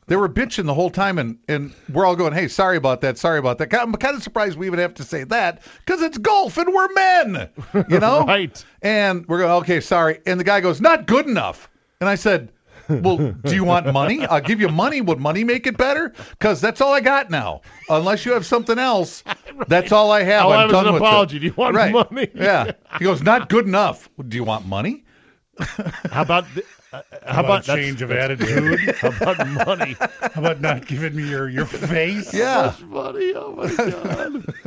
they 0.09 0.17
were 0.17 0.29
bitching 0.29 0.67
the 0.67 0.75
whole 0.75 0.91
time, 0.91 1.19
and, 1.19 1.39
and 1.49 1.73
we're 1.93 2.05
all 2.05 2.17
going, 2.17 2.33
hey, 2.33 2.49
sorry 2.49 2.77
about 2.77 3.01
that, 3.03 3.17
sorry 3.17 3.39
about 3.39 3.59
that. 3.59 3.73
I'm 3.73 3.93
kind 3.95 4.17
of 4.17 4.23
surprised 4.25 4.59
we 4.59 4.67
even 4.67 4.81
have 4.81 4.95
to 4.95 5.05
say 5.05 5.23
that 5.25 5.63
because 5.87 6.03
it's 6.03 6.19
golf 6.19 6.59
and 6.59 6.75
we're 6.75 6.93
men, 6.93 7.49
you 7.89 7.99
know? 8.01 8.25
Right. 8.25 8.63
And 8.83 9.25
we're 9.29 9.39
going, 9.39 9.53
okay, 9.63 9.81
sorry. 9.81 10.19
And 10.27 10.39
the 10.41 10.45
guy 10.45 10.61
goes, 10.61 10.81
not 10.81 11.07
good 11.07 11.27
enough. 11.27 11.71
And 12.01 12.11
I 12.11 12.17
said, 12.17 12.51
well, 12.91 13.17
do 13.45 13.55
you 13.55 13.65
want 13.65 13.93
money? 13.93 14.27
I'll 14.27 14.41
give 14.41 14.61
you 14.61 14.69
money. 14.69 15.01
Would 15.01 15.21
money 15.21 15.45
make 15.45 15.67
it 15.67 15.77
better? 15.77 16.13
Because 16.31 16.61
that's 16.61 16.81
all 16.81 16.93
I 16.93 17.01
got 17.01 17.31
now. 17.31 17.63
Unless 17.89 18.27
you 18.27 18.33
have 18.33 18.45
something 18.45 18.79
else, 18.79 19.23
that's 19.69 19.93
all 19.93 20.11
I 20.13 20.23
have. 20.23 20.47
All 20.47 20.53
I 20.53 20.57
I'm 20.57 20.61
have 20.63 20.71
done 20.71 20.87
an 20.89 20.95
with 20.95 21.03
it. 21.03 21.07
apology. 21.07 21.39
Do 21.39 21.47
you 21.47 21.55
want 21.57 21.75
right. 21.77 21.93
money? 21.93 22.29
Yeah. 22.35 22.73
He 22.99 23.05
goes, 23.05 23.23
not 23.23 23.49
good 23.49 23.67
enough. 23.67 24.09
Do 24.29 24.37
you 24.37 24.45
want 24.45 24.67
money? 24.67 25.05
How 26.11 26.23
about 26.23 26.47
the, 26.55 26.63
uh, 26.93 27.03
how, 27.23 27.33
How 27.33 27.41
about 27.41 27.45
about 27.45 27.65
that's- 27.67 27.85
change 27.87 28.03
of 28.03 28.11
attitude? 28.11 28.81
How 28.97 29.09
about 29.09 29.67
money? 29.67 29.97
How 30.01 30.31
about 30.41 30.61
not 30.61 30.87
giving 30.87 31.15
me 31.15 31.29
your, 31.29 31.49
your 31.49 31.67
face? 31.67 32.33
Yeah. 32.35 32.63
That's 32.63 32.77
funny. 32.79 33.33
Oh 33.35 33.53
my 33.57 33.75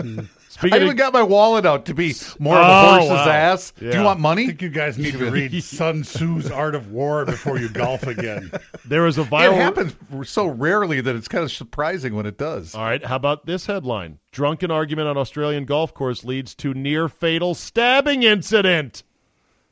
God. 0.05 0.29
I 0.61 0.67
even 0.67 0.89
of, 0.89 0.95
got 0.97 1.13
my 1.13 1.23
wallet 1.23 1.65
out 1.65 1.85
to 1.85 1.93
be 1.93 2.13
more 2.39 2.55
of 2.57 2.61
a 2.67 2.69
Oh, 2.71 2.91
horse's 2.99 3.09
wow. 3.09 3.29
ass. 3.29 3.73
Do 3.79 3.89
you 3.89 4.01
want 4.03 4.19
money? 4.19 4.43
I 4.43 4.47
think 4.47 4.61
you 4.61 4.69
guys 4.69 4.97
need 4.97 5.13
to 5.13 5.31
read 5.31 5.63
Sun 5.63 6.03
Tzu's 6.03 6.51
Art 6.51 6.75
of 6.75 6.91
War 6.91 7.25
before 7.25 7.57
you 7.57 7.69
golf 7.69 8.03
again. 8.07 8.51
there 8.85 9.01
was 9.03 9.17
a 9.17 9.21
It 9.21 9.29
viral. 9.29 9.55
happens 9.55 9.95
so 10.29 10.45
rarely 10.47 11.01
that 11.01 11.15
it's 11.15 11.27
kind 11.27 11.43
of 11.43 11.51
surprising 11.51 12.13
when 12.15 12.25
it 12.25 12.37
does. 12.37 12.75
All 12.75 12.83
right, 12.83 13.03
how 13.03 13.15
about 13.15 13.45
this 13.45 13.65
headline? 13.65 14.19
Drunken 14.31 14.69
argument 14.71 15.07
on 15.07 15.17
Australian 15.17 15.65
golf 15.65 15.93
course 15.93 16.23
leads 16.23 16.53
to 16.55 16.73
near 16.73 17.07
fatal 17.09 17.53
stabbing 17.55 18.23
incident. 18.23 19.03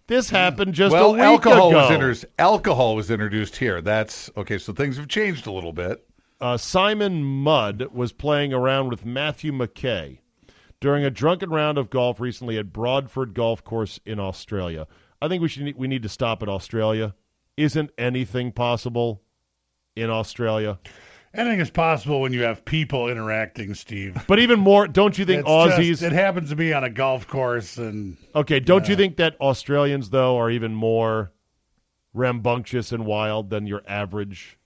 This 0.07 0.29
happened 0.29 0.73
just 0.73 0.93
a 0.93 0.97
well, 0.97 1.13
week 1.13 1.21
alcohol 1.21 1.69
ago. 1.69 1.77
was 1.84 1.91
introduced. 1.91 2.25
Alcohol 2.38 2.95
was 2.95 3.09
introduced 3.11 3.55
here. 3.55 3.82
That's 3.82 4.29
okay. 4.36 4.57
So 4.57 4.73
things 4.73 4.97
have 4.97 5.07
changed 5.07 5.47
a 5.47 5.51
little 5.51 5.71
bit. 5.73 6.05
uh, 6.41 6.57
Simon 6.57 7.23
Mudd 7.23 7.88
was 7.93 8.11
playing 8.11 8.51
around 8.51 8.89
with 8.89 9.05
Matthew 9.05 9.51
McKay 9.53 10.17
during 10.82 11.05
a 11.05 11.09
drunken 11.11 11.49
round 11.51 11.77
of 11.77 11.89
golf 11.89 12.19
recently 12.19 12.57
at 12.57 12.73
Broadford 12.73 13.34
Golf 13.34 13.63
Course 13.63 13.99
in 14.05 14.19
Australia. 14.19 14.88
I 15.21 15.29
think 15.29 15.41
we 15.41 15.47
should 15.47 15.77
we 15.77 15.88
need 15.88 16.03
to 16.03 16.09
stop 16.09 16.43
at 16.43 16.49
Australia. 16.49 17.15
Isn't 17.55 17.91
anything 17.97 18.51
possible 18.51 19.21
in 19.95 20.09
Australia? 20.09 20.79
Anything 21.34 21.59
is 21.61 21.69
possible 21.69 22.19
when 22.19 22.34
you 22.34 22.41
have 22.41 22.65
people 22.65 23.07
interacting, 23.07 23.73
Steve. 23.73 24.21
But 24.27 24.39
even 24.39 24.59
more, 24.59 24.88
don't 24.88 25.17
you 25.17 25.23
think 25.23 25.41
It's 25.41 25.49
Aussies? 25.49 25.84
just- 25.88 26.03
it 26.03 26.11
happens 26.11 26.49
to 26.49 26.57
be 26.57 26.73
on 26.73 26.84
a 26.84 26.89
golf 26.89 27.25
course, 27.27 27.77
and 27.77 28.17
Okay, 28.36 28.59
don't 28.59 28.89
you 28.89 28.95
uh, 28.95 28.97
think 28.97 29.15
that 29.17 29.39
Australians 29.39 30.09
though 30.09 30.38
are 30.38 30.49
even 30.49 30.73
more 30.75 31.32
rambunctious 32.13 32.91
and 32.91 33.05
wild 33.05 33.49
than 33.49 33.67
your 33.67 33.82
average 33.88 34.57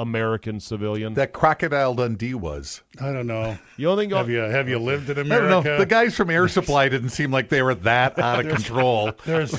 American 0.00 0.60
civilian? 0.60 1.14
That 1.14 1.32
Crocodile 1.32 1.94
Dundee 1.94 2.34
was. 2.34 2.82
I 3.00 3.12
don't 3.12 3.26
know. 3.26 3.56
you 3.76 3.86
don't 3.86 3.96
think? 3.98 4.12
Have 4.12 4.28
you 4.30 4.38
have 4.38 4.68
you 4.68 4.78
lived 4.78 5.10
in 5.10 5.18
I 5.18 5.22
don't 5.22 5.26
America? 5.26 5.68
know. 5.68 5.78
The 5.78 5.86
guys 5.86 6.16
from 6.16 6.30
Air 6.30 6.48
Supply 6.48 6.88
didn't 6.88 7.10
seem 7.10 7.30
like 7.30 7.48
they 7.48 7.62
were 7.62 7.74
that 7.76 8.18
out 8.18 8.44
of 8.44 8.52
control. 8.52 9.12
There's 9.24 9.54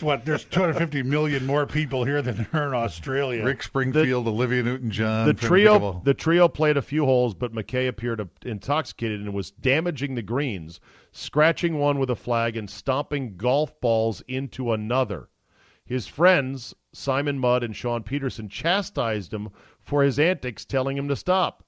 what? 0.00 0.24
There's 0.24 0.44
250 0.44 1.02
million 1.04 1.46
more 1.46 1.66
people 1.66 2.04
here 2.04 2.20
than 2.20 2.36
there 2.52 2.62
are 2.62 2.68
in 2.68 2.74
Australia. 2.74 3.44
Rick 3.44 3.62
Springfield, 3.62 4.26
Olivia 4.26 4.62
Newton-John. 4.62 5.26
the 5.26 5.34
trio 5.34 5.78
Pickleball. 5.78 6.04
the 6.04 6.14
trio 6.14 6.48
played 6.48 6.76
a 6.76 6.82
few 6.82 7.04
holes, 7.04 7.32
but 7.34 7.54
McKay 7.54 7.88
appeared 7.88 8.28
intoxicated 8.44 9.20
and 9.20 9.32
was 9.32 9.50
damaging 9.52 10.14
the 10.14 10.22
greens, 10.22 10.80
scratching 11.12 11.78
one 11.78 11.98
with 11.98 12.10
a 12.10 12.16
flag 12.16 12.56
and 12.56 12.68
stomping 12.68 13.36
golf 13.36 13.80
balls 13.80 14.22
into 14.28 14.72
another. 14.72 15.28
His 15.86 16.06
friends, 16.06 16.74
Simon 16.94 17.38
Mudd 17.38 17.62
and 17.62 17.74
Sean 17.74 18.02
Peterson, 18.02 18.48
chastised 18.48 19.34
him 19.34 19.50
for 19.80 20.02
his 20.02 20.18
antics, 20.18 20.64
telling 20.64 20.96
him 20.96 21.08
to 21.08 21.16
stop. 21.16 21.64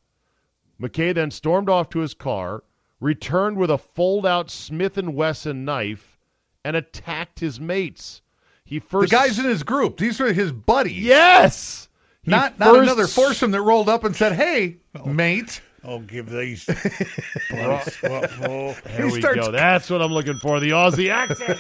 McKay 0.81 1.15
then 1.15 1.31
stormed 1.31 1.69
off 1.69 1.89
to 1.91 1.99
his 2.01 2.15
car, 2.15 2.63
returned 3.01 3.57
with 3.57 3.71
a 3.71 3.79
fold-out 3.79 4.51
Smith 4.51 4.97
and 4.97 5.15
Wesson 5.15 5.65
knife, 5.65 6.19
and 6.65 6.77
attacked 6.77 7.41
his 7.41 7.61
mates. 7.61 8.23
He 8.65 8.79
first 8.79 9.11
the 9.11 9.17
guys 9.17 9.39
in 9.39 9.45
his 9.45 9.63
group. 9.63 9.97
These 9.97 10.21
are 10.21 10.33
his 10.33 10.53
buddies. 10.53 11.05
Yes. 11.05 11.89
not 12.25 12.59
not 12.59 12.75
first- 12.75 12.83
another 12.83 13.07
foursome 13.07 13.53
that 13.53 13.63
rolled 13.63 13.89
up 13.89 14.03
and 14.05 14.15
said, 14.17 14.33
"Hey, 14.33 14.79
mate." 15.05 15.61
Oh, 15.89 16.01
give 16.01 16.29
these. 16.29 16.65
bloody 17.51 17.91
squat- 17.91 18.31
There 18.41 18.75
He 18.97 19.05
we 19.05 19.21
starts- 19.21 19.47
go. 19.47 19.53
That's 19.53 19.89
what 19.89 20.03
I'm 20.03 20.13
looking 20.13 20.39
for. 20.39 20.59
The 20.59 20.71
Aussie 20.71 21.11
accent. 21.11 21.59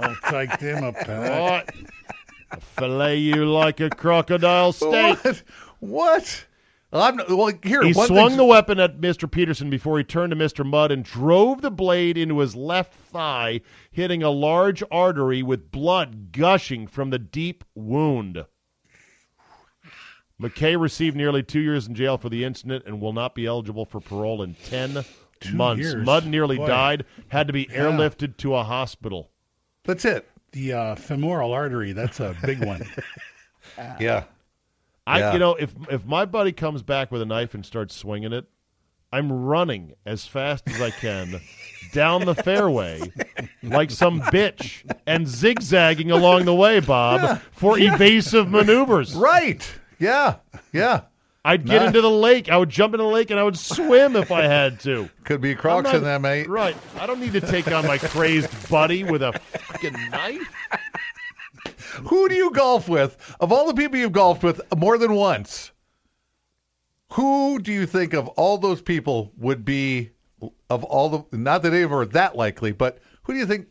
I'll 0.00 0.16
take 0.30 0.58
them 0.58 0.84
a 0.84 0.92
pack. 0.92 1.74
What? 2.50 2.62
Fillet 2.62 3.16
you 3.18 3.44
like 3.46 3.80
a 3.80 3.90
crocodile 3.90 4.72
steak. 4.72 5.18
What? 5.24 5.42
What? 5.80 6.46
I'm 6.92 7.16
well. 7.28 7.50
Here, 7.64 7.82
He 7.82 7.92
one 7.92 8.06
swung 8.06 8.28
thing's- 8.28 8.36
the 8.36 8.44
weapon 8.44 8.78
at 8.78 9.00
Mr. 9.00 9.30
Peterson 9.30 9.68
before 9.68 9.98
he 9.98 10.04
turned 10.04 10.30
to 10.30 10.36
Mr. 10.36 10.64
Mudd 10.64 10.92
and 10.92 11.04
drove 11.04 11.60
the 11.60 11.70
blade 11.70 12.16
into 12.16 12.38
his 12.38 12.54
left 12.54 12.94
thigh, 12.94 13.60
hitting 13.90 14.22
a 14.22 14.30
large 14.30 14.82
artery 14.90 15.42
with 15.42 15.72
blood 15.72 16.30
gushing 16.32 16.86
from 16.86 17.10
the 17.10 17.18
deep 17.18 17.64
wound. 17.74 18.44
McKay 20.40 20.78
received 20.80 21.16
nearly 21.16 21.42
two 21.42 21.60
years 21.60 21.86
in 21.86 21.94
jail 21.94 22.18
for 22.18 22.28
the 22.28 22.44
incident 22.44 22.84
and 22.86 23.00
will 23.00 23.12
not 23.12 23.34
be 23.34 23.46
eligible 23.46 23.84
for 23.86 24.00
parole 24.00 24.42
in 24.42 24.54
10 24.66 25.04
months. 25.54 25.82
years? 25.82 26.04
Mudd 26.04 26.26
nearly 26.26 26.56
Boy. 26.58 26.66
died, 26.66 27.04
had 27.28 27.46
to 27.46 27.52
be 27.52 27.66
airlifted 27.66 28.36
to 28.38 28.54
a 28.54 28.62
hospital. 28.62 29.30
That's 29.84 30.04
it. 30.04 30.28
The 30.52 30.72
uh, 30.72 30.94
femoral 30.94 31.52
artery, 31.52 31.92
that's 31.92 32.20
a 32.20 32.36
big 32.44 32.64
one. 32.64 32.82
Yeah. 34.00 34.24
I, 35.06 35.18
Yeah. 35.18 35.32
you 35.34 35.38
know, 35.38 35.54
if 35.56 35.74
if 35.90 36.06
my 36.06 36.24
buddy 36.24 36.52
comes 36.52 36.82
back 36.82 37.10
with 37.10 37.20
a 37.20 37.26
knife 37.26 37.52
and 37.54 37.66
starts 37.66 37.94
swinging 37.94 38.32
it, 38.32 38.46
I'm 39.12 39.30
running 39.30 39.94
as 40.06 40.26
fast 40.26 40.68
as 40.68 40.80
I 40.80 40.90
can 40.90 41.40
down 41.92 42.24
the 42.24 42.34
fairway 42.34 43.00
like 43.62 43.90
some 43.90 44.20
bitch 44.22 44.88
and 45.06 45.26
zigzagging 45.28 46.10
along 46.10 46.44
the 46.44 46.54
way, 46.54 46.80
Bob, 46.80 47.40
for 47.52 47.78
evasive 47.78 48.48
maneuvers. 48.50 49.14
Right. 49.14 49.68
Yeah. 49.98 50.36
Yeah. 50.72 51.02
I'd 51.44 51.64
get 51.64 51.82
into 51.82 52.00
the 52.00 52.10
lake. 52.10 52.50
I 52.50 52.56
would 52.56 52.70
jump 52.70 52.92
in 52.94 52.98
the 52.98 53.04
lake 53.06 53.30
and 53.30 53.38
I 53.38 53.44
would 53.44 53.56
swim 53.56 54.16
if 54.16 54.32
I 54.32 54.42
had 54.42 54.80
to. 54.80 55.08
Could 55.24 55.40
be 55.40 55.52
I'm 55.52 55.56
Crocs 55.58 55.84
not- 55.84 55.94
in 55.94 56.02
that, 56.02 56.20
mate. 56.20 56.48
Right. 56.48 56.76
I 56.98 57.06
don't 57.06 57.20
need 57.20 57.34
to 57.34 57.40
take 57.40 57.70
on 57.70 57.86
my 57.86 57.98
crazed 57.98 58.68
buddy 58.68 59.04
with 59.04 59.22
a 59.22 59.32
fucking 59.32 59.92
knife. 60.10 60.52
Who 62.08 62.28
do 62.28 62.34
you 62.34 62.50
golf 62.50 62.88
with? 62.88 63.16
Of 63.40 63.52
all 63.52 63.66
the 63.68 63.74
people 63.74 63.96
you've 63.98 64.12
golfed 64.12 64.42
with 64.42 64.60
more 64.76 64.98
than 64.98 65.14
once, 65.14 65.70
who 67.12 67.58
do 67.60 67.72
you 67.72 67.86
think 67.86 68.12
of 68.12 68.26
all 68.28 68.58
those 68.58 68.82
people 68.82 69.32
would 69.38 69.64
be 69.64 70.10
of 70.68 70.84
all 70.84 71.08
the 71.30 71.36
not 71.36 71.62
that 71.62 71.70
them 71.70 71.94
are 71.94 72.04
that 72.06 72.36
likely, 72.36 72.72
but 72.72 72.98
who 73.22 73.32
do 73.32 73.38
you 73.38 73.46
think 73.46 73.68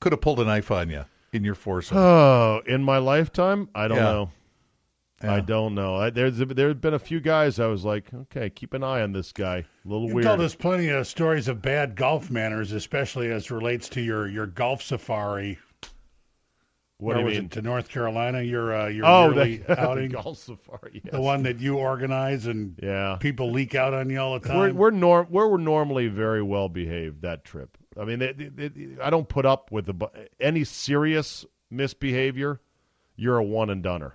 could 0.00 0.12
have 0.12 0.20
pulled 0.20 0.40
a 0.40 0.44
knife 0.44 0.70
on 0.70 0.90
you 0.90 1.04
in 1.32 1.44
your 1.44 1.54
foursome? 1.54 1.96
Oh, 1.96 2.60
in 2.66 2.82
my 2.82 2.98
lifetime, 2.98 3.68
I 3.74 3.86
don't 3.88 3.96
Yeah. 3.98 4.02
know. 4.02 4.30
I 5.22 5.40
don't 5.40 5.74
know. 5.74 5.96
I, 5.96 6.10
there's 6.10 6.38
there's 6.38 6.74
been 6.74 6.94
a 6.94 6.98
few 6.98 7.20
guys 7.20 7.58
I 7.60 7.66
was 7.66 7.84
like, 7.84 8.12
okay, 8.12 8.50
keep 8.50 8.74
an 8.74 8.82
eye 8.82 9.02
on 9.02 9.12
this 9.12 9.32
guy. 9.32 9.58
A 9.58 9.64
little 9.88 10.06
You've 10.06 10.14
weird. 10.14 10.24
told 10.26 10.40
us 10.40 10.54
plenty 10.54 10.88
of 10.88 11.06
stories 11.06 11.48
of 11.48 11.62
bad 11.62 11.94
golf 11.96 12.30
manners, 12.30 12.72
especially 12.72 13.30
as 13.30 13.50
relates 13.50 13.88
to 13.90 14.00
your, 14.00 14.28
your 14.28 14.46
golf 14.46 14.82
safari. 14.82 15.58
what 16.98 17.08
Where 17.08 17.14
do 17.16 17.20
you 17.20 17.26
was 17.26 17.34
mean? 17.36 17.44
it? 17.46 17.50
To 17.52 17.62
North 17.62 17.88
Carolina, 17.88 18.42
your 18.42 18.74
uh, 18.74 18.88
your 18.88 19.06
Oh, 19.06 19.26
yearly 19.32 19.64
outing, 19.68 20.10
golf 20.10 20.38
safari. 20.38 21.00
Yes. 21.04 21.12
the 21.12 21.20
one 21.20 21.42
that 21.44 21.58
you 21.60 21.76
organize, 21.78 22.46
and 22.46 22.78
Yeah. 22.82 23.16
people 23.20 23.50
leak 23.50 23.74
out 23.74 23.92
on 23.94 24.08
you 24.10 24.18
all 24.20 24.38
the 24.38 24.48
time. 24.48 24.58
We're 24.58 24.72
we're 24.72 24.90
norm 24.90 25.26
we're, 25.30 25.48
we're 25.48 25.56
normally 25.58 26.08
very 26.08 26.42
well 26.42 26.68
behaved 26.68 27.22
that 27.22 27.44
trip. 27.44 27.76
I 28.00 28.04
mean, 28.04 28.22
I 29.02 29.10
don't 29.10 29.28
put 29.28 29.44
up 29.44 29.70
with 29.70 29.84
the, 29.86 30.08
any 30.40 30.64
serious 30.64 31.44
misbehavior. 31.70 32.60
You're 33.16 33.36
a 33.36 33.44
one 33.44 33.68
and 33.68 33.82
doneer, 33.82 34.12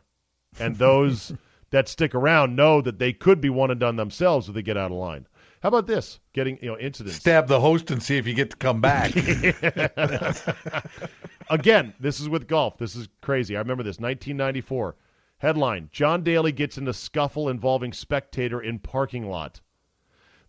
and 0.60 0.76
those 0.78 1.34
that 1.72 1.88
stick 1.88 2.16
around 2.16 2.56
know 2.56 2.82
that 2.82 3.00
they 3.00 3.14
could 3.14 3.42
be 3.42 3.50
one 3.50 3.72
and 3.72 3.80
done 3.80 3.96
themselves 3.96 4.48
if 4.48 4.56
they 4.56 4.62
get 4.62 4.78
out 4.78 4.92
of 4.92 4.98
line. 4.98 5.28
How 5.62 5.70
about 5.70 5.88
this? 5.88 6.20
Getting 6.34 6.60
you 6.62 6.70
know 6.70 6.78
incidents. 6.78 7.18
Stab 7.18 7.48
the 7.48 7.60
host 7.60 7.92
and 7.92 8.02
see 8.02 8.18
if 8.18 8.28
you 8.28 8.34
get 8.34 8.52
to 8.52 8.58
come 8.58 8.80
back. 8.80 9.16
Again, 11.50 11.94
this 12.00 12.20
is 12.20 12.30
with 12.30 12.48
golf. 12.48 12.78
This 12.78 12.96
is 12.96 13.10
crazy. 13.22 13.56
I 13.56 13.60
remember 13.60 13.84
this. 13.84 14.00
1994. 14.00 14.96
Headline 15.40 15.90
John 15.92 16.24
Daly 16.24 16.52
gets 16.52 16.78
into 16.78 16.94
scuffle 16.94 17.50
involving 17.50 17.94
spectator 17.94 18.62
in 18.62 18.80
parking 18.80 19.30
lot. 19.30 19.62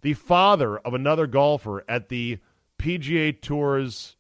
The 0.01 0.15
father 0.15 0.79
of 0.79 0.95
another 0.95 1.27
golfer 1.27 1.85
at 1.89 2.09
the 2.09 2.39
PGA 2.79 3.41
Tour's 3.41 4.17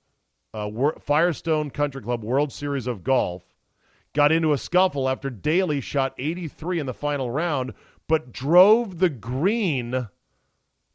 uh, 0.52 0.70
Firestone 1.00 1.70
Country 1.70 2.02
Club 2.02 2.24
World 2.24 2.52
Series 2.52 2.86
of 2.86 3.04
Golf 3.04 3.47
got 4.18 4.32
into 4.32 4.52
a 4.52 4.58
scuffle 4.58 5.08
after 5.08 5.30
Daly 5.30 5.80
shot 5.80 6.12
83 6.18 6.80
in 6.80 6.86
the 6.86 6.92
final 6.92 7.30
round, 7.30 7.72
but 8.08 8.32
drove 8.32 8.98
the 8.98 9.08
green 9.08 10.08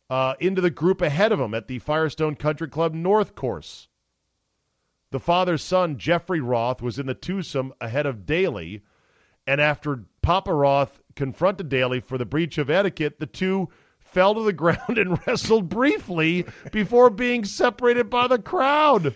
uh, 0.10 0.34
into 0.42 0.60
the 0.60 0.70
group 0.70 1.02
ahead 1.02 1.32
of 1.32 1.40
him 1.40 1.54
at 1.54 1.70
the 1.70 1.80
Firestone 1.80 2.36
Country 2.36 2.68
Club 2.68 2.94
North 2.94 3.34
Course. 3.34 3.88
The 5.12 5.22
father's 5.22 5.62
son, 5.64 5.98
Jeffrey 5.98 6.42
Roth, 6.42 6.82
was 6.82 7.00
in 7.00 7.06
the 7.06 7.14
twosome 7.14 7.74
ahead 7.80 8.06
of 8.06 8.26
Daly, 8.26 8.82
and 9.48 9.62
after 9.62 10.04
Papa 10.22 10.54
Roth 10.54 11.00
confronted 11.16 11.70
Daly 11.70 12.02
for 12.02 12.18
the 12.18 12.26
breach 12.26 12.58
of 12.58 12.70
etiquette, 12.70 13.22
the 13.22 13.26
two 13.26 13.70
fell 14.02 14.36
to 14.36 14.44
the 14.44 14.52
ground 14.52 14.98
and 14.98 15.18
wrestled 15.26 15.70
briefly 15.70 16.46
before 16.74 17.10
being 17.10 17.46
separated 17.46 18.10
by 18.10 18.28
the 18.28 18.40
crowd. 18.40 19.16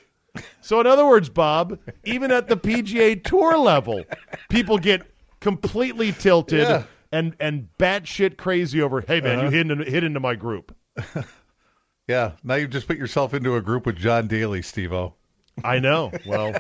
So, 0.61 0.79
in 0.79 0.87
other 0.87 1.05
words, 1.05 1.29
Bob, 1.29 1.79
even 2.03 2.31
at 2.31 2.47
the 2.47 2.57
PGA 2.57 3.23
Tour 3.23 3.57
level, 3.57 4.03
people 4.49 4.77
get 4.77 5.03
completely 5.39 6.11
tilted 6.11 6.61
Yeah. 6.67 6.83
and 7.11 7.35
and 7.39 7.67
batshit 7.79 8.37
crazy 8.37 8.81
over. 8.81 9.01
Hey, 9.01 9.21
man, 9.21 9.39
you 9.45 9.49
hit 9.49 9.69
into, 9.71 9.83
hit 9.83 10.03
into 10.03 10.19
my 10.19 10.35
group. 10.35 10.75
yeah. 12.07 12.31
Now 12.43 12.55
you've 12.55 12.69
just 12.71 12.87
put 12.87 12.97
yourself 12.97 13.33
into 13.33 13.55
a 13.55 13.61
group 13.61 13.85
with 13.85 13.95
John 13.97 14.27
Daly, 14.27 14.61
Steve 14.61 14.93
O. 14.93 15.13
I 15.63 15.79
know. 15.79 16.11
Well, 16.27 16.53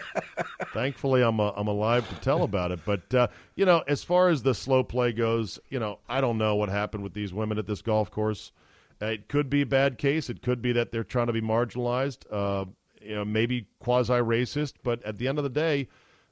thankfully, 0.73 1.21
I'm 1.21 1.39
uh, 1.39 1.51
I'm 1.55 1.67
alive 1.67 2.07
to 2.09 2.15
tell 2.15 2.43
about 2.43 2.71
it. 2.71 2.79
But 2.85 3.13
uh, 3.13 3.27
you 3.55 3.65
know, 3.65 3.83
as 3.87 4.03
far 4.03 4.29
as 4.29 4.41
the 4.41 4.55
slow 4.55 4.83
play 4.83 5.11
goes, 5.11 5.59
you 5.69 5.79
know, 5.79 5.99
I 6.09 6.19
don't 6.21 6.37
know 6.37 6.55
what 6.55 6.69
happened 6.69 7.03
with 7.03 7.13
these 7.13 7.33
women 7.33 7.57
at 7.59 7.67
this 7.67 7.81
golf 7.81 8.09
course. 8.09 8.51
It 8.99 9.27
could 9.27 9.47
be 9.51 9.61
a 9.61 9.65
bad 9.67 9.99
case. 9.99 10.27
It 10.31 10.41
could 10.41 10.59
be 10.63 10.71
that 10.71 10.91
they're 10.91 11.03
trying 11.03 11.27
to 11.27 11.33
be 11.33 11.41
marginalized. 11.41 12.21
Uh, 12.31 12.65
you 13.07 13.15
know, 13.15 13.25
maybe 13.25 13.65
quasi 13.79 14.13
racist. 14.13 14.73
But 14.83 15.03
at 15.03 15.17
the 15.17 15.27
end 15.27 15.37
of 15.37 15.43
the 15.43 15.49
day, 15.49 15.87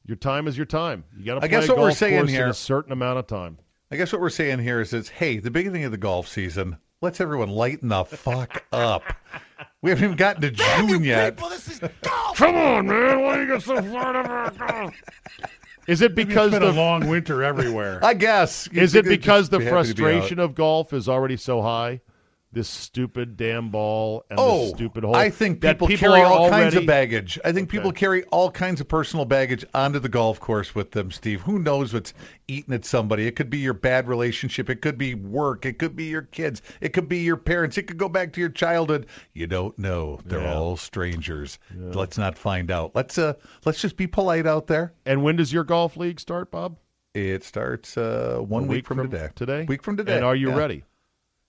your 0.05 0.17
time 0.17 0.47
is 0.47 0.57
your 0.57 0.65
time. 0.65 1.03
You 1.17 1.25
got 1.25 1.35
to 1.35 1.39
play 1.41 1.47
I 1.47 1.51
guess 1.51 1.69
a 1.69 1.71
what 1.71 1.77
we're 1.79 1.87
golf 1.87 1.97
saying 1.97 2.19
course 2.19 2.33
in 2.33 2.49
a 2.49 2.53
certain 2.53 2.91
amount 2.91 3.19
of 3.19 3.27
time. 3.27 3.57
I 3.91 3.95
guess 3.95 4.11
what 4.11 4.21
we're 4.21 4.29
saying 4.29 4.59
here 4.59 4.81
is 4.81 4.93
it's 4.93 5.09
hey, 5.09 5.39
the 5.39 5.51
beginning 5.51 5.83
of 5.83 5.91
the 5.91 5.97
golf 5.97 6.27
season, 6.27 6.77
let's 7.01 7.21
everyone 7.21 7.49
lighten 7.49 7.89
the 7.89 8.03
fuck 8.03 8.63
up. 8.71 9.03
We 9.81 9.91
haven't 9.91 10.05
even 10.05 10.17
gotten 10.17 10.41
to 10.41 10.51
June 10.51 11.03
yet. 11.03 11.37
Come 11.37 12.55
on, 12.55 12.87
man! 12.87 13.21
Why 13.21 13.41
you 13.41 13.47
get 13.47 13.61
so 13.61 13.81
fired 13.81 14.15
up 14.15 14.25
about 14.25 14.57
golf? 14.57 14.95
Is 15.87 16.01
it 16.01 16.15
because 16.15 16.47
it's 16.47 16.59
been 16.59 16.67
the 16.67 16.79
a 16.79 16.81
long 16.81 17.07
winter 17.07 17.43
everywhere. 17.43 17.99
I 18.03 18.15
guess. 18.15 18.67
Is 18.69 18.95
it 18.95 19.05
because 19.05 19.43
just 19.43 19.51
the 19.51 19.59
be 19.59 19.65
be 19.65 19.69
frustration 19.69 20.39
of 20.39 20.55
golf 20.55 20.93
is 20.93 21.07
already 21.07 21.37
so 21.37 21.61
high? 21.61 22.01
This 22.55 22.69
stupid 22.69 23.35
damn 23.35 23.69
ball 23.69 24.23
and 24.29 24.39
Oh, 24.39 24.61
this 24.61 24.69
stupid 24.69 25.03
hole. 25.03 25.13
I 25.13 25.29
think 25.29 25.59
that 25.59 25.73
people, 25.73 25.87
people 25.89 26.07
carry 26.07 26.21
are 26.21 26.31
all 26.31 26.49
kinds 26.49 26.73
of 26.73 26.85
baggage. 26.85 27.37
I 27.43 27.51
think 27.51 27.67
people 27.67 27.91
carry 27.91 28.23
all 28.31 28.49
kinds 28.49 28.79
of 28.79 28.87
personal 28.87 29.25
baggage 29.25 29.65
onto 29.73 29.99
the 29.99 30.07
golf 30.07 30.39
course 30.39 30.73
with 30.73 30.91
them, 30.91 31.11
Steve. 31.11 31.41
Who 31.41 31.59
knows 31.59 31.93
what's 31.93 32.13
eating 32.47 32.73
at 32.73 32.85
somebody? 32.85 33.27
It 33.27 33.35
could 33.35 33.49
be 33.49 33.57
your 33.57 33.73
bad 33.73 34.07
relationship. 34.07 34.69
It 34.69 34.81
could 34.81 34.97
be 34.97 35.15
work. 35.15 35.65
It 35.65 35.79
could 35.79 35.97
be 35.97 36.05
your 36.05 36.21
kids. 36.21 36.61
It 36.79 36.93
could 36.93 37.09
be 37.09 37.17
your 37.17 37.35
parents. 37.35 37.77
It 37.77 37.83
could 37.87 37.97
go 37.97 38.07
back 38.07 38.31
to 38.31 38.39
your 38.39 38.51
childhood. 38.51 39.07
You 39.33 39.47
don't 39.47 39.77
know. 39.77 40.21
They're 40.23 40.39
Yeah. 40.39 40.55
all 40.55 40.77
strangers. 40.77 41.59
Let's 41.77 42.17
not 42.17 42.37
find 42.37 42.71
out. 42.71 42.95
Let's 42.95 43.17
uh 43.17 43.33
let's 43.65 43.81
just 43.81 43.97
be 43.97 44.07
polite 44.07 44.47
out 44.47 44.67
there. 44.67 44.93
And 45.05 45.23
when 45.23 45.35
does 45.35 45.51
your 45.51 45.65
golf 45.65 45.97
league 45.97 46.21
start, 46.21 46.51
Bob? 46.51 46.77
It 47.13 47.43
starts 47.43 47.97
uh 47.97 48.37
one 48.39 48.63
A 48.63 48.67
week, 48.67 48.87
from, 48.87 48.99
today. 49.09 49.27
Today. 49.35 49.65
Week 49.67 49.83
from 49.83 49.97
today. 49.97 50.15
And 50.15 50.23
are 50.23 50.37
you 50.37 50.51
Yeah. 50.51 50.55
ready? 50.55 50.83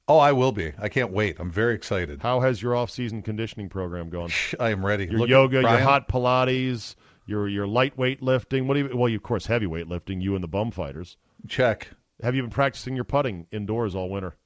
Oh, 0.09 0.19
I 0.19 0.33
will 0.33 0.53
be. 0.53 0.73
I 0.79 0.89
can't 0.89 1.11
wait. 1.11 1.37
I'm 1.41 1.51
very 1.51 1.75
excited. 1.75 2.21
How 2.23 2.41
has 2.41 2.63
your 2.63 2.77
off-season 2.77 3.23
conditioning 3.23 3.69
program 3.69 4.09
gone? 4.09 4.31
I 4.61 4.71
am 4.71 4.87
ready. 4.87 5.07
Your 5.07 5.21
Look 5.21 5.29
yoga, 5.29 5.63
your 5.63 5.79
hot 5.79 6.09
Pilates, 6.09 6.95
your 7.27 7.49
your 7.49 7.67
lightweight 7.67 8.23
lifting. 8.23 8.69
What 8.69 8.75
do 8.75 8.81
you? 8.81 8.97
Well, 8.97 9.09
you, 9.09 9.17
of 9.17 9.23
course, 9.23 9.47
heavyweight 9.47 9.89
lifting. 9.89 10.21
You 10.21 10.35
and 10.35 10.45
the 10.45 10.49
bum 10.49 10.71
fighters. 10.71 11.17
check. 11.49 11.89
Have 12.23 12.35
you 12.35 12.43
been 12.43 12.51
practicing 12.51 12.95
your 12.95 13.05
putting 13.05 13.47
indoors 13.53 13.95
all 13.95 14.09
winter? 14.09 14.37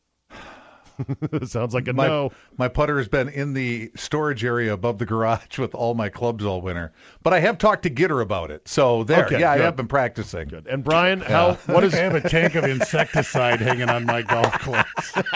Sounds 1.45 1.75
like 1.75 1.89
a 1.89 1.93
My, 1.93 2.07
no. 2.07 2.33
my 2.59 2.69
putter 2.69 2.99
has 2.99 3.09
been 3.09 3.29
in 3.29 3.53
the 3.53 3.91
storage 3.97 4.45
area 4.45 4.73
above 4.73 4.99
the 4.99 5.07
garage 5.07 5.59
with 5.59 5.75
all 5.75 5.95
my 5.95 6.09
clubs 6.09 6.45
all 6.45 6.61
winter. 6.61 6.93
But 7.23 7.33
I 7.33 7.41
have 7.41 7.59
talked 7.59 7.83
to 7.85 7.91
Gitter 7.91 8.23
about 8.23 8.51
it. 8.51 8.67
So 8.69 9.05
there, 9.05 9.25
Okay, 9.27 9.41
yeah, 9.41 9.55
good. 9.57 9.63
I 9.63 9.65
have 9.65 9.77
been 9.77 9.89
practicing. 9.89 10.49
Good. 10.49 10.67
And 10.67 10.83
Brian, 10.85 11.21
how? 11.21 11.55
What 11.67 11.85
is? 11.85 11.95
I 11.95 11.99
have 11.99 12.15
a 12.15 12.29
tank 12.29 12.55
of 12.55 12.65
insecticide 12.65 13.61
hanging 13.61 13.89
on 13.91 14.05
my 14.07 14.23
golf 14.23 14.53
clubs. 14.61 15.13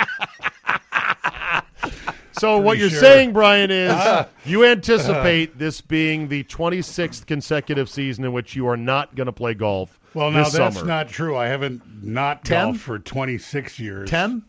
So 2.37 2.59
what 2.59 2.79
you're 2.79 2.91
sure. 2.91 3.01
saying, 3.01 3.33
Brian, 3.33 3.71
is 3.71 3.95
you 4.45 4.65
anticipate 4.65 5.57
this 5.57 5.81
being 5.81 6.27
the 6.29 6.43
26th 6.45 7.27
consecutive 7.27 7.89
season 7.89 8.25
in 8.25 8.33
which 8.33 8.57
you 8.57 8.67
are 8.67 8.77
not 8.77 9.15
going 9.15 9.27
to 9.27 9.33
play 9.33 9.55
golf. 9.55 10.01
Well, 10.15 10.33
now 10.33 10.43
this 10.45 10.53
that's 10.55 10.77
summer. 10.77 10.87
not 10.87 11.09
true. 11.09 11.37
I 11.37 11.47
haven't 11.47 11.83
not 12.03 12.45
Ten? 12.45 12.67
golfed 12.73 12.81
for 12.81 12.99
26 12.99 13.79
years. 13.79 14.11
Ten? 14.11 14.43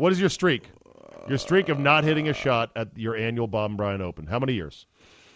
What 0.00 0.12
is 0.12 0.18
your 0.18 0.30
streak? 0.30 0.62
Your 1.28 1.36
streak 1.36 1.68
of 1.68 1.78
not 1.78 2.04
hitting 2.04 2.26
a 2.30 2.32
shot 2.32 2.70
at 2.74 2.88
your 2.96 3.14
annual 3.14 3.46
Bob 3.46 3.72
and 3.72 3.76
Brian 3.76 4.00
Open. 4.00 4.26
How 4.26 4.38
many 4.38 4.54
years? 4.54 4.86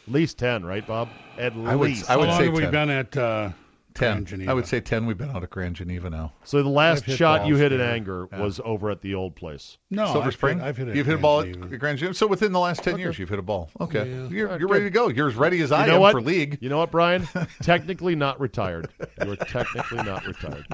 At 0.07 0.15
least 0.15 0.39
10, 0.39 0.65
right, 0.65 0.87
Bob? 0.87 1.11
At 1.37 1.53
I 1.53 1.77
would- 1.77 1.91
least. 1.91 2.09
I 2.09 2.15
How 2.15 2.21
would 2.21 2.29
long 2.31 2.39
say 2.39 2.45
have 2.47 2.55
we 2.55 2.63
10. 2.63 2.71
been 2.71 2.89
at 2.89 3.15
uh, 3.15 3.51
Ten. 3.95 4.13
Grand 4.15 4.27
Geneva? 4.27 4.51
I 4.51 4.55
would 4.55 4.67
say 4.67 4.81
ten. 4.81 5.07
We've 5.07 5.17
been 5.17 5.31
out 5.31 5.45
of 5.45 5.51
Grand 5.51 5.77
Geneva 5.77 6.11
now. 6.11 6.33
so 6.43 6.61
the 6.63 6.69
last 6.69 7.09
shot 7.09 7.47
you 7.47 7.55
hit 7.55 7.71
in 7.71 7.79
there. 7.79 7.93
anger 7.93 8.27
was 8.27 8.61
over 8.65 8.91
at 8.91 9.01
the 9.03 9.15
old 9.15 9.37
place. 9.37 9.79
no. 9.91 10.07
Silver 10.07 10.27
I've 10.27 10.33
Spring. 10.33 10.59
Hit, 10.59 10.67
I've 10.67 10.77
hit 10.77 10.89
it 10.89 10.97
You've 10.97 11.07
hit 11.07 11.15
a 11.15 11.19
ball 11.19 11.43
Grand 11.45 11.73
at 11.73 11.79
Grand 11.79 11.99
Geneva. 11.99 12.15
So 12.15 12.27
within 12.27 12.51
the 12.53 12.59
last 12.59 12.83
ten 12.83 12.99
years, 12.99 13.19
you've 13.21 13.29
hit 13.29 13.39
a 13.39 13.43
ball. 13.43 13.71
Okay, 13.81 14.11
Yeah. 14.11 14.29
you're, 14.29 14.47
All 14.49 14.53
right, 14.55 14.61
you're 14.61 14.69
ready 14.69 14.85
to 14.85 14.91
go. 14.91 15.09
You're 15.11 15.29
as 15.29 15.37
ready 15.37 15.61
as 15.63 15.71
I 15.71 15.83
You 15.83 15.93
know 15.93 15.95
am 15.97 16.01
what? 16.01 16.13
for 16.13 16.21
league. 16.21 16.59
You 16.61 16.71
know 16.71 16.79
what, 16.79 16.91
Brian? 16.91 17.29
technically 17.63 18.17
not 18.17 18.41
retired. 18.41 18.89
You're 19.25 19.37
technically 19.37 20.03
not 20.03 20.27
retired. 20.27 20.67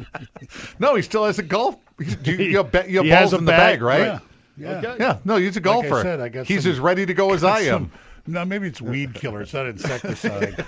No, 0.79 0.95
he 0.95 1.03
still 1.03 1.27
has 1.27 1.39
a 1.39 1.43
golf. 1.43 1.77
You, 1.99 2.07
you 2.37 2.57
have, 2.57 2.73
you 2.89 2.97
have 2.97 3.05
He 3.05 3.11
balls 3.11 3.11
has 3.11 3.33
a 3.35 3.37
in 3.37 3.45
the 3.45 3.51
bag, 3.53 3.75
bag, 3.81 3.83
right? 3.83 4.01
Yeah. 4.01 4.19
Yeah. 4.57 4.79
Okay. 4.79 4.97
Yeah, 4.99 5.19
no, 5.27 5.37
he's 5.37 5.57
a 5.57 5.61
Like 5.61 5.65
golfer. 5.65 5.95
I 5.97 6.03
said, 6.03 6.21
I 6.21 6.29
got 6.31 6.47
he's 6.47 6.63
some- 6.65 6.73
as 6.73 6.81
ready 6.81 7.05
to 7.07 7.15
go 7.15 7.33
as 7.35 7.45
I 7.45 7.61
am. 7.61 7.67
Some- 7.91 7.93
no, 8.31 8.45
maybe 8.45 8.69
it's 8.69 8.81
weed 8.81 9.15
killer. 9.15 9.43
It's 9.43 9.53
not 9.53 9.67
insecticide. 9.67 10.65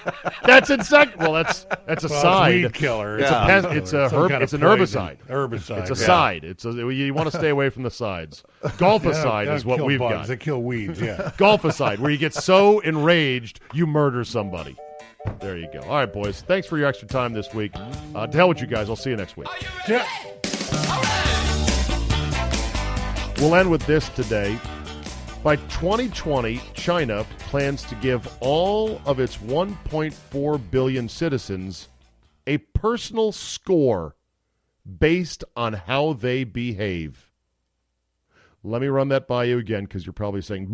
That's 0.44 0.70
insect. 0.70 1.16
Well, 1.18 1.32
that's 1.34 1.64
that's 1.86 2.02
a 2.04 2.08
Well, 2.08 2.16
it's 2.16 2.22
side. 2.22 2.54
weed 2.54 2.72
killer. 2.72 3.18
It's 3.18 3.30
Yeah. 3.30 3.44
a 3.44 3.46
pest, 3.46 3.76
it's 3.76 3.92
a 3.92 4.08
herb, 4.08 4.30
kind 4.30 4.42
it's 4.42 4.52
an 4.52 4.60
poison. 4.62 5.00
herbicide. 5.00 5.16
Herbicide. 5.28 5.80
It's 5.82 5.90
a 5.90 6.00
yeah. 6.00 6.06
side. 6.06 6.44
It's 6.44 6.64
a, 6.64 6.70
you 6.72 7.12
want 7.14 7.30
to 7.30 7.36
stay 7.38 7.50
away 7.50 7.68
from 7.70 7.82
the 7.84 7.90
sides. 7.90 8.42
Golficide 8.64 9.46
They 9.46 9.54
is 9.54 9.64
what 9.64 9.84
we've 9.84 9.98
bugs. 9.98 10.14
got. 10.14 10.26
They 10.28 10.36
kill 10.36 10.62
weeds. 10.62 11.00
Yeah. 11.00 11.16
Golficide, 11.38 11.98
where 11.98 12.10
you 12.10 12.16
get 12.18 12.34
so 12.34 12.80
enraged 12.80 13.60
you 13.74 13.86
murder 13.86 14.24
somebody. 14.24 14.76
There 15.40 15.56
you 15.58 15.68
go. 15.72 15.80
All 15.80 15.96
right, 15.96 16.10
boys. 16.12 16.42
Thanks 16.42 16.66
for 16.66 16.78
your 16.78 16.86
extra 16.88 17.06
time 17.06 17.32
this 17.34 17.52
week. 17.54 17.72
Uh, 18.14 18.26
to 18.26 18.36
hell 18.36 18.48
with 18.48 18.60
you 18.60 18.66
guys. 18.66 18.88
I'll 18.88 18.96
see 18.96 19.10
you 19.10 19.16
next 19.16 19.36
week. 19.36 19.48
yeah. 19.86 20.06
We'll 23.38 23.54
end 23.54 23.70
with 23.70 23.84
this 23.86 24.08
today. 24.10 24.58
By 25.42 25.56
2020, 25.56 26.60
China 26.74 27.24
plans 27.38 27.82
to 27.84 27.94
give 27.94 28.28
all 28.40 29.00
of 29.06 29.20
its 29.20 29.38
1.4 29.38 30.70
billion 30.70 31.08
citizens 31.08 31.88
a 32.46 32.58
personal 32.58 33.32
score 33.32 34.16
based 34.98 35.42
on 35.56 35.72
how 35.72 36.12
they 36.12 36.44
behave. 36.44 37.32
Let 38.62 38.82
me 38.82 38.88
run 38.88 39.08
that 39.08 39.26
by 39.26 39.44
you 39.44 39.56
again 39.56 39.84
because 39.84 40.04
you're 40.04 40.12
probably 40.12 40.42
saying, 40.42 40.66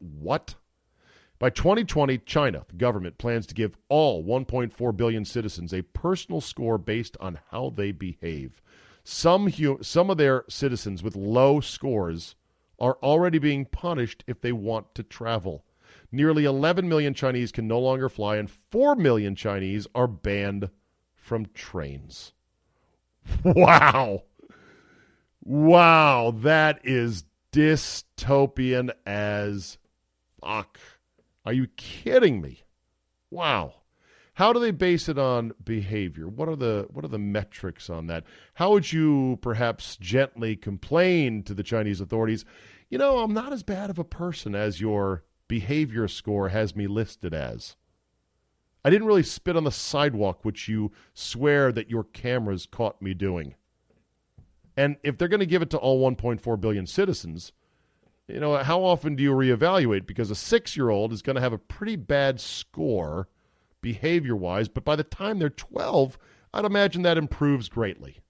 what? 0.00 0.54
By 1.38 1.50
2020, 1.50 2.16
China, 2.18 2.64
the 2.66 2.76
government, 2.76 3.18
plans 3.18 3.46
to 3.48 3.54
give 3.54 3.76
all 3.90 4.24
1.4 4.24 4.96
billion 4.96 5.26
citizens 5.26 5.74
a 5.74 5.82
personal 5.82 6.40
score 6.40 6.78
based 6.78 7.18
on 7.20 7.38
how 7.50 7.74
they 7.76 7.92
behave. 7.92 8.62
Some, 9.02 9.50
hu- 9.50 9.82
some 9.82 10.08
of 10.08 10.16
their 10.16 10.46
citizens 10.48 11.02
with 11.02 11.14
low 11.14 11.60
scores 11.60 12.36
are 12.84 12.98
already 13.02 13.38
being 13.38 13.64
punished 13.64 14.22
if 14.26 14.42
they 14.42 14.52
want 14.52 14.94
to 14.94 15.02
travel. 15.02 15.64
Nearly 16.12 16.44
11 16.44 16.86
million 16.86 17.14
Chinese 17.14 17.50
can 17.50 17.66
no 17.66 17.80
longer 17.80 18.10
fly, 18.10 18.36
and 18.36 18.50
4 18.50 18.94
million 18.94 19.34
Chinese 19.34 19.86
are 19.94 20.06
banned 20.06 20.68
from 21.14 21.46
trains. 21.54 22.34
Wow. 23.42 24.24
Wow, 25.42 26.34
that 26.42 26.80
is 26.84 27.24
dystopian 27.52 28.90
as 29.06 29.78
fuck. 30.38 30.78
Are 31.46 31.54
you 31.54 31.68
kidding 31.76 32.42
me? 32.42 32.64
Wow. 33.30 33.76
How 34.34 34.52
do 34.52 34.58
they 34.58 34.72
base 34.72 35.08
it 35.08 35.16
on 35.16 35.52
behavior? 35.64 36.26
What 36.26 36.48
are 36.48 36.56
the 36.56 36.88
what 36.90 37.04
are 37.04 37.08
the 37.08 37.20
metrics 37.20 37.88
on 37.88 38.08
that? 38.08 38.24
How 38.54 38.72
would 38.72 38.92
you 38.92 39.38
perhaps 39.40 39.96
gently 39.98 40.56
complain 40.56 41.44
to 41.44 41.54
the 41.54 41.62
Chinese 41.62 42.00
authorities, 42.00 42.44
you 42.94 42.98
know, 42.98 43.18
I'm 43.18 43.34
not 43.34 43.52
as 43.52 43.64
bad 43.64 43.90
of 43.90 43.98
a 43.98 44.04
person 44.04 44.54
as 44.54 44.80
your 44.80 45.24
behavior 45.48 46.06
score 46.06 46.50
has 46.50 46.76
me 46.76 46.86
listed 46.86 47.34
as. 47.34 47.74
I 48.84 48.90
didn't 48.90 49.08
really 49.08 49.24
spit 49.24 49.56
on 49.56 49.64
the 49.64 49.72
sidewalk, 49.72 50.44
which 50.44 50.68
you 50.68 50.92
swear 51.12 51.72
that 51.72 51.90
your 51.90 52.04
cameras 52.04 52.68
caught 52.70 53.02
me 53.02 53.12
doing. 53.12 53.56
And 54.76 54.94
if 55.02 55.18
they're 55.18 55.26
going 55.26 55.40
to 55.40 55.44
give 55.44 55.60
it 55.60 55.70
to 55.70 55.76
all 55.78 56.08
1.4 56.08 56.60
billion 56.60 56.86
citizens, 56.86 57.50
you 58.28 58.38
know, 58.38 58.58
how 58.58 58.84
often 58.84 59.16
do 59.16 59.24
you 59.24 59.32
reevaluate? 59.32 60.06
Because 60.06 60.30
a 60.30 60.36
six 60.36 60.76
year 60.76 60.90
old 60.90 61.12
is 61.12 61.20
going 61.20 61.34
to 61.34 61.42
have 61.42 61.52
a 61.52 61.58
pretty 61.58 61.96
bad 61.96 62.40
score 62.40 63.26
behavior 63.80 64.36
wise, 64.36 64.68
but 64.68 64.84
by 64.84 64.94
the 64.94 65.02
time 65.02 65.40
they're 65.40 65.50
12, 65.50 66.16
I'd 66.52 66.64
imagine 66.64 67.02
that 67.02 67.18
improves 67.18 67.68
greatly. 67.68 68.20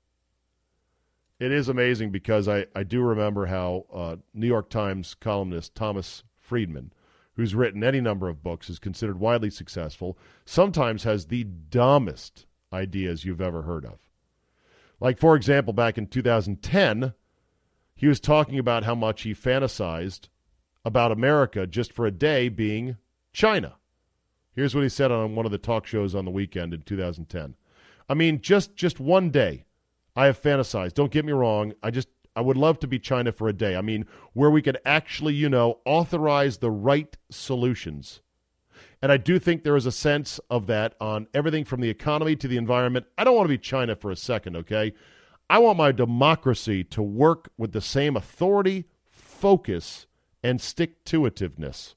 It 1.41 1.51
is 1.51 1.69
amazing 1.69 2.11
because 2.11 2.49
I, 2.49 2.67
I 2.77 2.85
do 2.85 3.03
remember 3.03 3.47
how 3.47 3.87
uh, 3.93 4.17
New 4.33 4.47
York 4.47 4.71
Times 4.71 5.15
columnist 5.15 5.75
Thomas 5.75 6.23
Friedman, 6.39 6.93
who's 7.35 7.55
written 7.55 7.83
any 7.83 8.01
number 8.01 8.29
of 8.29 8.43
books, 8.43 8.71
is 8.71 8.79
considered 8.79 9.19
widely 9.19 9.51
successful, 9.51 10.17
sometimes 10.45 11.03
has 11.03 11.27
the 11.27 11.45
dumbest 11.45 12.47
ideas 12.73 13.25
you've 13.25 13.41
ever 13.41 13.63
heard 13.63 13.85
of. 13.85 13.99
Like, 15.01 15.19
for 15.19 15.35
example, 15.35 15.73
back 15.73 15.99
in 15.99 16.07
2010, 16.07 17.15
he 17.97 18.07
was 18.07 18.21
talking 18.21 18.59
about 18.59 18.85
how 18.85 18.95
much 18.95 19.23
he 19.23 19.35
fantasized 19.35 20.29
about 20.85 21.13
America 21.13 21.67
just 21.67 21.93
for 21.93 22.07
a 22.07 22.11
day 22.13 22.49
being 22.49 22.97
China. 23.33 23.75
Here's 24.55 24.75
what 24.75 24.83
he 24.83 24.89
said 24.89 25.11
on 25.11 25.35
one 25.35 25.47
of 25.47 25.53
the 25.53 25.59
talk 25.59 25.87
shows 25.87 26.15
on 26.15 26.25
the 26.25 26.31
weekend 26.31 26.73
in 26.73 26.83
2010. 26.83 27.57
I 28.09 28.15
mean, 28.15 28.41
just 28.41 28.77
just 28.77 29.01
one 29.01 29.31
day, 29.31 29.65
I 30.17 30.27
have 30.27 30.41
fantasized. 30.41 30.95
Don't 30.95 31.11
get 31.11 31.25
me 31.25 31.33
wrong. 31.33 31.73
I 31.83 31.91
just 31.91 32.09
I 32.37 32.41
would 32.41 32.57
love 32.57 32.81
to 32.81 32.89
be 32.89 32.99
China 32.99 33.33
for 33.33 33.49
a 33.49 33.53
day. 33.53 33.77
I 33.77 33.81
mean, 33.81 34.07
where 34.33 34.51
we 34.51 34.63
could 34.63 34.79
actually, 34.85 35.35
you 35.35 35.49
know, 35.49 35.79
authorize 35.85 36.59
the 36.59 36.71
right 36.71 37.17
solutions. 37.31 38.21
And 39.01 39.13
I 39.13 39.19
do 39.19 39.39
think 39.39 39.63
there 39.63 39.77
is 39.77 39.87
a 39.87 39.93
sense 39.93 40.41
of 40.51 40.67
that 40.67 40.95
on 41.01 41.29
everything 41.33 41.65
from 41.65 41.81
the 41.81 41.91
economy 41.91 42.35
to 42.37 42.49
the 42.49 42.57
environment. 42.57 43.07
I 43.17 43.25
don't 43.25 43.37
want 43.37 43.45
to 43.45 43.55
be 43.55 43.59
China 43.59 43.95
for 43.95 44.11
a 44.11 44.17
second, 44.17 44.57
okay? 44.57 44.95
I 45.49 45.59
want 45.59 45.79
my 45.79 45.93
democracy 45.93 46.83
to 46.85 47.03
work 47.03 47.51
with 47.59 47.73
the 47.73 47.81
same 47.81 48.17
authority, 48.17 48.87
focus, 49.11 50.07
and 50.43 50.61
stick 50.61 51.05
to 51.05 51.21
itiveness. 51.21 51.95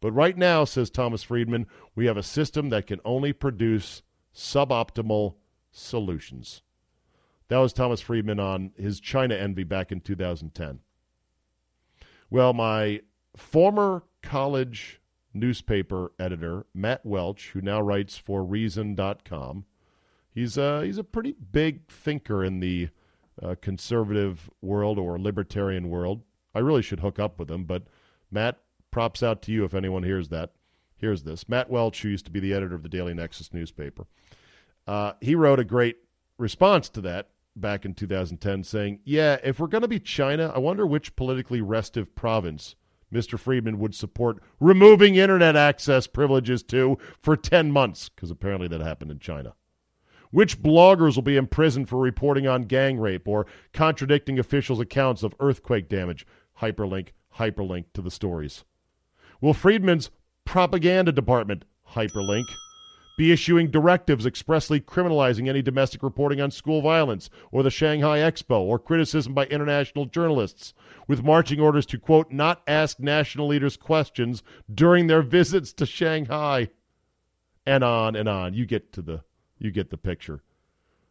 But 0.00 0.12
right 0.12 0.36
now, 0.36 0.64
says 0.64 0.90
Thomas 0.90 1.22
Friedman, 1.22 1.66
we 1.94 2.06
have 2.06 2.16
a 2.16 2.22
system 2.22 2.68
that 2.70 2.86
can 2.86 3.00
only 3.04 3.32
produce 3.32 4.02
suboptimal 4.34 5.36
solutions. 5.70 6.62
That 7.48 7.58
was 7.58 7.72
Thomas 7.72 8.02
Friedman 8.02 8.38
on 8.38 8.72
his 8.76 9.00
China 9.00 9.34
envy 9.34 9.64
back 9.64 9.90
in 9.90 10.00
2010. 10.00 10.80
Well, 12.30 12.52
my 12.52 13.00
former 13.36 14.02
college 14.22 15.00
newspaper 15.32 16.12
editor, 16.18 16.66
Matt 16.74 17.06
Welch, 17.06 17.50
who 17.50 17.62
now 17.62 17.80
writes 17.80 18.18
for 18.18 18.44
Reason.com, 18.44 19.64
he's 20.30 20.58
a, 20.58 20.84
he's 20.84 20.98
a 20.98 21.04
pretty 21.04 21.36
big 21.50 21.90
thinker 21.90 22.44
in 22.44 22.60
the 22.60 22.90
uh, 23.42 23.54
conservative 23.62 24.50
world 24.60 24.98
or 24.98 25.18
libertarian 25.18 25.88
world. 25.88 26.22
I 26.54 26.58
really 26.58 26.82
should 26.82 27.00
hook 27.00 27.18
up 27.18 27.38
with 27.38 27.50
him, 27.50 27.64
but 27.64 27.84
Matt, 28.30 28.58
props 28.90 29.22
out 29.22 29.42
to 29.42 29.52
you 29.52 29.64
if 29.64 29.74
anyone 29.74 30.02
hears 30.02 30.28
that. 30.28 30.52
Here's 30.96 31.22
this. 31.22 31.48
Matt 31.48 31.70
Welch, 31.70 32.02
who 32.02 32.08
used 32.08 32.24
to 32.24 32.30
be 32.30 32.40
the 32.40 32.52
editor 32.52 32.74
of 32.74 32.82
the 32.82 32.88
Daily 32.88 33.14
Nexus 33.14 33.52
newspaper, 33.52 34.06
uh, 34.86 35.12
he 35.20 35.34
wrote 35.34 35.60
a 35.60 35.64
great 35.64 35.98
response 36.38 36.88
to 36.90 37.00
that 37.02 37.28
back 37.60 37.84
in 37.84 37.94
2010 37.94 38.64
saying, 38.64 39.00
Yeah, 39.04 39.38
if 39.42 39.58
we're 39.58 39.66
going 39.66 39.82
to 39.82 39.88
be 39.88 40.00
China, 40.00 40.52
I 40.54 40.58
wonder 40.58 40.86
which 40.86 41.16
politically 41.16 41.60
restive 41.60 42.14
province 42.14 42.76
Mr. 43.12 43.38
Friedman 43.38 43.78
would 43.78 43.94
support 43.94 44.42
removing 44.60 45.14
internet 45.14 45.56
access 45.56 46.06
privileges 46.06 46.62
to 46.64 46.98
for 47.20 47.36
10 47.36 47.72
months, 47.72 48.08
because 48.08 48.30
apparently 48.30 48.68
that 48.68 48.80
happened 48.80 49.10
in 49.10 49.18
China. 49.18 49.54
Which 50.30 50.60
bloggers 50.60 51.16
will 51.16 51.22
be 51.22 51.36
imprisoned 51.36 51.88
for 51.88 51.98
reporting 51.98 52.46
on 52.46 52.64
gang 52.64 52.98
rape 52.98 53.26
or 53.26 53.46
contradicting 53.72 54.38
officials' 54.38 54.80
accounts 54.80 55.22
of 55.22 55.34
earthquake 55.40 55.88
damage? 55.88 56.26
Hyperlink, 56.60 57.08
hyperlink 57.38 57.86
to 57.94 58.02
the 58.02 58.10
stories. 58.10 58.64
Will 59.40 59.54
Friedman's 59.54 60.10
propaganda 60.44 61.12
department, 61.12 61.64
hyperlink, 61.92 62.44
be 63.18 63.32
issuing 63.32 63.68
directives 63.68 64.24
expressly 64.24 64.80
criminalizing 64.80 65.48
any 65.48 65.60
domestic 65.60 66.04
reporting 66.04 66.40
on 66.40 66.52
school 66.52 66.80
violence 66.80 67.28
or 67.50 67.64
the 67.64 67.70
Shanghai 67.70 68.18
Expo 68.18 68.60
or 68.60 68.78
criticism 68.78 69.34
by 69.34 69.44
international 69.46 70.06
journalists, 70.06 70.72
with 71.08 71.24
marching 71.24 71.58
orders 71.58 71.84
to, 71.84 71.98
quote, 71.98 72.30
not 72.30 72.62
ask 72.68 73.00
national 73.00 73.48
leaders 73.48 73.76
questions 73.76 74.44
during 74.72 75.08
their 75.08 75.20
visits 75.20 75.72
to 75.72 75.84
Shanghai. 75.84 76.68
And 77.66 77.82
on 77.82 78.14
and 78.14 78.28
on. 78.28 78.54
You 78.54 78.64
get 78.64 78.92
to 78.92 79.02
the 79.02 79.24
you 79.58 79.72
get 79.72 79.90
the 79.90 79.98
picture. 79.98 80.44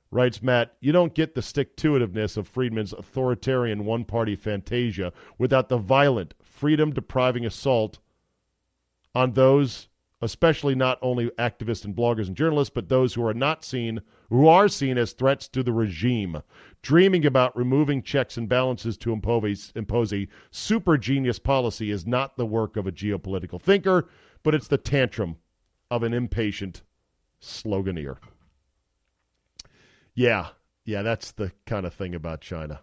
Writes 0.09 0.41
Matt, 0.41 0.77
you 0.79 0.93
don't 0.93 1.13
get 1.13 1.35
the 1.35 1.41
stick 1.41 1.75
to 1.75 1.91
itiveness 1.91 2.37
of 2.37 2.47
Friedman's 2.47 2.93
authoritarian 2.93 3.83
one 3.83 4.05
party 4.05 4.37
fantasia 4.37 5.11
without 5.37 5.67
the 5.67 5.77
violent, 5.77 6.33
freedom 6.41 6.93
depriving 6.93 7.45
assault 7.45 7.99
on 9.13 9.33
those, 9.33 9.89
especially 10.21 10.73
not 10.75 10.97
only 11.01 11.29
activists 11.37 11.85
and 11.85 11.95
bloggers 11.95 12.27
and 12.27 12.35
journalists, 12.35 12.73
but 12.73 12.89
those 12.89 13.13
who 13.13 13.25
are 13.25 13.33
not 13.33 13.63
seen, 13.63 14.01
who 14.29 14.47
are 14.47 14.67
seen 14.67 14.97
as 14.97 15.13
threats 15.13 15.47
to 15.47 15.61
the 15.61 15.71
regime. 15.71 16.41
Dreaming 16.81 17.25
about 17.25 17.55
removing 17.55 18.01
checks 18.01 18.37
and 18.37 18.49
balances 18.49 18.97
to 18.97 19.11
impose, 19.11 19.73
a 20.13 20.27
super 20.51 20.97
genius 20.97 21.39
policy 21.39 21.91
is 21.91 22.07
not 22.07 22.35
the 22.35 22.45
work 22.45 22.77
of 22.77 22.87
a 22.87 22.91
geopolitical 22.91 23.61
thinker, 23.61 24.07
but 24.43 24.55
it's 24.55 24.67
the 24.67 24.77
tantrum 24.77 25.37
of 25.91 26.03
an 26.03 26.13
impatient 26.13 26.81
sloganeer. 27.41 28.17
Yeah, 30.15 30.47
yeah, 30.85 31.03
that's 31.03 31.31
the 31.31 31.51
kind 31.65 31.85
of 31.85 31.93
thing 31.93 32.15
about 32.15 32.41
China. 32.41 32.79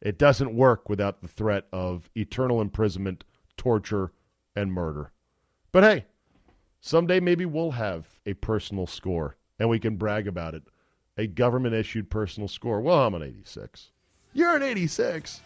It 0.00 0.18
doesn't 0.18 0.54
work 0.54 0.88
without 0.88 1.20
the 1.20 1.28
threat 1.28 1.66
of 1.72 2.08
eternal 2.14 2.60
imprisonment, 2.60 3.24
torture, 3.56 4.12
and 4.54 4.72
murder. 4.72 5.12
But 5.72 5.82
hey, 5.82 6.06
someday 6.80 7.20
maybe 7.20 7.46
we'll 7.46 7.72
have 7.72 8.06
a 8.26 8.34
personal 8.34 8.86
score 8.86 9.36
and 9.58 9.68
we 9.68 9.78
can 9.78 9.96
brag 9.96 10.26
about 10.26 10.54
it. 10.54 10.62
A 11.18 11.26
government 11.26 11.74
issued 11.74 12.10
personal 12.10 12.48
score. 12.48 12.80
Well, 12.80 12.98
I'm 12.98 13.14
an 13.14 13.22
86. 13.22 13.90
You're 14.32 14.56
an 14.56 14.62
86. 14.62 15.40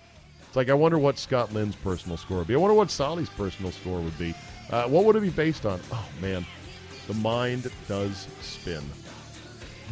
It's 0.47 0.57
like, 0.57 0.71
I 0.71 0.75
wonder 0.75 0.99
what 0.99 1.19
Scott 1.19 1.53
Lynn's 1.53 1.75
personal 1.77 2.17
score 2.17 2.39
would 2.39 2.47
be. 2.47 2.55
I 2.55 2.59
wonder 2.59 2.75
what 2.75 2.91
Solly's 2.91 3.31
personal 3.31 3.73
score 3.73 4.01
would 4.01 4.17
be. 4.19 4.35
Uh, 4.71 4.85
what 4.85 5.05
would 5.05 5.17
it 5.17 5.23
be 5.23 5.31
based 5.31 5.67
on? 5.67 5.81
Oh, 5.91 6.09
man. 6.21 6.47
The 7.09 7.15
mind 7.15 7.71
does 7.89 8.29
spin. 8.41 8.83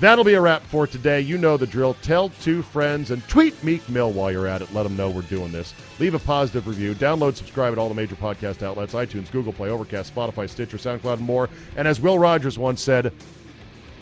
That'll 0.02 0.24
be 0.24 0.34
a 0.34 0.40
wrap 0.40 0.62
for 0.62 0.88
today. 0.88 1.20
You 1.20 1.38
know 1.38 1.56
the 1.56 1.64
drill. 1.64 1.94
Tell 2.02 2.30
two 2.40 2.62
friends 2.62 3.12
and 3.12 3.22
tweet 3.28 3.62
Meek 3.62 3.88
Mill 3.88 4.10
while 4.10 4.32
you're 4.32 4.48
at 4.48 4.60
it. 4.60 4.74
Let 4.74 4.82
them 4.82 4.96
know 4.96 5.08
we're 5.08 5.22
doing 5.22 5.52
this. 5.52 5.74
Leave 6.00 6.14
a 6.14 6.18
positive 6.18 6.66
review. 6.66 6.96
Download, 6.96 7.36
subscribe 7.36 7.70
at 7.70 7.78
all 7.78 7.88
the 7.88 7.94
major 7.94 8.16
podcast 8.16 8.64
outlets 8.64 8.94
iTunes, 8.94 9.30
Google 9.30 9.52
Play, 9.52 9.70
Overcast, 9.70 10.12
Spotify, 10.12 10.50
Stitcher, 10.50 10.76
SoundCloud, 10.76 11.18
and 11.18 11.22
more. 11.22 11.48
And 11.76 11.86
as 11.86 12.00
Will 12.00 12.18
Rogers 12.18 12.58
once 12.58 12.82
said, 12.82 13.12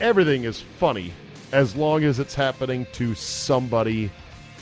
everything 0.00 0.44
is 0.44 0.62
funny 0.78 1.12
as 1.52 1.76
long 1.76 2.02
as 2.04 2.18
it's 2.18 2.34
happening 2.34 2.86
to 2.92 3.14
somebody 3.14 4.10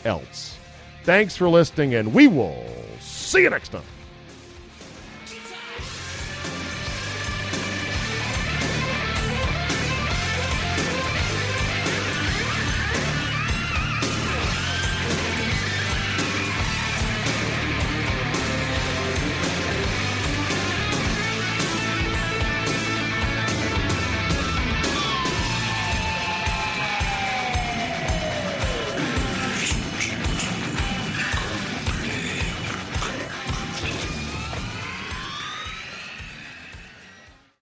else. 0.04 0.58
Thanks 1.04 1.36
for 1.36 1.48
listening, 1.48 1.94
and 1.94 2.12
we 2.12 2.26
will 2.26 2.66
see 2.98 3.42
you 3.42 3.50
next 3.50 3.68
time. 3.68 3.84